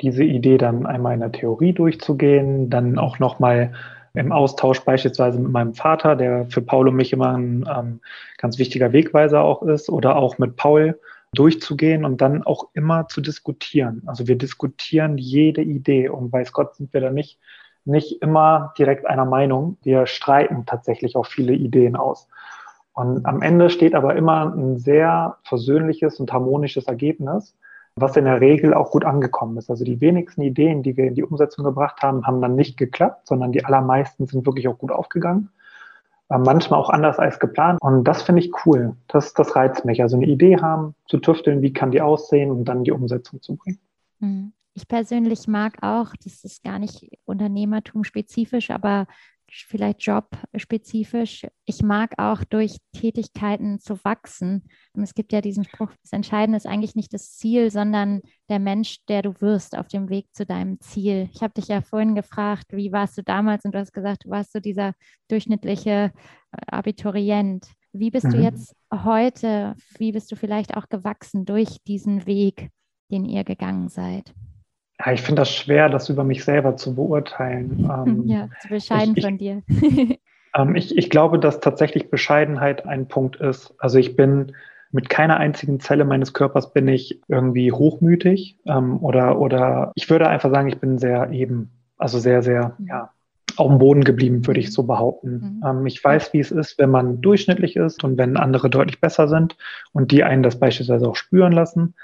Diese 0.01 0.25
Idee 0.25 0.59
dann 0.59 0.87
einmal 0.87 1.15
in 1.15 1.21
der 1.21 1.33
Theorie 1.33 1.73
durchzugehen, 1.73 2.71
dann 2.71 2.99
auch 2.99 3.19
nochmal 3.19 3.73
im 4.15 4.33
Austausch 4.33 4.81
beispielsweise 4.81 5.39
mit 5.39 5.53
meinem 5.53 5.75
Vater, 5.75 6.17
der 6.17 6.47
für 6.47 6.63
Paul 6.63 6.89
und 6.89 6.97
mich 6.97 7.13
immer 7.13 7.37
ein 7.37 7.65
ähm, 7.73 8.01
ganz 8.39 8.59
wichtiger 8.59 8.93
Wegweiser 8.93 9.43
auch 9.43 9.63
ist, 9.63 9.89
oder 9.89 10.17
auch 10.17 10.39
mit 10.39 10.57
Paul 10.57 10.99
durchzugehen 11.33 12.05
und 12.05 12.21
dann 12.21 12.43
auch 12.43 12.69
immer 12.75 13.07
zu 13.07 13.21
diskutieren. 13.21 14.03
Also 14.07 14.27
wir 14.27 14.37
diskutieren 14.37 15.17
jede 15.17 15.63
Idee 15.63 16.09
und 16.09 16.33
weiß 16.33 16.53
Gott 16.53 16.75
sind 16.75 16.93
wir 16.93 17.01
da 17.01 17.11
nicht, 17.11 17.39
nicht 17.85 18.21
immer 18.21 18.75
direkt 18.79 19.07
einer 19.07 19.25
Meinung. 19.25 19.77
Wir 19.83 20.07
streiten 20.07 20.67
tatsächlich 20.67 21.15
auch 21.15 21.27
viele 21.27 21.53
Ideen 21.53 21.95
aus. 21.95 22.29
Und 22.93 23.25
am 23.27 23.43
Ende 23.43 23.71
steht 23.71 23.95
aber 23.95 24.17
immer 24.17 24.53
ein 24.53 24.77
sehr 24.79 25.37
versöhnliches 25.45 26.19
und 26.19 26.33
harmonisches 26.33 26.87
Ergebnis, 26.87 27.57
was 27.97 28.17
in 28.17 28.25
der 28.25 28.41
Regel 28.41 28.75
auch 28.75 28.91
gut 28.91 29.05
angekommen 29.05 29.57
ist. 29.57 29.71
Also 29.71 29.85
die 29.85 30.01
wenigsten 30.01 30.43
Ideen, 30.43 30.83
die 30.83 30.97
wir 30.97 31.07
in 31.07 31.15
die 31.15 31.25
Umsetzung 31.25 31.65
gebracht 31.65 32.03
haben, 32.03 32.27
haben 32.27 32.41
dann 32.41 32.55
nicht 32.55 32.77
geklappt, 32.77 33.27
sondern 33.27 33.53
die 33.53 33.65
allermeisten 33.65 34.27
sind 34.27 34.47
wirklich 34.47 34.69
auch 34.69 34.79
gut 34.79 34.93
aufgegangen 34.93 35.51
manchmal 36.39 36.79
auch 36.79 36.91
anders 36.91 37.19
als 37.19 37.39
geplant. 37.41 37.81
Und 37.83 38.05
das 38.05 38.23
finde 38.23 38.43
ich 38.43 38.53
cool. 38.65 38.97
Das, 39.09 39.35
das 39.35 39.57
reizt 39.57 39.85
mich. 39.85 40.01
Also 40.03 40.17
eine 40.17 40.27
Idee 40.27 40.59
haben, 40.61 40.95
zu 41.07 41.19
tüfteln, 41.19 41.63
wie 41.63 41.73
kann 41.73 41.91
die 41.91 42.01
aussehen 42.01 42.51
und 42.51 42.65
dann 42.67 42.85
die 42.85 42.93
Umsetzung 42.93 43.43
zu 43.43 43.57
bringen. 43.57 43.81
Mhm. 44.21 44.53
Ich 44.75 44.87
persönlich 44.87 45.49
mag 45.49 45.79
auch, 45.83 46.15
das 46.23 46.45
ist 46.45 46.63
gar 46.63 46.79
nicht 46.79 47.11
Unternehmertum 47.25 48.05
spezifisch, 48.05 48.71
aber 48.71 49.09
vielleicht 49.69 50.03
jobspezifisch. 50.03 51.47
Ich 51.65 51.83
mag 51.83 52.15
auch 52.19 52.45
durch 52.45 52.77
Tätigkeiten 52.93 53.79
zu 53.81 54.03
wachsen. 54.05 54.69
Und 54.93 55.03
es 55.03 55.15
gibt 55.15 55.33
ja 55.33 55.41
diesen 55.41 55.65
Spruch, 55.65 55.93
das 56.03 56.13
Entscheidende 56.13 56.57
ist 56.57 56.67
eigentlich 56.67 56.95
nicht 56.95 57.13
das 57.13 57.37
Ziel, 57.37 57.71
sondern 57.71 58.21
der 58.49 58.59
Mensch, 58.59 59.05
der 59.09 59.23
du 59.23 59.41
wirst 59.41 59.77
auf 59.77 59.89
dem 59.89 60.09
Weg 60.09 60.27
zu 60.33 60.47
deinem 60.47 60.81
Ziel. 60.81 61.29
Ich 61.33 61.43
habe 61.43 61.55
dich 61.55 61.69
ja 61.69 61.81
vorhin 61.81 62.15
gefragt, 62.15 62.67
wie 62.73 62.93
warst 62.93 63.19
du 63.19 63.23
damals? 63.23 63.65
Und 63.65 63.75
du 63.75 63.79
hast 63.79 63.93
gesagt, 63.93 64.25
du 64.25 64.31
warst 64.31 64.53
so 64.53 64.61
dieser 64.61 64.95
durchschnittliche 65.29 66.13
äh, 66.53 66.57
Abiturient. 66.67 67.67
Wie 67.93 68.11
bist 68.11 68.27
mhm. 68.27 68.31
du 68.31 68.43
jetzt 68.43 68.75
heute? 68.93 69.75
Wie 69.99 70.13
bist 70.13 70.31
du 70.31 70.37
vielleicht 70.37 70.77
auch 70.77 70.89
gewachsen 70.89 71.45
durch 71.45 71.79
diesen 71.87 72.27
Weg, 72.27 72.71
den 73.11 73.25
ihr 73.25 73.45
gegangen 73.45 73.89
seid? 73.89 74.33
Ja, 75.05 75.13
ich 75.13 75.23
finde 75.23 75.43
das 75.43 75.51
schwer, 75.51 75.89
das 75.89 76.09
über 76.09 76.25
mich 76.25 76.45
selber 76.45 76.77
zu 76.77 76.95
beurteilen. 76.95 77.89
Ähm, 77.91 78.23
ja, 78.27 78.49
zu 78.61 78.69
bescheiden 78.69 79.15
ich, 79.17 79.25
von 79.25 79.39
dir. 79.39 79.63
ähm, 80.55 80.77
ich, 80.77 80.97
ich 80.97 81.11
glaube, 81.11 81.39
dass 81.39 81.61
tatsächlich 81.61 82.11
Bescheidenheit 82.11 82.87
ein 82.87 83.09
Punkt 83.09 83.37
ist. 83.37 83.75
Also 83.79 83.99
ich 83.99 84.17
bin 84.17 84.53
mit 84.93 85.09
keiner 85.09 85.37
einzigen 85.37 85.81
Zelle 85.81 86.05
meines 86.05 86.33
Körpers 86.33 86.73
bin 86.73 86.89
ich 86.89 87.21
irgendwie 87.29 87.73
hochmütig 87.73 88.59
ähm, 88.67 89.03
oder, 89.03 89.39
oder 89.39 89.93
ich 89.95 90.11
würde 90.11 90.29
einfach 90.29 90.51
sagen, 90.51 90.69
ich 90.69 90.79
bin 90.79 90.99
sehr 90.99 91.31
eben, 91.31 91.71
also 91.97 92.19
sehr, 92.19 92.43
sehr, 92.43 92.75
mhm. 92.79 92.87
ja, 92.89 93.11
auf 93.57 93.69
dem 93.69 93.79
Boden 93.79 94.05
geblieben, 94.05 94.47
würde 94.47 94.61
ich 94.61 94.73
so 94.73 94.85
behaupten. 94.85 95.61
Mhm. 95.63 95.65
Ähm, 95.65 95.87
ich 95.87 96.03
weiß, 96.03 96.33
wie 96.33 96.41
es 96.41 96.51
ist, 96.51 96.79
wenn 96.79 96.91
man 96.91 97.21
durchschnittlich 97.21 97.77
ist 97.77 98.03
und 98.05 98.19
wenn 98.19 98.37
andere 98.37 98.69
deutlich 98.71 99.01
besser 99.01 99.29
sind 99.29 99.57
und 99.93 100.13
die 100.13 100.25
einen 100.25 100.43
das 100.43 100.59
beispielsweise 100.59 101.09
auch 101.09 101.17
spüren 101.17 101.53
lassen. 101.53 101.95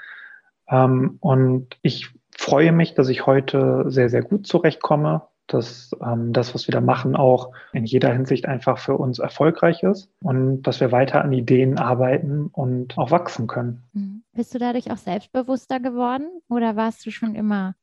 Ähm, 0.69 1.17
und 1.19 1.77
ich 1.81 2.13
freue 2.37 2.71
mich, 2.71 2.93
dass 2.93 3.09
ich 3.09 3.25
heute 3.25 3.85
sehr, 3.87 4.09
sehr 4.09 4.21
gut 4.21 4.47
zurechtkomme, 4.47 5.23
dass 5.47 5.91
ähm, 6.01 6.33
das, 6.33 6.53
was 6.53 6.67
wir 6.67 6.73
da 6.73 6.81
machen, 6.81 7.15
auch 7.15 7.53
in 7.73 7.85
jeder 7.85 8.11
Hinsicht 8.13 8.45
einfach 8.45 8.77
für 8.77 8.97
uns 8.97 9.19
erfolgreich 9.19 9.83
ist 9.83 10.09
und 10.21 10.63
dass 10.63 10.79
wir 10.79 10.91
weiter 10.91 11.23
an 11.23 11.33
Ideen 11.33 11.77
arbeiten 11.77 12.47
und 12.51 12.97
auch 12.97 13.11
wachsen 13.11 13.47
können. 13.47 13.83
Mhm. 13.93 14.23
Bist 14.33 14.53
du 14.53 14.59
dadurch 14.59 14.91
auch 14.91 14.97
selbstbewusster 14.97 15.79
geworden 15.79 16.27
oder 16.49 16.75
warst 16.75 17.05
du 17.05 17.11
schon 17.11 17.33
immer 17.33 17.75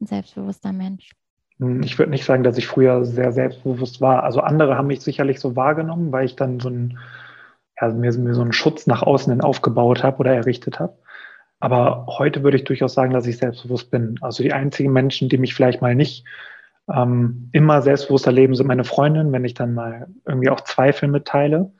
ein 0.00 0.06
selbstbewusster 0.06 0.72
Mensch? 0.72 1.10
Hm, 1.58 1.82
ich 1.82 1.98
würde 1.98 2.10
nicht 2.10 2.24
sagen, 2.24 2.42
dass 2.42 2.58
ich 2.58 2.66
früher 2.66 3.04
sehr 3.04 3.32
selbstbewusst 3.32 4.00
war. 4.00 4.24
Also 4.24 4.40
andere 4.40 4.76
haben 4.76 4.88
mich 4.88 5.02
sicherlich 5.02 5.38
so 5.40 5.54
wahrgenommen, 5.56 6.10
weil 6.10 6.24
ich 6.24 6.36
dann 6.36 6.58
so 6.58 6.70
ein, 6.70 6.98
ja, 7.80 7.88
mir, 7.88 8.12
mir 8.14 8.34
so 8.34 8.42
einen 8.42 8.52
Schutz 8.52 8.86
nach 8.86 9.02
außen 9.02 9.30
hin 9.32 9.42
aufgebaut 9.42 10.02
habe 10.02 10.18
oder 10.18 10.34
errichtet 10.34 10.80
habe. 10.80 10.96
Aber 11.60 12.06
heute 12.08 12.42
würde 12.42 12.56
ich 12.56 12.64
durchaus 12.64 12.94
sagen, 12.94 13.12
dass 13.12 13.26
ich 13.26 13.38
selbstbewusst 13.38 13.90
bin. 13.90 14.16
Also 14.20 14.42
die 14.42 14.52
einzigen 14.52 14.92
Menschen, 14.92 15.28
die 15.28 15.38
mich 15.38 15.54
vielleicht 15.54 15.80
mal 15.80 15.94
nicht 15.94 16.24
Ähm, 16.92 17.50
immer 17.52 17.82
selbstbewusster 17.82 18.32
leben 18.32 18.56
sind 18.56 18.66
meine 18.66 18.82
Freundin, 18.82 19.30
wenn 19.30 19.44
ich 19.44 19.54
dann 19.54 19.74
mal 19.74 20.08
irgendwie 20.26 20.50
auch 20.50 20.62
Zweifel 20.62 21.08
mitteile 21.08 21.70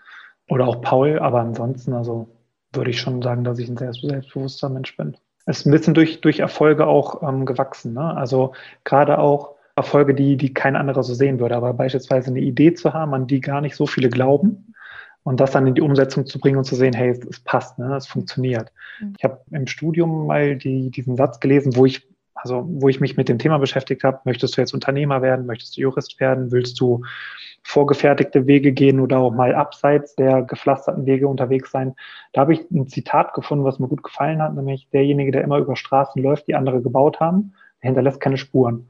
oder 0.48 0.68
auch 0.68 0.82
Paul, 0.82 1.18
aber 1.18 1.40
ansonsten, 1.40 1.94
also 1.94 2.28
würde 2.72 2.90
ich 2.90 3.00
schon 3.00 3.20
sagen, 3.20 3.42
dass 3.42 3.58
ich 3.58 3.68
ein 3.68 3.76
selbstbewusster 3.76 4.68
Mensch 4.68 4.96
bin. 4.96 5.16
Es 5.46 5.60
ist 5.60 5.66
ein 5.66 5.72
bisschen 5.72 5.94
durch, 5.94 6.20
durch 6.20 6.38
Erfolge 6.38 6.86
auch 6.86 7.22
ähm, 7.26 7.44
gewachsen. 7.44 7.94
Ne? 7.94 8.16
Also 8.16 8.52
gerade 8.84 9.18
auch 9.18 9.56
Erfolge, 9.74 10.14
die, 10.14 10.36
die 10.36 10.54
kein 10.54 10.76
anderer 10.76 11.02
so 11.02 11.14
sehen 11.14 11.40
würde, 11.40 11.56
aber 11.56 11.74
beispielsweise 11.74 12.30
eine 12.30 12.40
Idee 12.40 12.74
zu 12.74 12.92
haben, 12.92 13.12
an 13.12 13.26
die 13.26 13.40
gar 13.40 13.60
nicht 13.60 13.74
so 13.74 13.86
viele 13.86 14.10
glauben 14.10 14.74
und 15.22 15.40
das 15.40 15.50
dann 15.52 15.66
in 15.66 15.74
die 15.74 15.82
Umsetzung 15.82 16.26
zu 16.26 16.38
bringen 16.38 16.58
und 16.58 16.64
zu 16.64 16.74
sehen, 16.74 16.94
hey, 16.94 17.10
es, 17.10 17.24
es 17.24 17.40
passt, 17.40 17.78
ne? 17.78 17.96
es 17.96 18.06
funktioniert. 18.06 18.72
Mhm. 19.00 19.14
Ich 19.18 19.24
habe 19.24 19.40
im 19.50 19.66
Studium 19.66 20.26
mal 20.26 20.56
die, 20.56 20.90
diesen 20.90 21.16
Satz 21.16 21.40
gelesen, 21.40 21.76
wo 21.76 21.86
ich 21.86 22.08
also 22.42 22.64
wo 22.66 22.88
ich 22.88 23.00
mich 23.00 23.16
mit 23.16 23.28
dem 23.28 23.38
Thema 23.38 23.58
beschäftigt 23.58 24.02
habe, 24.02 24.20
möchtest 24.24 24.56
du 24.56 24.62
jetzt 24.62 24.72
Unternehmer 24.72 25.20
werden, 25.20 25.46
möchtest 25.46 25.76
du 25.76 25.82
Jurist 25.82 26.18
werden, 26.20 26.50
willst 26.52 26.80
du 26.80 27.02
vorgefertigte 27.62 28.46
Wege 28.46 28.72
gehen 28.72 29.00
oder 29.00 29.18
auch 29.18 29.32
mal 29.32 29.54
abseits 29.54 30.14
der 30.16 30.42
gepflasterten 30.42 31.04
Wege 31.06 31.28
unterwegs 31.28 31.70
sein. 31.70 31.94
Da 32.32 32.42
habe 32.42 32.54
ich 32.54 32.70
ein 32.70 32.88
Zitat 32.88 33.34
gefunden, 33.34 33.64
was 33.64 33.78
mir 33.78 33.88
gut 33.88 34.02
gefallen 34.02 34.40
hat, 34.40 34.54
nämlich 34.54 34.88
derjenige, 34.90 35.32
der 35.32 35.42
immer 35.42 35.58
über 35.58 35.76
Straßen 35.76 36.22
läuft, 36.22 36.48
die 36.48 36.54
andere 36.54 36.80
gebaut 36.80 37.20
haben, 37.20 37.52
der 37.82 37.88
hinterlässt 37.88 38.20
keine 38.20 38.38
Spuren. 38.38 38.88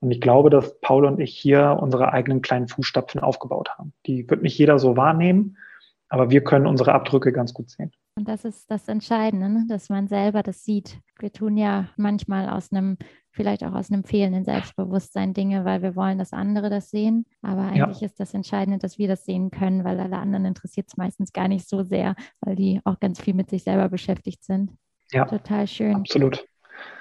Und 0.00 0.10
ich 0.10 0.20
glaube, 0.20 0.50
dass 0.50 0.78
Paul 0.80 1.04
und 1.04 1.20
ich 1.20 1.36
hier 1.36 1.78
unsere 1.80 2.12
eigenen 2.12 2.42
kleinen 2.42 2.68
Fußstapfen 2.68 3.20
aufgebaut 3.20 3.70
haben. 3.78 3.92
Die 4.06 4.28
wird 4.28 4.42
nicht 4.42 4.58
jeder 4.58 4.78
so 4.78 4.96
wahrnehmen, 4.96 5.56
aber 6.16 6.30
wir 6.30 6.42
können 6.42 6.66
unsere 6.66 6.94
Abdrücke 6.94 7.30
ganz 7.30 7.52
gut 7.52 7.70
sehen. 7.70 7.92
Und 8.16 8.26
das 8.26 8.46
ist 8.46 8.70
das 8.70 8.88
Entscheidende, 8.88 9.50
ne? 9.50 9.64
dass 9.68 9.90
man 9.90 10.08
selber 10.08 10.42
das 10.42 10.64
sieht. 10.64 10.98
Wir 11.18 11.30
tun 11.30 11.58
ja 11.58 11.90
manchmal 11.98 12.48
aus 12.48 12.72
einem, 12.72 12.96
vielleicht 13.30 13.62
auch 13.62 13.74
aus 13.74 13.92
einem 13.92 14.04
fehlenden 14.04 14.42
Selbstbewusstsein 14.44 15.34
Dinge, 15.34 15.66
weil 15.66 15.82
wir 15.82 15.94
wollen, 15.96 16.16
dass 16.16 16.32
andere 16.32 16.70
das 16.70 16.88
sehen. 16.88 17.26
Aber 17.42 17.62
eigentlich 17.62 18.00
ja. 18.00 18.06
ist 18.06 18.18
das 18.18 18.32
Entscheidende, 18.32 18.78
dass 18.78 18.96
wir 18.96 19.06
das 19.06 19.26
sehen 19.26 19.50
können, 19.50 19.84
weil 19.84 20.00
alle 20.00 20.16
anderen 20.16 20.46
interessiert 20.46 20.86
es 20.88 20.96
meistens 20.96 21.34
gar 21.34 21.48
nicht 21.48 21.68
so 21.68 21.82
sehr, 21.82 22.14
weil 22.40 22.56
die 22.56 22.80
auch 22.84 22.98
ganz 23.00 23.20
viel 23.20 23.34
mit 23.34 23.50
sich 23.50 23.64
selber 23.64 23.90
beschäftigt 23.90 24.42
sind. 24.42 24.70
Ja. 25.12 25.26
Total 25.26 25.66
schön. 25.66 25.96
Absolut. 25.96 26.42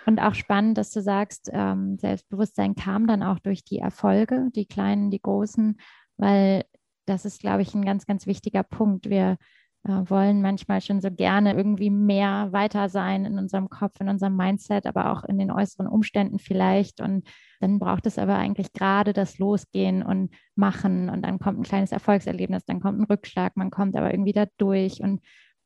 Und 0.06 0.20
auch 0.20 0.36
spannend, 0.36 0.78
dass 0.78 0.92
du 0.92 1.02
sagst, 1.02 1.50
ähm, 1.54 1.98
Selbstbewusstsein 1.98 2.76
kam 2.76 3.08
dann 3.08 3.24
auch 3.24 3.40
durch 3.40 3.64
die 3.64 3.80
Erfolge, 3.80 4.50
die 4.54 4.66
kleinen, 4.66 5.12
die 5.12 5.22
großen, 5.22 5.80
weil 6.18 6.66
das 7.06 7.26
ist, 7.26 7.40
glaube 7.40 7.62
ich, 7.62 7.74
ein 7.74 7.86
ganz, 7.86 8.06
ganz 8.06 8.28
wichtiger 8.28 8.64
Punkt. 8.64 9.10
Wir 9.10 9.38
äh, 9.84 10.10
wollen 10.10 10.42
manchmal 10.42 10.82
schon 10.82 11.00
so 11.00 11.12
gerne 11.12 11.54
irgendwie 11.54 11.92
mehr 11.92 12.52
weiter 12.52 12.90
sein 12.90 13.26
in 13.26 13.38
unserem 13.38 13.70
Kopf, 13.70 14.02
in 14.02 14.10
unserem 14.10 14.36
Mindset, 14.36 14.88
aber 14.88 15.12
auch 15.12 15.24
in 15.24 15.38
den 15.38 15.52
äußeren 15.52 15.88
Umständen 15.88 16.40
vielleicht. 16.40 17.02
Und 17.02 17.28
dann 17.60 17.78
braucht 17.78 18.08
es 18.08 18.18
aber 18.18 18.36
eigentlich 18.36 18.74
gerade 18.74 19.14
das 19.14 19.38
Losgehen 19.38 20.02
und 20.02 20.32
Machen. 20.56 21.10
Und 21.10 21.22
dann 21.22 21.38
kommt 21.38 21.60
ein 21.60 21.64
kleines 21.64 21.92
Erfolgserlebnis, 21.92 22.66
dann 22.66 22.80
kommt 22.80 23.00
ein 23.00 23.06
Rückschlag, 23.06 23.56
man 23.56 23.70
kommt 23.70 23.96
aber 23.96 24.12
irgendwie 24.12 24.34
da 24.34 24.46
durch 24.58 25.02
und 25.02 25.22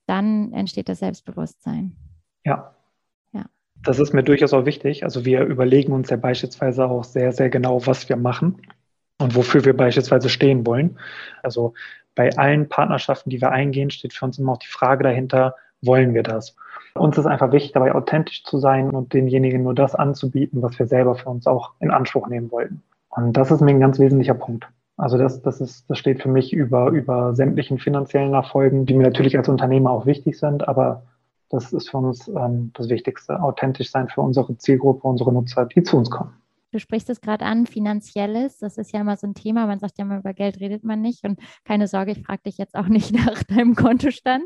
dann 0.05 0.51
entsteht 0.53 0.89
das 0.89 0.99
Selbstbewusstsein. 0.99 1.95
Ja. 2.43 2.75
Ja. 3.31 3.45
Das 3.83 3.99
ist 3.99 4.13
mir 4.13 4.23
durchaus 4.23 4.53
auch 4.53 4.65
wichtig. 4.65 5.03
Also 5.03 5.23
wir 5.23 5.43
überlegen 5.43 5.93
uns 5.93 6.09
ja 6.09 6.17
beispielsweise 6.17 6.89
auch 6.89 7.03
sehr, 7.03 7.31
sehr 7.31 7.49
genau, 7.49 7.85
was 7.85 8.09
wir 8.09 8.17
machen 8.17 8.61
und 9.19 9.35
wofür 9.35 9.63
wir 9.65 9.75
beispielsweise 9.75 10.29
stehen 10.29 10.65
wollen. 10.65 10.97
Also 11.43 11.73
bei 12.15 12.35
allen 12.37 12.67
Partnerschaften, 12.67 13.29
die 13.29 13.41
wir 13.41 13.51
eingehen, 13.51 13.91
steht 13.91 14.13
für 14.13 14.25
uns 14.25 14.39
immer 14.39 14.53
auch 14.53 14.57
die 14.57 14.67
Frage 14.67 15.03
dahinter, 15.03 15.55
wollen 15.81 16.13
wir 16.13 16.23
das? 16.23 16.55
Uns 16.95 17.17
ist 17.17 17.25
einfach 17.25 17.51
wichtig, 17.51 17.71
dabei 17.73 17.93
authentisch 17.93 18.43
zu 18.43 18.57
sein 18.57 18.89
und 18.89 19.13
denjenigen 19.13 19.63
nur 19.63 19.75
das 19.75 19.95
anzubieten, 19.95 20.61
was 20.61 20.77
wir 20.79 20.87
selber 20.87 21.15
für 21.15 21.29
uns 21.29 21.47
auch 21.47 21.73
in 21.79 21.91
Anspruch 21.91 22.27
nehmen 22.27 22.51
wollten. 22.51 22.81
Und 23.09 23.33
das 23.33 23.51
ist 23.51 23.61
mir 23.61 23.71
ein 23.71 23.79
ganz 23.79 23.99
wesentlicher 23.99 24.33
Punkt. 24.33 24.67
Also 24.97 25.17
das, 25.17 25.41
das, 25.41 25.61
ist, 25.61 25.89
das 25.89 25.97
steht 25.97 26.21
für 26.21 26.27
mich 26.27 26.51
über, 26.51 26.89
über 26.89 27.33
sämtlichen 27.33 27.79
finanziellen 27.79 28.33
Erfolgen, 28.33 28.85
die 28.85 28.93
mir 28.93 29.03
natürlich 29.03 29.37
als 29.37 29.47
Unternehmer 29.47 29.91
auch 29.91 30.05
wichtig 30.05 30.37
sind, 30.37 30.67
aber 30.67 31.03
das 31.49 31.71
ist 31.71 31.89
für 31.89 31.97
uns 31.97 32.27
ähm, 32.27 32.71
das 32.75 32.89
Wichtigste, 32.89 33.41
authentisch 33.41 33.91
sein 33.91 34.09
für 34.09 34.21
unsere 34.21 34.57
Zielgruppe, 34.57 35.07
unsere 35.07 35.31
Nutzer, 35.31 35.65
die 35.65 35.83
zu 35.83 35.97
uns 35.97 36.09
kommen. 36.09 36.33
Du 36.71 36.79
sprichst 36.79 37.09
es 37.09 37.21
gerade 37.21 37.45
an, 37.45 37.65
finanzielles. 37.65 38.59
Das 38.59 38.77
ist 38.77 38.93
ja 38.93 39.01
immer 39.01 39.17
so 39.17 39.27
ein 39.27 39.33
Thema. 39.33 39.65
Man 39.65 39.79
sagt 39.79 39.97
ja 39.97 40.05
immer, 40.05 40.19
über 40.19 40.33
Geld 40.33 40.59
redet 40.59 40.83
man 40.83 41.01
nicht. 41.01 41.23
Und 41.23 41.39
keine 41.63 41.87
Sorge, 41.87 42.11
ich 42.11 42.23
frage 42.23 42.43
dich 42.45 42.57
jetzt 42.57 42.75
auch 42.75 42.87
nicht 42.87 43.11
nach 43.11 43.43
deinem 43.43 43.75
Kontostand. 43.75 44.45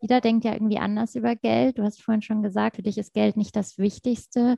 Jeder 0.00 0.20
denkt 0.20 0.44
ja 0.44 0.52
irgendwie 0.52 0.78
anders 0.78 1.14
über 1.14 1.36
Geld. 1.36 1.78
Du 1.78 1.82
hast 1.82 2.02
vorhin 2.02 2.22
schon 2.22 2.42
gesagt, 2.42 2.76
für 2.76 2.82
dich 2.82 2.98
ist 2.98 3.12
Geld 3.12 3.36
nicht 3.36 3.54
das 3.54 3.78
Wichtigste. 3.78 4.56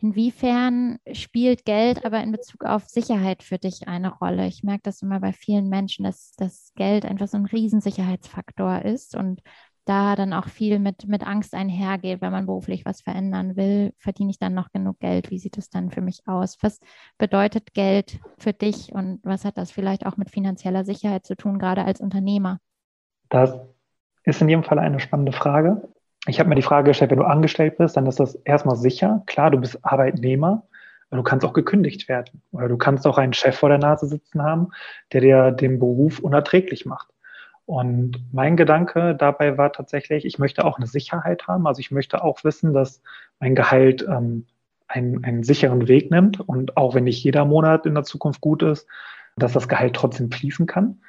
Inwiefern 0.00 0.98
spielt 1.12 1.64
Geld 1.64 2.04
aber 2.04 2.22
in 2.22 2.30
Bezug 2.30 2.64
auf 2.64 2.86
Sicherheit 2.86 3.42
für 3.42 3.58
dich 3.58 3.88
eine 3.88 4.16
Rolle? 4.16 4.46
Ich 4.46 4.62
merke 4.62 4.82
das 4.84 5.02
immer 5.02 5.18
bei 5.18 5.32
vielen 5.32 5.68
Menschen, 5.68 6.04
dass 6.04 6.34
das 6.36 6.72
Geld 6.76 7.04
einfach 7.04 7.26
so 7.26 7.36
ein 7.36 7.46
Riesensicherheitsfaktor 7.46 8.82
ist 8.82 9.16
und 9.16 9.42
da 9.88 10.16
dann 10.16 10.32
auch 10.32 10.48
viel 10.48 10.78
mit, 10.78 11.08
mit 11.08 11.26
Angst 11.26 11.54
einhergeht, 11.54 12.20
wenn 12.20 12.32
man 12.32 12.46
beruflich 12.46 12.84
was 12.84 13.00
verändern 13.00 13.56
will. 13.56 13.92
Verdiene 13.98 14.30
ich 14.30 14.38
dann 14.38 14.54
noch 14.54 14.70
genug 14.72 14.98
Geld? 15.00 15.30
Wie 15.30 15.38
sieht 15.38 15.56
es 15.56 15.70
dann 15.70 15.90
für 15.90 16.02
mich 16.02 16.22
aus? 16.26 16.58
Was 16.60 16.80
bedeutet 17.16 17.72
Geld 17.74 18.20
für 18.38 18.52
dich 18.52 18.92
und 18.92 19.20
was 19.22 19.44
hat 19.44 19.56
das 19.56 19.70
vielleicht 19.70 20.06
auch 20.06 20.16
mit 20.16 20.30
finanzieller 20.30 20.84
Sicherheit 20.84 21.24
zu 21.24 21.36
tun, 21.36 21.58
gerade 21.58 21.84
als 21.84 22.00
Unternehmer? 22.00 22.60
Das 23.30 23.58
ist 24.24 24.42
in 24.42 24.48
jedem 24.48 24.64
Fall 24.64 24.78
eine 24.78 25.00
spannende 25.00 25.32
Frage. 25.32 25.88
Ich 26.26 26.38
habe 26.38 26.48
mir 26.48 26.56
die 26.56 26.62
Frage 26.62 26.90
gestellt, 26.90 27.10
wenn 27.10 27.18
du 27.18 27.24
angestellt 27.24 27.78
bist, 27.78 27.96
dann 27.96 28.06
ist 28.06 28.20
das 28.20 28.34
erstmal 28.34 28.76
sicher. 28.76 29.22
Klar, 29.26 29.50
du 29.50 29.58
bist 29.58 29.78
Arbeitnehmer, 29.82 30.66
aber 31.08 31.18
du 31.18 31.22
kannst 31.22 31.46
auch 31.46 31.54
gekündigt 31.54 32.08
werden. 32.08 32.42
Oder 32.52 32.68
du 32.68 32.76
kannst 32.76 33.06
auch 33.06 33.16
einen 33.16 33.32
Chef 33.32 33.56
vor 33.56 33.70
der 33.70 33.78
Nase 33.78 34.06
sitzen 34.06 34.42
haben, 34.42 34.68
der 35.12 35.22
dir 35.22 35.50
den 35.52 35.78
Beruf 35.78 36.18
unerträglich 36.18 36.84
macht. 36.84 37.08
Und 37.68 38.24
mein 38.32 38.56
Gedanke 38.56 39.14
dabei 39.14 39.58
war 39.58 39.74
tatsächlich, 39.74 40.24
ich 40.24 40.38
möchte 40.38 40.64
auch 40.64 40.78
eine 40.78 40.86
Sicherheit 40.86 41.48
haben. 41.48 41.66
Also 41.66 41.80
ich 41.80 41.90
möchte 41.90 42.24
auch 42.24 42.42
wissen, 42.42 42.72
dass 42.72 43.02
mein 43.40 43.54
Gehalt 43.54 44.06
ähm, 44.08 44.46
einen, 44.86 45.22
einen 45.22 45.42
sicheren 45.42 45.86
Weg 45.86 46.10
nimmt 46.10 46.40
und 46.40 46.78
auch 46.78 46.94
wenn 46.94 47.04
nicht 47.04 47.22
jeder 47.22 47.44
Monat 47.44 47.84
in 47.84 47.94
der 47.94 48.04
Zukunft 48.04 48.40
gut 48.40 48.62
ist, 48.62 48.86
dass 49.36 49.52
das 49.52 49.68
Gehalt 49.68 49.94
trotzdem 49.94 50.30
fließen 50.30 50.66
kann. 50.66 51.02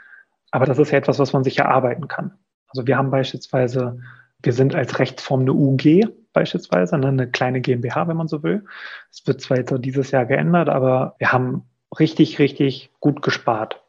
Aber 0.52 0.66
das 0.66 0.80
ist 0.80 0.92
ja 0.92 0.98
etwas, 0.98 1.18
was 1.18 1.32
man 1.32 1.46
sich 1.46 1.60
erarbeiten 1.60 2.10
kann. 2.10 2.34
Also 2.68 2.86
wir 2.86 2.98
haben 2.98 3.10
beispielsweise, 3.10 4.02
wir 4.44 4.52
sind 4.52 4.76
als 4.76 5.00
Rechtsform 5.00 5.40
eine 5.40 5.54
UG 5.54 6.10
beispielsweise, 6.34 6.98
ne, 6.98 7.08
eine 7.08 7.32
kleine 7.32 7.62
GmbH, 7.62 8.10
wenn 8.10 8.18
man 8.18 8.28
so 8.28 8.44
will. 8.44 8.66
Es 9.10 9.26
wird 9.26 9.40
zwar 9.40 9.60
jetzt 9.60 9.74
dieses 9.80 10.12
Jahr 10.12 10.26
geändert, 10.26 10.68
aber 10.68 11.16
wir 11.20 11.32
haben 11.32 11.64
richtig, 11.98 12.38
richtig 12.38 12.92
gut 13.00 13.22
gespart 13.22 13.82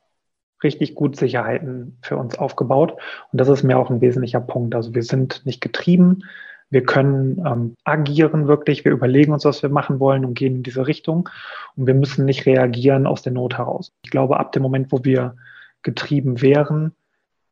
richtig 0.63 0.95
gut 0.95 1.17
Sicherheiten 1.17 1.99
für 2.03 2.17
uns 2.17 2.39
aufgebaut. 2.39 2.97
Und 3.33 3.41
das 3.41 3.49
ist 3.49 3.63
mir 3.63 3.79
auch 3.79 3.91
ein 3.91 4.01
wesentlicher 4.01 4.41
Punkt. 4.41 4.75
Also 4.75 4.95
wir 4.95 5.03
sind 5.03 5.45
nicht 5.45 5.61
getrieben. 5.61 6.25
Wir 6.71 6.85
können 6.85 7.43
ähm, 7.45 7.75
agieren 7.85 8.47
wirklich. 8.47 8.85
Wir 8.85 8.93
überlegen 8.93 9.33
uns, 9.33 9.45
was 9.45 9.63
wir 9.63 9.71
machen 9.71 9.99
wollen 9.99 10.25
und 10.25 10.35
gehen 10.35 10.57
in 10.57 10.63
diese 10.63 10.87
Richtung. 10.87 11.29
Und 11.77 11.87
wir 11.87 11.95
müssen 11.95 12.25
nicht 12.25 12.47
reagieren 12.47 13.07
aus 13.07 13.23
der 13.23 13.33
Not 13.33 13.59
heraus. 13.59 13.93
Ich 14.05 14.11
glaube, 14.11 14.39
ab 14.39 14.53
dem 14.53 14.63
Moment, 14.63 14.93
wo 14.93 15.05
wir 15.05 15.37
getrieben 15.83 16.43
wären, 16.43 16.93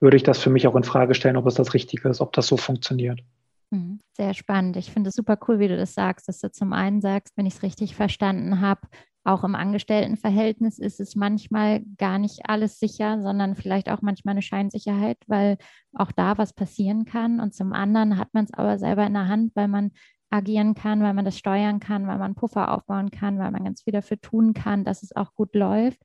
würde 0.00 0.16
ich 0.16 0.22
das 0.22 0.38
für 0.38 0.50
mich 0.50 0.66
auch 0.66 0.76
in 0.76 0.84
Frage 0.84 1.14
stellen, 1.14 1.36
ob 1.36 1.46
es 1.46 1.54
das 1.54 1.74
Richtige 1.74 2.08
ist, 2.08 2.20
ob 2.20 2.32
das 2.32 2.46
so 2.46 2.56
funktioniert. 2.56 3.20
Mhm. 3.70 4.00
Sehr 4.12 4.34
spannend. 4.34 4.76
Ich 4.76 4.90
finde 4.90 5.08
es 5.08 5.16
super 5.16 5.38
cool, 5.48 5.58
wie 5.58 5.68
du 5.68 5.76
das 5.76 5.94
sagst, 5.94 6.28
dass 6.28 6.40
du 6.40 6.50
zum 6.50 6.72
einen 6.72 7.00
sagst, 7.00 7.36
wenn 7.36 7.46
ich 7.46 7.54
es 7.54 7.62
richtig 7.62 7.94
verstanden 7.94 8.60
habe, 8.60 8.82
auch 9.28 9.44
im 9.44 9.54
Angestelltenverhältnis 9.54 10.78
ist 10.78 11.00
es 11.00 11.14
manchmal 11.14 11.82
gar 11.98 12.18
nicht 12.18 12.48
alles 12.48 12.80
sicher, 12.80 13.20
sondern 13.20 13.56
vielleicht 13.56 13.90
auch 13.90 14.00
manchmal 14.00 14.32
eine 14.32 14.42
Scheinsicherheit, 14.42 15.18
weil 15.26 15.58
auch 15.92 16.12
da 16.12 16.38
was 16.38 16.54
passieren 16.54 17.04
kann. 17.04 17.38
Und 17.38 17.54
zum 17.54 17.74
anderen 17.74 18.16
hat 18.16 18.32
man 18.32 18.44
es 18.44 18.54
aber 18.54 18.78
selber 18.78 19.06
in 19.06 19.12
der 19.12 19.28
Hand, 19.28 19.54
weil 19.54 19.68
man 19.68 19.92
agieren 20.30 20.74
kann, 20.74 21.02
weil 21.02 21.12
man 21.12 21.26
das 21.26 21.38
steuern 21.38 21.78
kann, 21.78 22.06
weil 22.06 22.18
man 22.18 22.34
Puffer 22.34 22.72
aufbauen 22.72 23.10
kann, 23.10 23.38
weil 23.38 23.50
man 23.50 23.64
ganz 23.64 23.82
viel 23.82 23.92
dafür 23.92 24.18
tun 24.18 24.54
kann, 24.54 24.84
dass 24.84 25.02
es 25.02 25.14
auch 25.14 25.34
gut 25.34 25.54
läuft. 25.54 26.00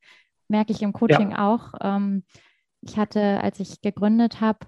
Merke 0.50 0.74
ich 0.74 0.82
im 0.82 0.94
Coaching 0.94 1.32
ja. 1.32 1.50
auch. 1.50 1.74
Ähm, 1.82 2.26
ich 2.82 2.98
hatte, 2.98 3.42
als 3.42 3.60
ich 3.62 3.82
gegründet 3.82 4.42
habe, 4.42 4.68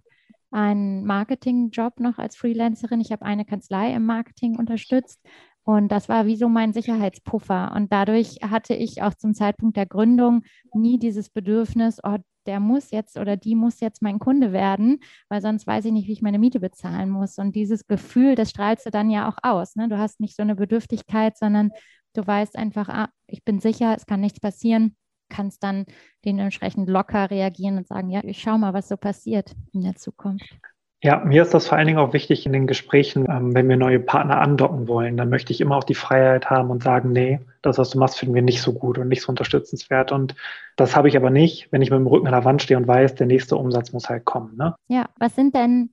einen 0.52 1.04
Marketingjob 1.06 2.00
noch 2.00 2.18
als 2.18 2.38
Freelancerin. 2.38 3.02
Ich 3.02 3.12
habe 3.12 3.26
eine 3.26 3.44
Kanzlei 3.44 3.94
im 3.94 4.06
Marketing 4.06 4.58
unterstützt 4.58 5.20
und 5.66 5.92
das 5.92 6.10
war 6.10 6.28
wie 6.28 6.36
so 6.36 6.48
mein 6.48 6.74
Sicherheitspuffer. 6.74 7.74
Und 7.76 7.92
dadurch 7.92 8.38
hatte 8.44 8.76
ich 8.76 9.02
auch 9.02 9.16
zum 9.16 9.34
Zeitpunkt 9.34 9.76
der 9.78 9.88
Gründung 9.88 10.44
nie 10.74 11.00
dieses 11.00 11.30
Bedürfnis, 11.30 12.00
oh, 12.04 12.18
der 12.46 12.60
muss 12.60 12.92
jetzt 12.92 13.18
oder 13.18 13.36
die 13.36 13.56
muss 13.56 13.80
jetzt 13.80 14.04
mein 14.04 14.20
Kunde 14.20 14.54
werden, 14.54 15.00
weil 15.28 15.42
sonst 15.42 15.66
weiß 15.66 15.86
ich 15.86 15.92
nicht, 15.92 16.08
wie 16.08 16.14
ich 16.14 16.22
meine 16.22 16.38
Miete 16.38 16.60
bezahlen 16.60 17.10
muss. 17.10 17.40
Und 17.40 17.56
dieses 17.56 17.88
Gefühl, 17.88 18.36
das 18.36 18.52
strahlst 18.52 18.86
du 18.86 18.92
dann 18.92 19.10
ja 19.10 19.28
auch 19.28 19.38
aus. 19.42 19.76
Ne? 19.76 19.90
Du 19.90 19.98
hast 19.98 20.20
nicht 20.20 20.36
so 20.36 20.44
eine 20.44 20.56
Bedürftigkeit, 20.56 21.36
sondern 21.36 21.72
du 22.14 22.26
weißt 22.26 22.56
einfach, 22.58 22.88
ah, 22.90 23.10
ich 23.26 23.44
bin 23.44 23.60
sicher, 23.60 23.96
es 23.98 24.06
kann 24.06 24.22
nichts 24.22 24.40
passieren, 24.40 24.96
kannst 25.30 25.64
dann 25.64 25.86
dementsprechend 26.24 26.88
locker 26.88 27.32
reagieren 27.32 27.78
und 27.78 27.88
sagen, 27.88 28.12
ja, 28.12 28.24
ich 28.24 28.40
schau 28.40 28.60
mal, 28.60 28.76
was 28.76 28.88
so 28.88 28.98
passiert 28.98 29.56
in 29.74 29.82
der 29.82 29.96
Zukunft. 29.96 30.60
Ja, 31.04 31.24
mir 31.24 31.44
ist 31.44 31.54
das 31.54 31.68
vor 31.68 31.78
allen 31.78 31.88
Dingen 31.88 32.00
auch 32.00 32.14
wichtig 32.14 32.46
in 32.46 32.54
den 32.54 32.68
Gesprächen, 32.68 33.26
ähm, 33.30 33.54
wenn 33.54 33.70
wir 33.70 33.78
neue 33.78 34.00
Partner 34.00 34.40
andocken 34.42 34.88
wollen, 34.88 35.18
dann 35.18 35.30
möchte 35.30 35.54
ich 35.54 35.62
immer 35.62 35.76
auch 35.78 35.84
die 35.84 35.94
Freiheit 35.94 36.50
haben 36.50 36.72
und 36.72 36.84
sagen, 36.84 37.12
nee, 37.12 37.40
das, 37.62 37.78
was 37.78 37.92
du 37.92 38.00
machst, 38.00 38.18
finden 38.18 38.34
wir 38.34 38.42
nicht 38.42 38.62
so 38.62 38.74
gut 38.74 38.98
und 38.98 39.08
nicht 39.10 39.22
so 39.22 39.30
unterstützenswert. 39.30 40.12
Und 40.12 40.36
das 40.78 40.96
habe 40.96 41.08
ich 41.08 41.18
aber 41.18 41.30
nicht, 41.30 41.72
wenn 41.72 41.82
ich 41.82 41.92
mit 41.92 42.00
dem 42.00 42.08
Rücken 42.08 42.28
an 42.28 42.34
der 42.34 42.46
Wand 42.46 42.62
stehe 42.62 42.78
und 42.78 42.88
weiß, 42.88 43.16
der 43.16 43.28
nächste 43.28 43.56
Umsatz 43.56 43.94
muss 43.94 44.10
halt 44.10 44.26
kommen. 44.26 44.56
Ne? 44.58 44.76
Ja, 44.88 45.06
was 45.20 45.36
sind 45.36 45.54
denn 45.54 45.92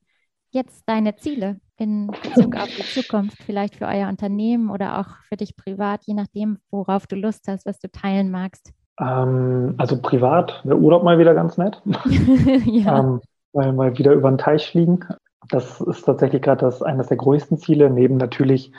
jetzt 0.51 0.85
deine 0.87 1.17
Ziele 1.17 1.61
in 1.77 2.07
Bezug 2.07 2.57
auf 2.57 2.69
die 2.69 2.85
Zukunft, 2.85 3.43
vielleicht 3.43 3.75
für 3.75 3.87
euer 3.87 4.09
Unternehmen 4.09 4.71
oder 4.71 5.01
auch 5.01 5.09
für 5.29 5.37
dich 5.37 5.57
privat, 5.57 6.05
je 6.05 6.15
nachdem, 6.15 6.59
worauf 6.71 7.07
du 7.07 7.17
Lust 7.17 7.49
hast, 7.49 7.67
was 7.67 7.81
du 7.81 7.91
teilen 7.91 8.31
magst? 8.31 8.73
Ähm, 9.01 9.75
also 9.79 10.01
privat 10.01 10.61
wäre 10.65 10.79
Urlaub 10.79 11.03
mal 11.03 11.19
wieder 11.19 11.35
ganz 11.35 11.59
nett. 11.59 11.83
ja. 12.67 13.01
ähm, 13.01 13.21
weil 13.53 13.73
mal 13.73 13.99
wieder 13.99 14.13
über 14.13 14.31
den 14.31 14.39
Teich 14.39 14.71
fliegen. 14.71 15.07
Das 15.49 15.81
ist 15.81 16.03
tatsächlich 16.03 16.43
gerade 16.43 16.65
das 16.65 16.83
eines 16.83 17.09
der 17.09 17.17
größten 17.17 17.59
Ziele, 17.59 17.91
neben 17.91 18.17
natürlich 18.17 18.73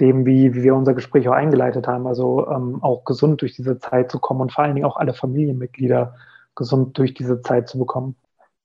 dem, 0.00 0.24
wie, 0.26 0.54
wie 0.54 0.62
wir 0.62 0.74
unser 0.74 0.94
Gespräch 0.94 1.28
auch 1.28 1.34
eingeleitet 1.34 1.86
haben, 1.86 2.06
also 2.06 2.48
ähm, 2.48 2.82
auch 2.82 3.04
gesund 3.04 3.42
durch 3.42 3.54
diese 3.54 3.78
Zeit 3.78 4.10
zu 4.10 4.18
kommen 4.18 4.40
und 4.40 4.52
vor 4.52 4.64
allen 4.64 4.74
Dingen 4.74 4.86
auch 4.86 4.96
alle 4.96 5.12
Familienmitglieder 5.12 6.14
gesund 6.54 6.96
durch 6.98 7.14
diese 7.14 7.42
Zeit 7.42 7.68
zu 7.68 7.78
bekommen. 7.78 8.16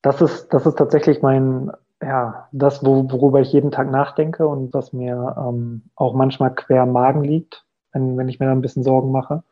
Das 0.02 0.22
ist, 0.22 0.54
das 0.54 0.66
ist 0.66 0.78
tatsächlich 0.78 1.22
mein, 1.22 1.72
ja, 2.02 2.48
das, 2.52 2.86
wo, 2.86 3.10
worüber 3.12 3.42
ich 3.42 3.52
jeden 3.52 3.72
Tag 3.72 3.92
nachdenke 3.92 4.48
und 4.48 4.74
was 4.74 4.94
mir 4.94 5.36
ähm, 5.38 5.84
auch 5.96 6.14
manchmal 6.14 6.54
quer 6.54 6.86
Magen 6.86 7.24
liegt, 7.24 7.66
wenn, 7.92 8.18
wenn 8.18 8.30
ich 8.30 8.40
mir 8.40 8.46
da 8.46 8.52
ein 8.52 8.62
bisschen 8.62 8.84
Sorgen 8.84 9.12
mache. 9.12 9.44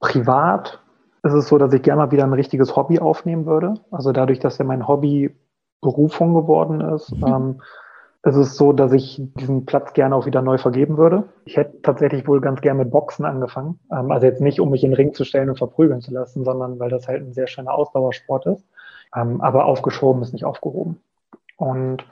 Privat 0.00 0.80
ist 1.22 1.32
es 1.32 1.48
so, 1.48 1.58
dass 1.58 1.72
ich 1.72 1.82
gerne 1.82 2.02
mal 2.02 2.10
wieder 2.10 2.24
ein 2.24 2.32
richtiges 2.32 2.76
Hobby 2.76 2.98
aufnehmen 2.98 3.46
würde. 3.46 3.74
Also 3.90 4.12
dadurch, 4.12 4.38
dass 4.38 4.58
ja 4.58 4.64
mein 4.64 4.86
Hobby 4.86 5.34
Berufung 5.80 6.34
geworden 6.34 6.80
ist, 6.80 7.12
mhm. 7.12 7.26
ähm, 7.26 7.60
ist 8.24 8.36
es 8.36 8.56
so, 8.56 8.72
dass 8.72 8.92
ich 8.92 9.20
diesen 9.38 9.64
Platz 9.64 9.92
gerne 9.92 10.14
auch 10.14 10.26
wieder 10.26 10.42
neu 10.42 10.58
vergeben 10.58 10.96
würde. 10.96 11.24
Ich 11.44 11.56
hätte 11.56 11.82
tatsächlich 11.82 12.26
wohl 12.26 12.40
ganz 12.40 12.60
gerne 12.60 12.82
mit 12.82 12.90
Boxen 12.90 13.24
angefangen. 13.24 13.78
Ähm, 13.92 14.10
also 14.10 14.26
jetzt 14.26 14.40
nicht, 14.40 14.60
um 14.60 14.70
mich 14.70 14.82
in 14.82 14.90
den 14.90 14.96
Ring 14.96 15.14
zu 15.14 15.24
stellen 15.24 15.48
und 15.50 15.58
verprügeln 15.58 16.00
zu 16.00 16.12
lassen, 16.12 16.44
sondern 16.44 16.78
weil 16.78 16.90
das 16.90 17.06
halt 17.06 17.22
ein 17.22 17.32
sehr 17.32 17.46
schöner 17.46 17.74
Ausdauersport 17.74 18.46
ist. 18.46 18.64
Ähm, 19.14 19.40
aber 19.40 19.66
aufgeschoben 19.66 20.22
ist 20.22 20.32
nicht 20.32 20.44
aufgehoben. 20.44 21.00
Und 21.56 22.04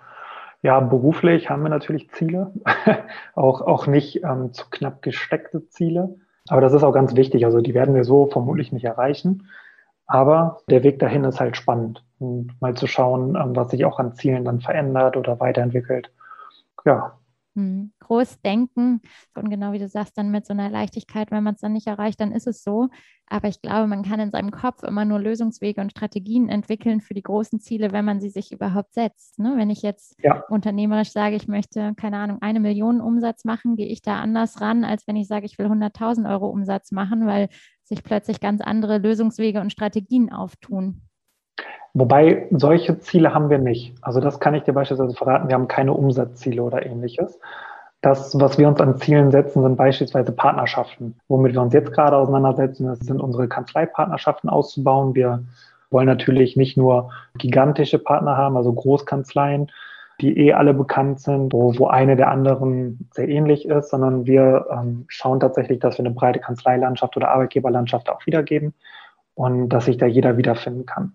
ja, 0.62 0.80
beruflich 0.80 1.50
haben 1.50 1.62
wir 1.62 1.68
natürlich 1.68 2.10
Ziele, 2.10 2.52
auch, 3.34 3.60
auch 3.60 3.86
nicht 3.86 4.24
ähm, 4.24 4.52
zu 4.52 4.64
knapp 4.70 5.02
gesteckte 5.02 5.68
Ziele. 5.68 6.16
Aber 6.48 6.60
das 6.60 6.72
ist 6.72 6.82
auch 6.82 6.92
ganz 6.92 7.16
wichtig. 7.16 7.44
Also 7.44 7.60
die 7.60 7.74
werden 7.74 7.94
wir 7.94 8.04
so 8.04 8.26
vermutlich 8.26 8.72
nicht 8.72 8.84
erreichen. 8.84 9.48
Aber 10.06 10.58
der 10.70 10.84
Weg 10.84 10.98
dahin 10.98 11.24
ist 11.24 11.40
halt 11.40 11.56
spannend. 11.56 12.04
Und 12.18 12.60
mal 12.60 12.74
zu 12.74 12.86
schauen, 12.86 13.36
ähm, 13.36 13.56
was 13.56 13.70
sich 13.70 13.84
auch 13.84 13.98
an 13.98 14.14
Zielen 14.14 14.44
dann 14.44 14.60
verändert 14.60 15.16
oder 15.16 15.40
weiterentwickelt. 15.40 16.10
Ja, 16.84 17.18
hm, 17.56 17.92
groß 18.00 18.42
denken 18.42 19.00
und 19.34 19.48
genau 19.48 19.72
wie 19.72 19.78
du 19.78 19.88
sagst, 19.88 20.16
dann 20.18 20.30
mit 20.30 20.46
so 20.46 20.52
einer 20.52 20.68
Leichtigkeit, 20.68 21.30
wenn 21.30 21.42
man 21.42 21.54
es 21.54 21.62
dann 21.62 21.72
nicht 21.72 21.86
erreicht, 21.86 22.20
dann 22.20 22.30
ist 22.30 22.46
es 22.46 22.62
so. 22.62 22.88
Aber 23.28 23.48
ich 23.48 23.62
glaube, 23.62 23.88
man 23.88 24.04
kann 24.04 24.20
in 24.20 24.30
seinem 24.30 24.50
Kopf 24.50 24.82
immer 24.82 25.04
nur 25.04 25.18
Lösungswege 25.18 25.80
und 25.80 25.90
Strategien 25.90 26.48
entwickeln 26.48 27.00
für 27.00 27.14
die 27.14 27.22
großen 27.22 27.58
Ziele, 27.58 27.90
wenn 27.92 28.04
man 28.04 28.20
sie 28.20 28.28
sich 28.28 28.52
überhaupt 28.52 28.92
setzt. 28.92 29.38
Ne? 29.38 29.54
Wenn 29.56 29.70
ich 29.70 29.82
jetzt 29.82 30.14
ja. 30.22 30.44
unternehmerisch 30.48 31.10
sage, 31.10 31.34
ich 31.34 31.48
möchte, 31.48 31.94
keine 31.96 32.18
Ahnung, 32.18 32.38
eine 32.42 32.60
Million 32.60 33.00
Umsatz 33.00 33.44
machen, 33.44 33.74
gehe 33.74 33.88
ich 33.88 34.02
da 34.02 34.20
anders 34.20 34.60
ran, 34.60 34.84
als 34.84 35.08
wenn 35.08 35.16
ich 35.16 35.26
sage, 35.26 35.46
ich 35.46 35.58
will 35.58 35.66
100.000 35.66 36.30
Euro 36.30 36.46
Umsatz 36.48 36.92
machen, 36.92 37.26
weil 37.26 37.48
sich 37.84 38.04
plötzlich 38.04 38.38
ganz 38.38 38.60
andere 38.60 38.98
Lösungswege 38.98 39.60
und 39.60 39.72
Strategien 39.72 40.30
auftun. 40.30 41.05
Wobei 41.94 42.46
solche 42.50 42.98
Ziele 42.98 43.32
haben 43.32 43.48
wir 43.48 43.58
nicht. 43.58 43.94
Also 44.02 44.20
das 44.20 44.38
kann 44.38 44.54
ich 44.54 44.64
dir 44.64 44.74
beispielsweise 44.74 45.14
verraten. 45.14 45.48
Wir 45.48 45.54
haben 45.54 45.66
keine 45.66 45.94
Umsatzziele 45.94 46.62
oder 46.62 46.84
ähnliches. 46.84 47.40
Das, 48.02 48.38
was 48.38 48.58
wir 48.58 48.68
uns 48.68 48.80
an 48.80 48.98
Zielen 48.98 49.30
setzen, 49.30 49.62
sind 49.62 49.76
beispielsweise 49.76 50.32
Partnerschaften. 50.32 51.18
Womit 51.28 51.54
wir 51.54 51.62
uns 51.62 51.72
jetzt 51.72 51.92
gerade 51.92 52.16
auseinandersetzen, 52.16 52.86
das 52.86 52.98
sind 53.00 53.20
unsere 53.20 53.48
Kanzleipartnerschaften 53.48 54.50
auszubauen. 54.50 55.14
Wir 55.14 55.44
wollen 55.90 56.06
natürlich 56.06 56.56
nicht 56.56 56.76
nur 56.76 57.10
gigantische 57.38 57.98
Partner 57.98 58.36
haben, 58.36 58.58
also 58.58 58.72
Großkanzleien, 58.74 59.70
die 60.20 60.38
eh 60.38 60.52
alle 60.52 60.74
bekannt 60.74 61.20
sind, 61.20 61.54
wo, 61.54 61.78
wo 61.78 61.86
eine 61.86 62.16
der 62.16 62.30
anderen 62.30 63.08
sehr 63.12 63.28
ähnlich 63.28 63.66
ist, 63.66 63.90
sondern 63.90 64.26
wir 64.26 64.66
ähm, 64.70 65.04
schauen 65.08 65.40
tatsächlich, 65.40 65.78
dass 65.78 65.96
wir 65.96 66.04
eine 66.04 66.14
breite 66.14 66.40
Kanzleilandschaft 66.40 67.16
oder 67.16 67.30
Arbeitgeberlandschaft 67.30 68.10
auch 68.10 68.24
wiedergeben 68.26 68.74
und 69.34 69.70
dass 69.70 69.86
sich 69.86 69.96
da 69.96 70.06
jeder 70.06 70.36
wiederfinden 70.36 70.84
kann. 70.84 71.14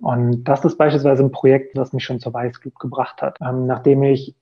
Und 0.00 0.44
das 0.44 0.64
ist 0.64 0.76
beispielsweise 0.76 1.24
ein 1.24 1.32
Projekt, 1.32 1.76
das 1.76 1.92
mich 1.92 2.04
schon 2.04 2.20
zur 2.20 2.32
Weißglut 2.32 2.78
gebracht 2.78 3.20
hat. 3.20 3.38
Ähm, 3.40 3.66
nachdem 3.66 4.02
ich 4.02 4.34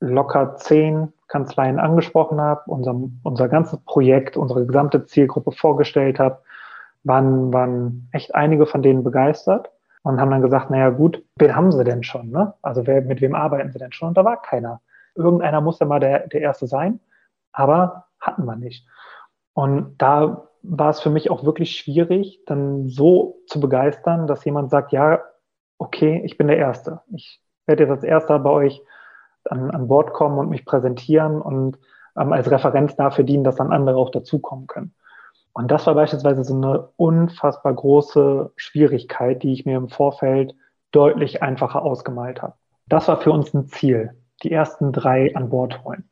locker 0.00 0.56
zehn 0.56 1.12
Kanzleien 1.28 1.78
angesprochen 1.78 2.40
habe, 2.40 2.62
unser, 2.66 2.94
unser 3.22 3.48
ganzes 3.48 3.78
Projekt, 3.80 4.36
unsere 4.36 4.66
gesamte 4.66 5.06
Zielgruppe 5.06 5.52
vorgestellt 5.52 6.18
habe, 6.18 6.38
waren, 7.04 7.52
waren 7.52 8.08
echt 8.12 8.34
einige 8.34 8.66
von 8.66 8.82
denen 8.82 9.04
begeistert 9.04 9.70
und 10.02 10.20
haben 10.20 10.30
dann 10.30 10.42
gesagt, 10.42 10.70
naja 10.70 10.90
gut, 10.90 11.24
wen 11.36 11.54
haben 11.54 11.72
sie 11.72 11.84
denn 11.84 12.02
schon? 12.02 12.30
Ne? 12.30 12.54
Also 12.62 12.86
wer, 12.86 13.02
mit 13.02 13.20
wem 13.20 13.34
arbeiten 13.34 13.72
sie 13.72 13.78
denn 13.78 13.92
schon? 13.92 14.08
Und 14.08 14.16
da 14.16 14.24
war 14.24 14.42
keiner. 14.42 14.80
Irgendeiner 15.14 15.60
muss 15.60 15.78
ja 15.78 15.86
mal 15.86 16.00
der, 16.00 16.26
der 16.28 16.42
Erste 16.42 16.66
sein, 16.66 17.00
aber 17.52 18.06
hatten 18.20 18.44
wir 18.44 18.56
nicht. 18.56 18.86
Und 19.54 19.94
da 19.98 20.48
war 20.68 20.90
es 20.90 21.00
für 21.00 21.10
mich 21.10 21.30
auch 21.30 21.44
wirklich 21.44 21.76
schwierig, 21.76 22.42
dann 22.46 22.88
so 22.88 23.38
zu 23.46 23.60
begeistern, 23.60 24.26
dass 24.26 24.44
jemand 24.44 24.70
sagt, 24.70 24.92
ja, 24.92 25.20
okay, 25.78 26.22
ich 26.24 26.36
bin 26.36 26.48
der 26.48 26.58
Erste. 26.58 27.00
Ich 27.12 27.40
werde 27.66 27.84
jetzt 27.84 27.90
als 27.90 28.04
Erster 28.04 28.38
bei 28.38 28.50
euch 28.50 28.82
an, 29.44 29.70
an 29.70 29.88
Bord 29.88 30.12
kommen 30.12 30.38
und 30.38 30.48
mich 30.48 30.64
präsentieren 30.64 31.40
und 31.40 31.78
ähm, 32.16 32.32
als 32.32 32.50
Referenz 32.50 32.96
dafür 32.96 33.24
dienen, 33.24 33.44
dass 33.44 33.56
dann 33.56 33.72
andere 33.72 33.96
auch 33.96 34.10
dazukommen 34.10 34.66
können. 34.66 34.94
Und 35.52 35.70
das 35.70 35.86
war 35.86 35.94
beispielsweise 35.94 36.44
so 36.44 36.54
eine 36.54 36.88
unfassbar 36.96 37.72
große 37.72 38.52
Schwierigkeit, 38.56 39.42
die 39.42 39.52
ich 39.52 39.64
mir 39.64 39.76
im 39.78 39.88
Vorfeld 39.88 40.54
deutlich 40.92 41.42
einfacher 41.42 41.82
ausgemalt 41.82 42.42
habe. 42.42 42.54
Das 42.88 43.08
war 43.08 43.20
für 43.20 43.32
uns 43.32 43.54
ein 43.54 43.66
Ziel, 43.66 44.10
die 44.42 44.52
ersten 44.52 44.92
drei 44.92 45.34
an 45.34 45.48
Bord 45.48 45.82
holen. 45.84 46.10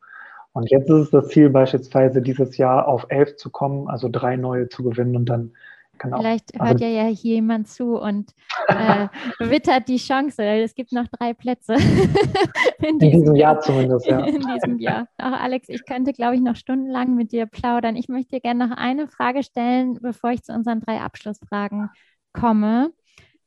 Und 0.54 0.70
jetzt 0.70 0.88
ist 0.88 0.96
es 0.96 1.10
das 1.10 1.28
Ziel, 1.28 1.50
beispielsweise 1.50 2.22
dieses 2.22 2.56
Jahr 2.56 2.88
auf 2.88 3.06
elf 3.10 3.36
zu 3.36 3.50
kommen, 3.50 3.88
also 3.88 4.08
drei 4.10 4.36
neue 4.36 4.68
zu 4.68 4.82
gewinnen 4.82 5.16
und 5.16 5.26
dann 5.26 5.52
Genau. 5.98 6.18
Vielleicht 6.18 6.52
hört 6.54 6.72
also, 6.72 6.84
ja 6.84 7.04
hier 7.04 7.34
jemand 7.36 7.68
zu 7.68 7.96
und 7.98 8.34
äh, 8.68 9.08
wittert 9.38 9.88
die 9.88 9.96
Chance. 9.96 10.42
Es 10.42 10.74
gibt 10.74 10.92
noch 10.92 11.06
drei 11.08 11.34
Plätze. 11.34 11.74
in, 12.78 12.98
diesem, 12.98 13.00
in 13.00 13.10
diesem 13.20 13.34
Jahr 13.36 13.60
zumindest, 13.60 14.06
ja. 14.06 14.18
In 14.20 14.40
diesem 14.40 14.78
Jahr. 14.78 15.08
Auch 15.18 15.32
Alex, 15.32 15.68
ich 15.68 15.84
könnte, 15.86 16.12
glaube 16.12 16.34
ich, 16.34 16.40
noch 16.40 16.56
stundenlang 16.56 17.14
mit 17.14 17.32
dir 17.32 17.46
plaudern. 17.46 17.96
Ich 17.96 18.08
möchte 18.08 18.36
dir 18.36 18.40
gerne 18.40 18.68
noch 18.68 18.76
eine 18.76 19.06
Frage 19.06 19.42
stellen, 19.42 19.98
bevor 20.00 20.30
ich 20.30 20.42
zu 20.42 20.52
unseren 20.52 20.80
drei 20.80 21.00
Abschlussfragen 21.00 21.90
komme. 22.32 22.92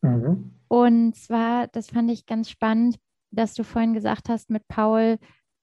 Mhm. 0.01 0.53
Und 0.67 1.15
zwar, 1.15 1.67
das 1.67 1.89
fand 1.89 2.09
ich 2.11 2.25
ganz 2.25 2.49
spannend, 2.49 2.97
dass 3.31 3.53
du 3.53 3.63
vorhin 3.63 3.93
gesagt 3.93 4.29
hast, 4.29 4.49
mit 4.49 4.67
Paul 4.67 5.17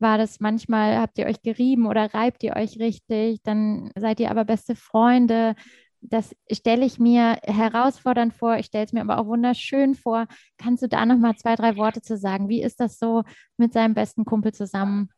war 0.04 0.18
das 0.18 0.38
manchmal, 0.38 0.98
habt 0.98 1.18
ihr 1.18 1.26
euch 1.26 1.40
gerieben 1.42 1.86
oder 1.86 2.12
reibt 2.12 2.44
ihr 2.44 2.54
euch 2.54 2.78
richtig, 2.78 3.42
dann 3.42 3.90
seid 3.96 4.20
ihr 4.20 4.30
aber 4.30 4.44
beste 4.44 4.76
Freunde. 4.76 5.56
Das 6.02 6.36
stelle 6.52 6.84
ich 6.84 6.98
mir 6.98 7.38
herausfordernd 7.42 8.34
vor, 8.34 8.56
ich 8.58 8.66
stelle 8.66 8.84
es 8.84 8.92
mir 8.92 9.00
aber 9.00 9.18
auch 9.18 9.26
wunderschön 9.26 9.94
vor. 9.94 10.26
Kannst 10.58 10.82
du 10.82 10.88
da 10.88 11.06
nochmal 11.06 11.36
zwei, 11.36 11.56
drei 11.56 11.76
Worte 11.76 12.02
zu 12.02 12.18
sagen? 12.18 12.50
Wie 12.50 12.62
ist 12.62 12.80
das 12.80 12.98
so, 12.98 13.22
mit 13.56 13.72
seinem 13.72 13.94
besten 13.94 14.26
Kumpel 14.26 14.52
zusammen 14.52 15.08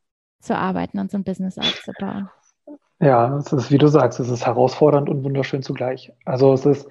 zu 0.41 0.57
arbeiten 0.57 1.01
und 1.01 1.11
so 1.11 1.19
ein 1.19 1.25
Business 1.25 1.59
aufzubauen? 1.59 2.31
Ja, 3.01 3.37
es 3.37 3.53
ist, 3.53 3.73
wie 3.73 3.79
du 3.79 3.89
sagst, 3.89 4.21
es 4.21 4.31
ist 4.31 4.47
herausfordernd 4.47 5.09
und 5.09 5.25
wunderschön 5.25 5.63
zugleich. 5.63 6.13
Also 6.25 6.53
es 6.53 6.65
ist 6.65 6.89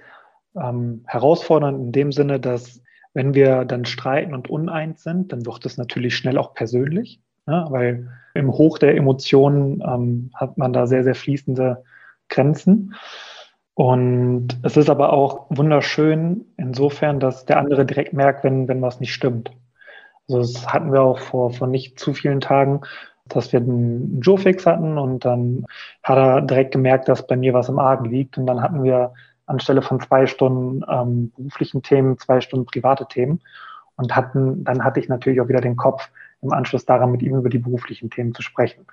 ähm, 0.62 1.04
herausfordernd 1.08 1.80
in 1.80 1.92
dem 1.94 2.12
Sinne, 2.12 2.42
dass 2.42 2.82
wenn 3.14 3.34
wir 3.34 3.64
dann 3.64 3.86
streiten 3.86 4.34
und 4.34 4.50
uneins 4.50 5.02
sind, 5.02 5.32
dann 5.32 5.46
wird 5.46 5.66
es 5.66 5.78
natürlich 5.78 6.18
schnell 6.18 6.38
auch 6.38 6.54
persönlich. 6.54 7.22
Ja, 7.48 7.68
weil 7.70 8.10
im 8.34 8.52
Hoch 8.52 8.78
der 8.78 8.96
Emotionen 8.96 9.82
ähm, 9.86 10.32
hat 10.34 10.58
man 10.58 10.74
da 10.74 10.88
sehr, 10.88 11.04
sehr 11.04 11.16
fließende 11.16 11.84
Grenzen. 12.30 12.96
Und 13.76 14.58
es 14.64 14.78
ist 14.78 14.90
aber 14.90 15.14
auch 15.14 15.48
wunderschön 15.50 16.46
insofern, 16.58 17.20
dass 17.20 17.46
der 17.46 17.60
andere 17.60 17.86
direkt 17.86 18.14
merkt, 18.14 18.44
wenn, 18.44 18.68
wenn 18.68 18.82
was 18.82 19.00
nicht 19.00 19.14
stimmt. 19.14 19.52
Also 20.28 20.40
das 20.40 20.74
hatten 20.74 20.92
wir 20.92 21.02
auch 21.02 21.20
vor, 21.20 21.52
vor 21.52 21.68
nicht 21.68 22.00
zu 22.00 22.14
vielen 22.14 22.40
Tagen, 22.40 22.82
dass 23.28 23.52
wir 23.52 23.60
einen 23.60 24.22
Joe-Fix 24.22 24.66
hatten 24.66 24.98
und 24.98 25.26
dann 25.26 25.66
hat 26.04 26.18
er 26.18 26.42
direkt 26.42 26.72
gemerkt, 26.72 27.10
dass 27.10 27.28
bei 27.28 27.36
mir 27.36 27.54
was 27.54 27.70
im 27.70 27.80
Argen 27.80 28.06
liegt. 28.06 28.38
Und 28.38 28.48
dann 28.48 28.62
hatten 28.62 28.84
wir 28.84 29.14
anstelle 29.46 29.82
von 29.82 30.00
zwei 30.00 30.26
Stunden 30.26 30.84
ähm, 30.90 31.32
beruflichen 31.36 31.84
Themen, 31.84 32.18
zwei 32.18 32.42
Stunden 32.42 32.66
private 32.66 33.08
Themen 33.08 33.42
und 33.98 34.16
hatten, 34.16 34.64
dann 34.64 34.84
hatte 34.84 35.00
ich 35.00 35.10
natürlich 35.10 35.42
auch 35.42 35.48
wieder 35.48 35.62
den 35.62 35.76
Kopf, 35.76 36.10
im 36.46 36.54
Anschluss 36.54 36.86
daran 36.86 37.12
mit 37.12 37.22
ihm 37.22 37.36
über 37.36 37.50
die 37.50 37.60
beruflichen 37.60 38.10
Themen 38.10 38.34
zu 38.34 38.42
sprechen. 38.42 38.86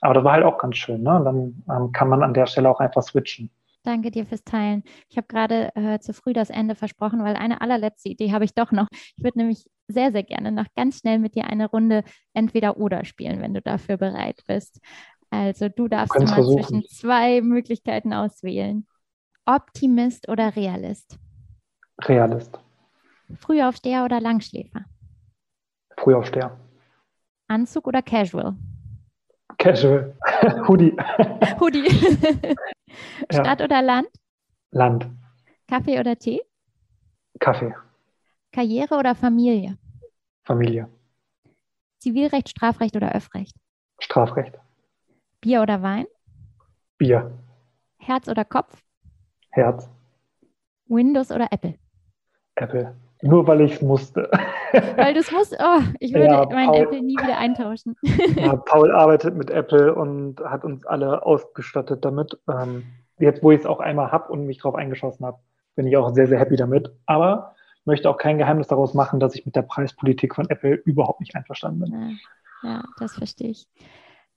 Aber 0.00 0.14
das 0.14 0.24
war 0.24 0.32
halt 0.32 0.44
auch 0.44 0.58
ganz 0.58 0.76
schön. 0.76 1.02
Ne? 1.02 1.22
Dann 1.24 1.62
ähm, 1.70 1.92
kann 1.92 2.08
man 2.08 2.22
an 2.22 2.34
der 2.34 2.46
Stelle 2.46 2.68
auch 2.68 2.80
einfach 2.80 3.02
switchen. 3.02 3.50
Danke 3.84 4.10
dir 4.10 4.24
fürs 4.24 4.44
Teilen. 4.44 4.82
Ich 5.10 5.18
habe 5.18 5.26
gerade 5.26 5.70
äh, 5.74 5.98
zu 5.98 6.14
früh 6.14 6.32
das 6.32 6.48
Ende 6.48 6.74
versprochen, 6.74 7.22
weil 7.22 7.36
eine 7.36 7.60
allerletzte 7.60 8.08
Idee 8.08 8.32
habe 8.32 8.44
ich 8.44 8.54
doch 8.54 8.72
noch. 8.72 8.88
Ich 9.16 9.22
würde 9.22 9.38
nämlich 9.38 9.66
sehr, 9.88 10.10
sehr 10.10 10.22
gerne 10.22 10.52
noch 10.52 10.66
ganz 10.74 11.00
schnell 11.00 11.18
mit 11.18 11.34
dir 11.34 11.44
eine 11.44 11.68
Runde 11.68 12.02
entweder 12.32 12.78
oder 12.78 13.04
spielen, 13.04 13.42
wenn 13.42 13.52
du 13.52 13.60
dafür 13.60 13.98
bereit 13.98 14.42
bist. 14.46 14.80
Also 15.28 15.68
du 15.68 15.88
darfst 15.88 16.18
mal 16.18 16.26
versuchen. 16.26 16.62
zwischen 16.62 16.84
zwei 16.84 17.42
Möglichkeiten 17.42 18.14
auswählen. 18.14 18.86
Optimist 19.44 20.28
oder 20.30 20.56
Realist? 20.56 21.18
Realist. 22.00 22.58
Frühaufsteher 23.40 24.04
oder 24.04 24.20
Langschläfer? 24.20 24.84
Frühaufsteher. 25.98 26.56
Anzug 27.54 27.86
oder 27.86 28.02
Casual? 28.02 28.56
Casual. 29.58 30.16
Hoodie. 30.66 30.96
Hoodie. 31.60 31.88
Stadt 33.30 33.60
ja. 33.60 33.64
oder 33.64 33.80
Land? 33.80 34.08
Land. 34.72 35.06
Kaffee 35.68 36.00
oder 36.00 36.16
Tee? 36.18 36.40
Kaffee. 37.38 37.72
Karriere 38.50 38.96
oder 38.96 39.14
Familie? 39.14 39.78
Familie. 40.44 40.88
Zivilrecht, 42.00 42.48
Strafrecht 42.48 42.96
oder 42.96 43.12
Öffrecht? 43.14 43.54
Strafrecht. 44.00 44.58
Bier 45.40 45.62
oder 45.62 45.80
Wein? 45.80 46.06
Bier. 46.98 47.30
Herz 47.98 48.28
oder 48.28 48.44
Kopf? 48.44 48.82
Herz. 49.50 49.88
Windows 50.86 51.30
oder 51.30 51.46
Apple? 51.52 51.78
Apple. 52.56 52.96
Nur 53.24 53.46
weil 53.46 53.62
ich 53.62 53.76
es 53.76 53.82
musste. 53.82 54.30
Weil 54.96 55.14
du 55.14 55.20
es 55.20 55.32
musst, 55.32 55.56
oh, 55.58 55.80
ich 55.98 56.12
würde 56.12 56.26
ja, 56.26 56.44
meinen 56.44 56.74
Apple 56.74 57.00
nie 57.00 57.16
wieder 57.16 57.38
eintauschen. 57.38 57.96
Ja, 58.36 58.54
Paul 58.66 58.92
arbeitet 58.92 59.34
mit 59.34 59.50
Apple 59.50 59.94
und 59.94 60.40
hat 60.40 60.62
uns 60.62 60.84
alle 60.84 61.24
ausgestattet 61.24 62.04
damit. 62.04 62.38
Ähm, 62.50 62.84
jetzt, 63.18 63.42
wo 63.42 63.50
ich 63.50 63.60
es 63.60 63.66
auch 63.66 63.80
einmal 63.80 64.12
habe 64.12 64.30
und 64.30 64.44
mich 64.44 64.58
drauf 64.58 64.74
eingeschossen 64.74 65.24
habe, 65.24 65.38
bin 65.74 65.86
ich 65.86 65.96
auch 65.96 66.12
sehr, 66.14 66.26
sehr 66.26 66.38
happy 66.38 66.56
damit. 66.56 66.92
Aber 67.06 67.54
möchte 67.86 68.10
auch 68.10 68.18
kein 68.18 68.36
Geheimnis 68.36 68.68
daraus 68.68 68.92
machen, 68.92 69.20
dass 69.20 69.34
ich 69.34 69.46
mit 69.46 69.56
der 69.56 69.62
Preispolitik 69.62 70.34
von 70.34 70.50
Apple 70.50 70.74
überhaupt 70.74 71.20
nicht 71.20 71.34
einverstanden 71.34 71.80
bin. 71.80 72.18
Ja, 72.62 72.70
ja 72.70 72.84
das 72.98 73.14
verstehe 73.14 73.50
ich. 73.50 73.66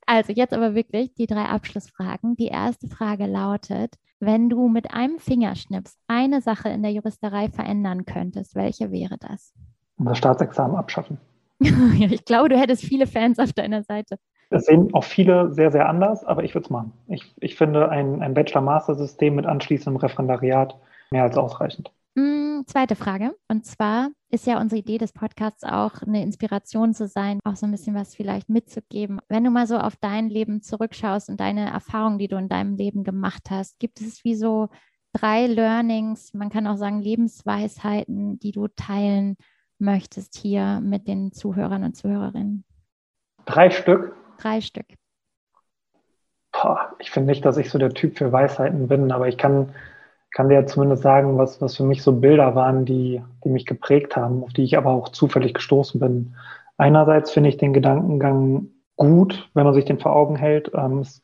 Also 0.07 0.31
jetzt 0.31 0.53
aber 0.53 0.73
wirklich 0.73 1.13
die 1.15 1.27
drei 1.27 1.43
Abschlussfragen. 1.43 2.37
Die 2.37 2.47
erste 2.47 2.87
Frage 2.87 3.25
lautet, 3.25 3.95
wenn 4.19 4.49
du 4.49 4.69
mit 4.69 4.93
einem 4.93 5.19
Fingerschnips 5.19 5.97
eine 6.07 6.41
Sache 6.41 6.69
in 6.69 6.81
der 6.81 6.93
Juristerei 6.93 7.49
verändern 7.49 8.05
könntest, 8.05 8.55
welche 8.55 8.91
wäre 8.91 9.17
das? 9.19 9.53
Das 9.97 10.17
Staatsexamen 10.17 10.77
abschaffen. 10.77 11.17
ich 11.59 12.23
glaube, 12.23 12.49
du 12.49 12.57
hättest 12.57 12.83
viele 12.83 13.05
Fans 13.05 13.37
auf 13.37 13.51
deiner 13.51 13.83
Seite. 13.83 14.17
Das 14.49 14.65
sehen 14.65 14.93
auch 14.93 15.03
viele 15.03 15.51
sehr, 15.51 15.71
sehr 15.71 15.89
anders, 15.89 16.23
aber 16.23 16.45
ich 16.45 16.55
würde 16.55 16.65
es 16.65 16.69
machen. 16.69 16.93
Ich, 17.07 17.33
ich 17.41 17.55
finde 17.57 17.89
ein, 17.89 18.21
ein 18.21 18.33
Bachelor-Master-System 18.33 19.35
mit 19.35 19.45
anschließendem 19.45 19.97
Referendariat 19.97 20.79
mehr 21.11 21.23
als 21.23 21.37
ausreichend. 21.37 21.91
Mm, 22.17 22.65
zweite 22.65 22.95
Frage. 22.95 23.35
Und 23.47 23.63
zwar 23.67 24.09
ist 24.31 24.47
ja 24.47 24.59
unsere 24.59 24.79
Idee 24.79 24.97
des 24.97 25.13
Podcasts 25.13 25.63
auch 25.63 26.01
eine 26.01 26.23
Inspiration 26.23 26.95
zu 26.95 27.07
sein, 27.07 27.39
auch 27.43 27.55
so 27.55 27.67
ein 27.67 27.71
bisschen 27.71 27.93
was 27.93 28.15
vielleicht 28.15 28.49
mitzugeben. 28.49 29.19
Wenn 29.29 29.43
du 29.43 29.51
mal 29.51 29.67
so 29.67 29.77
auf 29.77 29.97
dein 29.97 30.27
Leben 30.27 30.63
zurückschaust 30.63 31.29
und 31.29 31.39
deine 31.39 31.69
Erfahrungen, 31.69 32.17
die 32.17 32.27
du 32.27 32.35
in 32.37 32.49
deinem 32.49 32.75
Leben 32.75 33.03
gemacht 33.03 33.51
hast, 33.51 33.77
gibt 33.77 34.01
es 34.01 34.23
wie 34.23 34.33
so 34.33 34.69
drei 35.13 35.45
Learnings, 35.45 36.33
man 36.33 36.49
kann 36.49 36.65
auch 36.65 36.77
sagen 36.77 37.03
Lebensweisheiten, 37.03 38.39
die 38.39 38.51
du 38.51 38.67
teilen 38.67 39.37
möchtest 39.77 40.35
hier 40.35 40.81
mit 40.81 41.07
den 41.07 41.31
Zuhörern 41.31 41.83
und 41.83 41.95
Zuhörerinnen? 41.95 42.65
Drei 43.45 43.69
Stück? 43.69 44.15
Drei 44.39 44.61
Stück. 44.61 44.87
Boah, 46.51 46.95
ich 46.97 47.11
finde 47.11 47.29
nicht, 47.29 47.45
dass 47.45 47.57
ich 47.57 47.69
so 47.69 47.77
der 47.77 47.93
Typ 47.93 48.17
für 48.17 48.31
Weisheiten 48.31 48.87
bin, 48.87 49.11
aber 49.11 49.27
ich 49.27 49.37
kann 49.37 49.75
kann 50.31 50.49
dir 50.49 50.65
zumindest 50.65 51.03
sagen, 51.03 51.37
was, 51.37 51.61
was 51.61 51.75
für 51.75 51.83
mich 51.83 52.03
so 52.03 52.13
Bilder 52.13 52.55
waren, 52.55 52.85
die, 52.85 53.21
die 53.43 53.49
mich 53.49 53.65
geprägt 53.65 54.15
haben, 54.15 54.43
auf 54.43 54.53
die 54.53 54.63
ich 54.63 54.77
aber 54.77 54.91
auch 54.91 55.09
zufällig 55.09 55.53
gestoßen 55.53 55.99
bin. 55.99 56.35
Einerseits 56.77 57.31
finde 57.31 57.49
ich 57.49 57.57
den 57.57 57.73
Gedankengang 57.73 58.67
gut, 58.95 59.49
wenn 59.53 59.65
man 59.65 59.73
sich 59.73 59.85
den 59.85 59.99
vor 59.99 60.15
Augen 60.15 60.35
hält. 60.35 60.71
Ähm, 60.73 60.99
es 60.99 61.21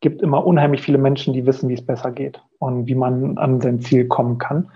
gibt 0.00 0.22
immer 0.22 0.46
unheimlich 0.46 0.82
viele 0.82 0.98
Menschen, 0.98 1.32
die 1.32 1.46
wissen, 1.46 1.68
wie 1.68 1.74
es 1.74 1.84
besser 1.84 2.10
geht 2.10 2.40
und 2.58 2.86
wie 2.86 2.94
man 2.94 3.38
an 3.38 3.60
sein 3.60 3.80
Ziel 3.80 4.06
kommen 4.08 4.38
kann. 4.38 4.70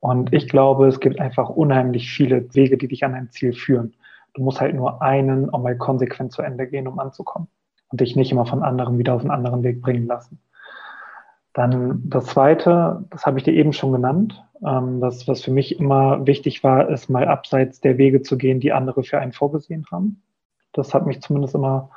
Und 0.00 0.32
ich 0.32 0.48
glaube, 0.48 0.86
es 0.86 1.00
gibt 1.00 1.20
einfach 1.20 1.48
unheimlich 1.48 2.10
viele 2.10 2.54
Wege, 2.54 2.78
die 2.78 2.88
dich 2.88 3.04
an 3.04 3.14
ein 3.14 3.30
Ziel 3.30 3.52
führen. 3.52 3.94
Du 4.34 4.42
musst 4.42 4.60
halt 4.60 4.74
nur 4.74 5.02
einen 5.02 5.50
auch 5.50 5.60
mal 5.60 5.76
konsequent 5.76 6.32
zu 6.32 6.42
Ende 6.42 6.68
gehen, 6.68 6.86
um 6.86 6.98
anzukommen 6.98 7.48
und 7.90 8.00
dich 8.00 8.14
nicht 8.14 8.30
immer 8.30 8.46
von 8.46 8.62
anderen 8.62 8.98
wieder 8.98 9.14
auf 9.14 9.22
einen 9.22 9.30
anderen 9.30 9.62
Weg 9.64 9.82
bringen 9.82 10.06
lassen. 10.06 10.38
Dann 11.58 12.08
das 12.08 12.26
Zweite, 12.26 13.04
das 13.10 13.26
habe 13.26 13.36
ich 13.38 13.42
dir 13.42 13.52
eben 13.52 13.72
schon 13.72 13.90
genannt. 13.90 14.44
Ähm, 14.64 15.00
das, 15.00 15.26
was 15.26 15.42
für 15.42 15.50
mich 15.50 15.80
immer 15.80 16.24
wichtig 16.24 16.62
war, 16.62 16.88
ist 16.88 17.10
mal 17.10 17.26
abseits 17.26 17.80
der 17.80 17.98
Wege 17.98 18.22
zu 18.22 18.38
gehen, 18.38 18.60
die 18.60 18.72
andere 18.72 19.02
für 19.02 19.18
einen 19.18 19.32
vorgesehen 19.32 19.84
haben. 19.90 20.22
Das 20.72 20.94
hat 20.94 21.04
mich 21.04 21.20
zumindest 21.20 21.56
immer 21.56 21.90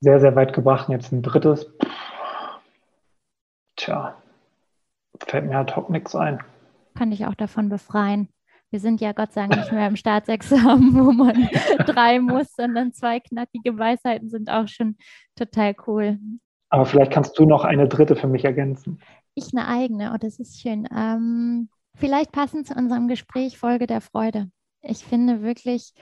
sehr, 0.00 0.20
sehr 0.20 0.34
weit 0.36 0.54
gebracht. 0.54 0.88
Und 0.88 0.94
jetzt 0.94 1.12
ein 1.12 1.20
drittes. 1.20 1.70
Tja, 3.76 4.14
fällt 5.26 5.48
mir 5.48 5.58
ad 5.58 5.76
hoc 5.76 5.90
nichts 5.90 6.16
ein. 6.16 6.42
Kann 6.94 7.12
ich 7.12 7.26
auch 7.26 7.34
davon 7.34 7.68
befreien. 7.68 8.30
Wir 8.70 8.80
sind 8.80 9.02
ja 9.02 9.12
Gott 9.12 9.34
sei 9.34 9.42
Dank 9.42 9.56
nicht 9.56 9.72
mehr 9.72 9.86
im 9.86 9.96
Staatsexamen, 9.96 10.94
wo 11.04 11.12
man 11.12 11.46
drei 11.84 12.20
muss, 12.20 12.54
sondern 12.56 12.94
zwei 12.94 13.20
knackige 13.20 13.76
Weisheiten 13.76 14.30
sind 14.30 14.48
auch 14.48 14.66
schon 14.66 14.96
total 15.36 15.74
cool. 15.86 16.18
Aber 16.74 16.86
vielleicht 16.86 17.12
kannst 17.12 17.38
du 17.38 17.44
noch 17.46 17.62
eine 17.62 17.86
dritte 17.86 18.16
für 18.16 18.26
mich 18.26 18.44
ergänzen. 18.44 19.00
Ich 19.36 19.56
eine 19.56 19.68
eigene, 19.68 20.12
oh, 20.12 20.16
das 20.18 20.40
ist 20.40 20.60
schön. 20.60 20.88
Ähm, 20.92 21.68
vielleicht 21.94 22.32
passend 22.32 22.66
zu 22.66 22.74
unserem 22.74 23.06
Gespräch 23.06 23.58
Folge 23.58 23.86
der 23.86 24.00
Freude. 24.00 24.50
Ich 24.82 25.04
finde 25.04 25.40
wirklich, 25.42 25.92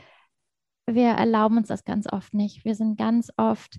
wir 0.87 1.09
erlauben 1.09 1.59
uns 1.59 1.69
das 1.69 1.85
ganz 1.85 2.11
oft 2.11 2.33
nicht. 2.33 2.65
Wir 2.65 2.75
sind 2.75 2.97
ganz 2.97 3.31
oft 3.37 3.77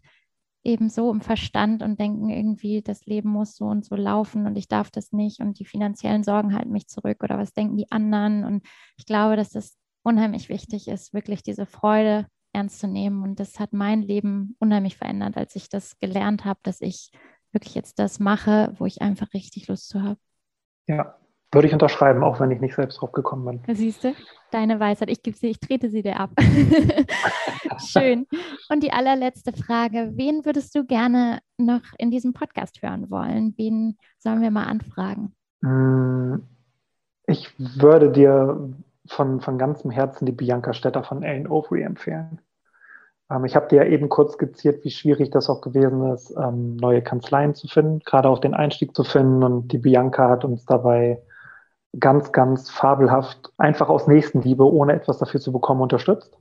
eben 0.63 0.87
so 0.87 1.11
im 1.11 1.21
Verstand 1.21 1.81
und 1.81 1.99
denken 1.99 2.29
irgendwie, 2.29 2.83
das 2.83 3.07
Leben 3.07 3.29
muss 3.29 3.55
so 3.55 3.65
und 3.65 3.83
so 3.83 3.95
laufen 3.95 4.45
und 4.45 4.55
ich 4.55 4.67
darf 4.67 4.91
das 4.91 5.11
nicht 5.11 5.39
und 5.39 5.57
die 5.57 5.65
finanziellen 5.65 6.23
Sorgen 6.23 6.53
halten 6.53 6.71
mich 6.71 6.85
zurück 6.85 7.23
oder 7.23 7.39
was 7.39 7.53
denken 7.53 7.75
die 7.75 7.91
anderen. 7.91 8.43
Und 8.43 8.67
ich 8.97 9.07
glaube, 9.07 9.35
dass 9.35 9.49
das 9.49 9.75
unheimlich 10.03 10.47
wichtig 10.47 10.87
ist, 10.87 11.11
wirklich 11.11 11.41
diese 11.41 11.65
Freude 11.65 12.27
ernst 12.53 12.79
zu 12.79 12.87
nehmen. 12.87 13.23
Und 13.23 13.39
das 13.39 13.59
hat 13.59 13.73
mein 13.73 14.01
Leben 14.01 14.55
unheimlich 14.59 14.97
verändert, 14.97 15.37
als 15.37 15.55
ich 15.55 15.69
das 15.69 15.99
gelernt 15.99 16.45
habe, 16.45 16.59
dass 16.63 16.81
ich 16.81 17.11
wirklich 17.51 17.75
jetzt 17.75 17.99
das 17.99 18.19
mache, 18.19 18.73
wo 18.77 18.85
ich 18.85 19.01
einfach 19.01 19.33
richtig 19.33 19.67
Lust 19.67 19.89
zu 19.89 20.01
habe. 20.01 20.19
Ja, 20.87 21.15
würde 21.53 21.67
ich 21.67 21.73
unterschreiben, 21.73 22.23
auch 22.23 22.39
wenn 22.39 22.49
ich 22.51 22.59
nicht 22.59 22.75
selbst 22.75 22.99
drauf 22.99 23.11
gekommen 23.11 23.61
bin. 23.63 23.75
Siehst 23.75 24.03
du, 24.03 24.15
deine 24.51 24.79
Weisheit, 24.79 25.09
ich 25.09 25.21
gebe 25.21 25.37
sie, 25.37 25.47
ich 25.47 25.59
trete 25.59 25.89
sie 25.89 26.01
dir 26.01 26.19
ab. 26.19 26.31
Schön. 27.77 28.25
Und 28.69 28.81
die 28.81 28.91
allerletzte 28.91 29.53
Frage: 29.53 30.11
Wen 30.15 30.45
würdest 30.45 30.73
du 30.75 30.83
gerne 30.83 31.39
noch 31.57 31.83
in 31.99 32.09
diesem 32.09 32.33
Podcast 32.33 32.81
hören 32.81 33.09
wollen? 33.11 33.53
Wen 33.55 33.97
sollen 34.17 34.41
wir 34.41 34.51
mal 34.51 34.65
anfragen? 34.65 35.33
Hm, 35.61 36.43
ich 37.27 37.53
würde 37.57 38.11
dir 38.11 38.73
von, 39.05 39.41
von 39.41 39.57
ganzem 39.57 39.91
Herzen 39.91 40.25
die 40.25 40.31
Bianca 40.31 40.73
Stetter 40.73 41.03
von 41.03 41.23
Ellen 41.23 41.47
Overy 41.47 41.83
empfehlen. 41.83 42.39
Ähm, 43.33 43.45
ich 43.45 43.55
habe 43.55 43.67
dir 43.67 43.83
ja 43.83 43.89
eben 43.89 44.09
kurz 44.09 44.33
skizziert, 44.33 44.83
wie 44.83 44.91
schwierig 44.91 45.31
das 45.31 45.49
auch 45.49 45.61
gewesen 45.61 46.11
ist, 46.11 46.35
ähm, 46.37 46.77
neue 46.77 47.01
Kanzleien 47.01 47.55
zu 47.55 47.67
finden, 47.67 47.99
gerade 47.99 48.29
auch 48.29 48.39
den 48.39 48.53
Einstieg 48.53 48.95
zu 48.95 49.03
finden. 49.03 49.43
Und 49.43 49.69
die 49.69 49.77
Bianca 49.77 50.29
hat 50.29 50.45
uns 50.45 50.65
dabei 50.65 51.21
ganz, 51.99 52.31
ganz 52.31 52.69
fabelhaft, 52.69 53.51
einfach 53.57 53.89
aus 53.89 54.07
Nächstenliebe, 54.07 54.63
ohne 54.71 54.93
etwas 54.93 55.19
dafür 55.19 55.39
zu 55.39 55.51
bekommen, 55.51 55.81
unterstützt. 55.81 56.37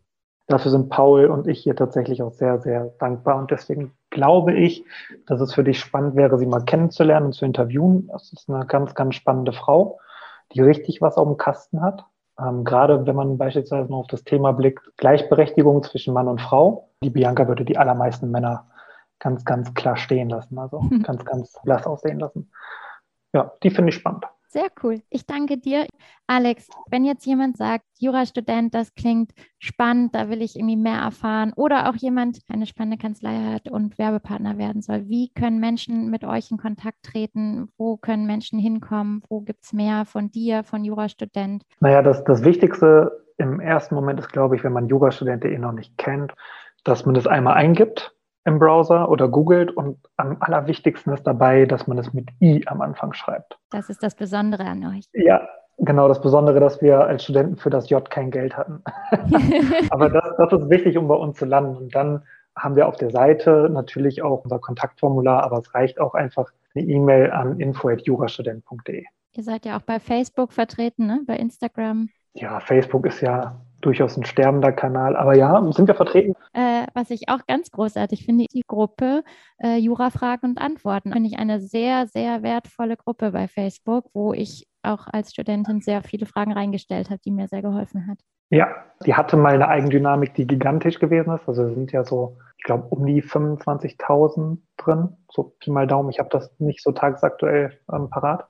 Dafür 0.48 0.70
sind 0.70 0.88
Paul 0.90 1.26
und 1.26 1.46
ich 1.46 1.60
hier 1.60 1.76
tatsächlich 1.76 2.22
auch 2.22 2.32
sehr, 2.32 2.60
sehr 2.60 2.92
dankbar. 2.98 3.38
Und 3.38 3.50
deswegen 3.50 3.92
glaube 4.10 4.54
ich, 4.54 4.84
dass 5.26 5.40
es 5.40 5.54
für 5.54 5.64
dich 5.64 5.78
spannend 5.78 6.16
wäre, 6.16 6.36
sie 6.38 6.46
mal 6.46 6.64
kennenzulernen 6.64 7.26
und 7.26 7.32
zu 7.32 7.44
interviewen. 7.44 8.08
Das 8.08 8.32
ist 8.32 8.50
eine 8.50 8.66
ganz, 8.66 8.94
ganz 8.94 9.14
spannende 9.14 9.52
Frau, 9.52 9.98
die 10.52 10.60
richtig 10.60 11.00
was 11.00 11.16
auf 11.16 11.28
dem 11.28 11.36
Kasten 11.36 11.80
hat 11.80 12.04
ähm, 12.46 12.64
gerade 12.64 13.06
wenn 13.06 13.16
man 13.16 13.38
beispielsweise 13.38 13.90
noch 13.90 14.00
auf 14.00 14.06
das 14.08 14.24
Thema 14.24 14.52
blickt, 14.52 14.80
Gleichberechtigung 14.96 15.82
zwischen 15.82 16.14
Mann 16.14 16.28
und 16.28 16.40
Frau. 16.40 16.88
Die 17.02 17.10
Bianca 17.10 17.46
würde 17.48 17.64
die 17.64 17.78
allermeisten 17.78 18.30
Männer 18.30 18.66
ganz, 19.18 19.44
ganz 19.44 19.72
klar 19.74 19.96
stehen 19.96 20.28
lassen, 20.28 20.58
also 20.58 20.82
ganz, 21.02 21.24
ganz 21.24 21.58
blass 21.64 21.86
aussehen 21.86 22.18
lassen. 22.18 22.50
Ja, 23.32 23.52
die 23.62 23.70
finde 23.70 23.90
ich 23.90 23.96
spannend. 23.96 24.24
Sehr 24.52 24.68
cool. 24.82 25.00
Ich 25.08 25.24
danke 25.24 25.56
dir. 25.56 25.86
Alex, 26.26 26.68
wenn 26.90 27.06
jetzt 27.06 27.24
jemand 27.24 27.56
sagt, 27.56 27.86
Jurastudent, 27.98 28.74
das 28.74 28.94
klingt 28.94 29.32
spannend, 29.58 30.14
da 30.14 30.28
will 30.28 30.42
ich 30.42 30.56
irgendwie 30.56 30.76
mehr 30.76 30.98
erfahren 30.98 31.54
oder 31.56 31.88
auch 31.88 31.94
jemand 31.94 32.40
eine 32.52 32.66
spannende 32.66 32.98
Kanzlei 32.98 33.34
hat 33.54 33.70
und 33.70 33.96
Werbepartner 33.96 34.58
werden 34.58 34.82
soll, 34.82 35.08
wie 35.08 35.30
können 35.32 35.58
Menschen 35.58 36.10
mit 36.10 36.22
euch 36.24 36.50
in 36.50 36.58
Kontakt 36.58 37.02
treten? 37.02 37.70
Wo 37.78 37.96
können 37.96 38.26
Menschen 38.26 38.58
hinkommen? 38.58 39.22
Wo 39.30 39.40
gibt 39.40 39.64
es 39.64 39.72
mehr 39.72 40.04
von 40.04 40.30
dir, 40.30 40.64
von 40.64 40.84
Jurastudent? 40.84 41.64
Naja, 41.80 42.02
das, 42.02 42.22
das 42.24 42.44
Wichtigste 42.44 43.24
im 43.38 43.58
ersten 43.58 43.94
Moment 43.94 44.20
ist, 44.20 44.32
glaube 44.32 44.56
ich, 44.56 44.64
wenn 44.64 44.74
man 44.74 44.86
Jurastudent.de 44.86 45.56
noch 45.56 45.72
nicht 45.72 45.96
kennt, 45.96 46.34
dass 46.84 47.06
man 47.06 47.14
das 47.14 47.26
einmal 47.26 47.54
eingibt 47.54 48.14
im 48.44 48.58
Browser 48.58 49.08
oder 49.08 49.28
googelt 49.28 49.70
und 49.70 49.98
am 50.16 50.36
allerwichtigsten 50.40 51.12
ist 51.12 51.26
dabei, 51.26 51.64
dass 51.64 51.86
man 51.86 51.98
es 51.98 52.12
mit 52.12 52.28
I 52.40 52.62
am 52.66 52.80
Anfang 52.80 53.12
schreibt. 53.12 53.58
Das 53.70 53.88
ist 53.88 54.02
das 54.02 54.14
Besondere 54.14 54.64
an 54.64 54.84
euch. 54.84 55.04
Ja, 55.12 55.48
genau 55.78 56.08
das 56.08 56.20
Besondere, 56.20 56.58
dass 56.60 56.82
wir 56.82 57.00
als 57.00 57.24
Studenten 57.24 57.56
für 57.56 57.70
das 57.70 57.88
J 57.90 58.08
kein 58.10 58.30
Geld 58.30 58.56
hatten. 58.56 58.82
Aber 59.90 60.08
das, 60.08 60.24
das 60.38 60.52
ist 60.52 60.70
wichtig, 60.70 60.98
um 60.98 61.08
bei 61.08 61.14
uns 61.14 61.38
zu 61.38 61.44
landen. 61.44 61.76
Und 61.76 61.94
dann 61.94 62.22
haben 62.56 62.76
wir 62.76 62.88
auf 62.88 62.96
der 62.96 63.10
Seite 63.10 63.68
natürlich 63.70 64.22
auch 64.22 64.44
unser 64.44 64.58
Kontaktformular, 64.58 65.42
aber 65.42 65.58
es 65.58 65.74
reicht 65.74 65.98
auch 65.98 66.12
einfach 66.12 66.52
eine 66.74 66.84
E-Mail 66.84 67.30
an 67.30 67.58
info.jurastudent.de. 67.58 69.04
Ihr 69.34 69.42
seid 69.42 69.64
ja 69.64 69.78
auch 69.78 69.82
bei 69.82 69.98
Facebook 69.98 70.52
vertreten, 70.52 71.06
ne? 71.06 71.20
bei 71.26 71.36
Instagram. 71.36 72.10
Ja, 72.34 72.60
Facebook 72.60 73.06
ist 73.06 73.22
ja 73.22 73.60
durchaus 73.82 74.16
ein 74.16 74.24
sterbender 74.24 74.72
Kanal. 74.72 75.16
Aber 75.16 75.36
ja, 75.36 75.60
sind 75.72 75.86
wir 75.86 75.94
vertreten. 75.94 76.34
Äh, 76.54 76.86
was 76.94 77.10
ich 77.10 77.28
auch 77.28 77.46
ganz 77.46 77.70
großartig 77.70 78.24
finde, 78.24 78.46
die 78.52 78.64
Gruppe 78.66 79.22
äh, 79.58 79.76
Jura-Fragen 79.76 80.50
und 80.50 80.58
Antworten. 80.58 81.12
Finde 81.12 81.28
ich 81.28 81.38
eine 81.38 81.60
sehr, 81.60 82.06
sehr 82.06 82.42
wertvolle 82.42 82.96
Gruppe 82.96 83.32
bei 83.32 83.48
Facebook, 83.48 84.06
wo 84.14 84.32
ich 84.32 84.66
auch 84.82 85.06
als 85.12 85.32
Studentin 85.32 85.80
sehr 85.80 86.02
viele 86.02 86.26
Fragen 86.26 86.52
reingestellt 86.52 87.10
habe, 87.10 87.20
die 87.24 87.30
mir 87.30 87.48
sehr 87.48 87.62
geholfen 87.62 88.06
hat. 88.08 88.18
Ja, 88.50 88.68
die 89.06 89.14
hatte 89.14 89.36
mal 89.36 89.54
eine 89.54 89.68
Eigendynamik, 89.68 90.34
die 90.34 90.46
gigantisch 90.46 90.98
gewesen 90.98 91.34
ist. 91.34 91.48
Also 91.48 91.72
sind 91.72 91.90
ja 91.92 92.04
so, 92.04 92.36
ich 92.58 92.64
glaube, 92.64 92.86
um 92.88 93.06
die 93.06 93.22
25.000 93.22 94.58
drin. 94.76 95.16
So 95.30 95.54
Pi 95.58 95.70
mal 95.70 95.86
Daumen. 95.86 96.10
Ich 96.10 96.18
habe 96.18 96.28
das 96.30 96.54
nicht 96.58 96.82
so 96.82 96.92
tagesaktuell 96.92 97.78
ähm, 97.90 98.10
parat. 98.10 98.46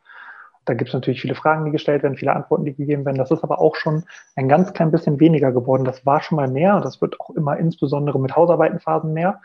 Da 0.65 0.75
gibt 0.75 0.89
es 0.89 0.95
natürlich 0.95 1.21
viele 1.21 1.35
Fragen, 1.35 1.65
die 1.65 1.71
gestellt 1.73 2.03
werden, 2.03 2.17
viele 2.17 2.35
Antworten, 2.35 2.65
die 2.65 2.75
gegeben 2.75 3.05
werden. 3.05 3.19
Das 3.19 3.31
ist 3.31 3.43
aber 3.43 3.61
auch 3.61 3.75
schon 3.75 4.05
ein 4.37 4.49
ganz 4.49 4.73
klein 4.73 4.91
bisschen 4.91 5.19
weniger 5.19 5.53
geworden. 5.53 5.85
Das 5.85 6.07
war 6.07 6.23
schon 6.23 6.37
mal 6.37 6.49
mehr 6.49 6.77
und 6.77 6.85
das 6.85 7.01
wird 7.01 7.21
auch 7.21 7.31
immer 7.31 7.57
insbesondere 7.57 8.21
mit 8.21 8.37
Hausarbeitenphasen 8.37 9.13
mehr. 9.13 9.41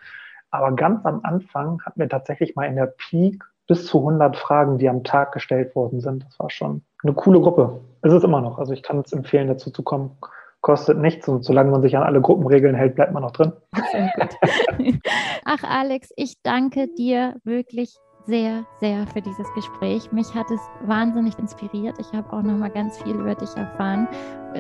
Aber 0.52 0.72
ganz 0.74 1.06
am 1.06 1.22
Anfang 1.24 1.82
hatten 1.86 2.00
wir 2.00 2.10
tatsächlich 2.10 2.56
mal 2.56 2.66
in 2.66 2.76
der 2.76 2.94
Peak 2.98 3.44
bis 3.68 3.86
zu 3.86 4.00
100 4.00 4.38
Fragen, 4.38 4.78
die 4.78 4.88
am 4.88 5.04
Tag 5.04 5.34
gestellt 5.34 5.76
worden 5.76 6.00
sind. 6.00 6.24
Das 6.24 6.40
war 6.40 6.50
schon 6.50 6.84
eine 7.04 7.14
coole 7.14 7.42
Gruppe. 7.42 7.82
Ist 8.02 8.14
es 8.14 8.24
immer 8.24 8.42
noch. 8.42 8.58
Also 8.60 8.74
ich 8.74 8.84
kann 8.84 9.00
es 9.00 9.12
empfehlen, 9.12 9.48
dazu 9.48 9.72
zu 9.72 9.84
kommen. 9.84 10.18
Kostet 10.62 10.98
nichts 10.98 11.28
und 11.28 11.44
solange 11.44 11.72
man 11.72 11.82
sich 11.82 11.96
an 11.96 12.04
alle 12.04 12.22
Gruppenregeln 12.22 12.76
hält, 12.76 12.96
bleibt 12.96 13.14
man 13.14 13.24
noch 13.24 13.32
drin. 13.32 13.54
Ach 15.46 15.64
Alex, 15.64 16.10
ich 16.16 16.42
danke 16.42 16.88
dir 16.98 17.36
wirklich 17.44 17.96
sehr, 18.28 18.66
sehr 18.82 19.08
für 19.08 19.22
dieses 19.22 19.52
Gespräch. 19.54 20.12
Mich 20.12 20.34
hat 20.36 20.52
es 20.52 20.60
wahnsinnig 20.82 21.40
inspiriert. 21.40 21.96
Ich 21.98 22.12
habe 22.14 22.32
auch 22.34 22.42
noch 22.42 22.58
mal 22.58 22.70
ganz 22.70 23.02
viel 23.02 23.16
über 23.16 23.34
dich 23.34 23.56
erfahren, 23.56 24.08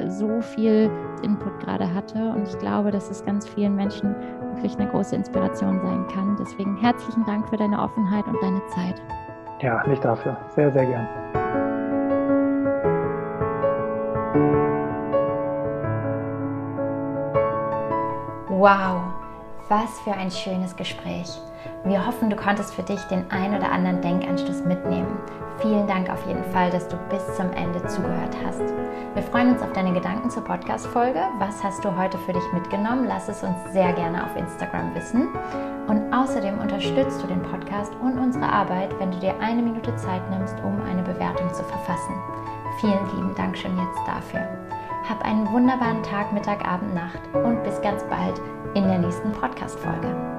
so 0.07 0.41
viel 0.41 0.89
Input 1.21 1.59
gerade 1.59 1.93
hatte 1.93 2.29
und 2.29 2.47
ich 2.47 2.57
glaube, 2.59 2.91
dass 2.91 3.09
es 3.09 3.23
ganz 3.25 3.47
vielen 3.47 3.75
Menschen 3.75 4.15
wirklich 4.53 4.77
eine 4.77 4.89
große 4.89 5.15
Inspiration 5.15 5.81
sein 5.81 6.07
kann. 6.07 6.37
Deswegen 6.39 6.77
herzlichen 6.77 7.25
Dank 7.25 7.47
für 7.49 7.57
deine 7.57 7.79
Offenheit 7.79 8.25
und 8.25 8.41
deine 8.41 8.65
Zeit. 8.67 9.01
Ja, 9.61 9.85
nicht 9.85 10.03
dafür. 10.03 10.37
Sehr, 10.55 10.71
sehr 10.71 10.85
gern. 10.85 11.07
Wow, 18.47 19.13
was 19.67 19.99
für 19.99 20.13
ein 20.13 20.31
schönes 20.31 20.75
Gespräch. 20.75 21.27
Wir 21.83 22.05
hoffen, 22.05 22.29
du 22.29 22.35
konntest 22.35 22.73
für 22.73 22.83
dich 22.83 23.01
den 23.03 23.29
ein 23.31 23.55
oder 23.55 23.71
anderen 23.71 24.01
Denkanstoß 24.01 24.65
mitnehmen. 24.65 25.17
Vielen 25.59 25.87
Dank 25.87 26.09
auf 26.09 26.25
jeden 26.27 26.43
Fall, 26.51 26.69
dass 26.69 26.87
du 26.87 26.97
bis 27.09 27.35
zum 27.35 27.51
Ende 27.53 27.83
zugehört 27.87 28.35
hast. 28.45 28.61
Wir 29.15 29.23
freuen 29.23 29.53
uns 29.53 29.61
auf 29.63 29.73
deine 29.73 29.93
Gedanken 29.93 30.29
zur 30.29 30.43
Podcast-Folge. 30.43 31.19
Was 31.39 31.63
hast 31.63 31.83
du 31.83 31.97
heute 31.97 32.17
für 32.19 32.33
dich 32.33 32.53
mitgenommen? 32.53 33.05
Lass 33.07 33.27
es 33.27 33.41
uns 33.41 33.55
sehr 33.73 33.91
gerne 33.93 34.23
auf 34.23 34.35
Instagram 34.35 34.93
wissen. 34.93 35.29
Und 35.87 36.13
außerdem 36.13 36.59
unterstützt 36.59 37.23
du 37.23 37.27
den 37.27 37.41
Podcast 37.41 37.93
und 38.01 38.19
unsere 38.19 38.45
Arbeit, 38.45 38.93
wenn 38.99 39.11
du 39.11 39.17
dir 39.17 39.33
eine 39.39 39.63
Minute 39.63 39.95
Zeit 39.95 40.21
nimmst, 40.29 40.55
um 40.63 40.79
eine 40.83 41.01
Bewertung 41.01 41.51
zu 41.53 41.63
verfassen. 41.63 42.13
Vielen 42.79 43.07
lieben 43.15 43.33
Dank 43.35 43.57
schon 43.57 43.75
jetzt 43.75 43.99
dafür. 44.05 44.47
Hab 45.09 45.25
einen 45.25 45.51
wunderbaren 45.51 46.03
Tag, 46.03 46.31
Mittag, 46.33 46.67
Abend, 46.67 46.93
Nacht 46.93 47.21
und 47.33 47.63
bis 47.63 47.81
ganz 47.81 48.03
bald 48.03 48.39
in 48.75 48.83
der 48.83 48.99
nächsten 48.99 49.31
Podcast-Folge. 49.31 50.36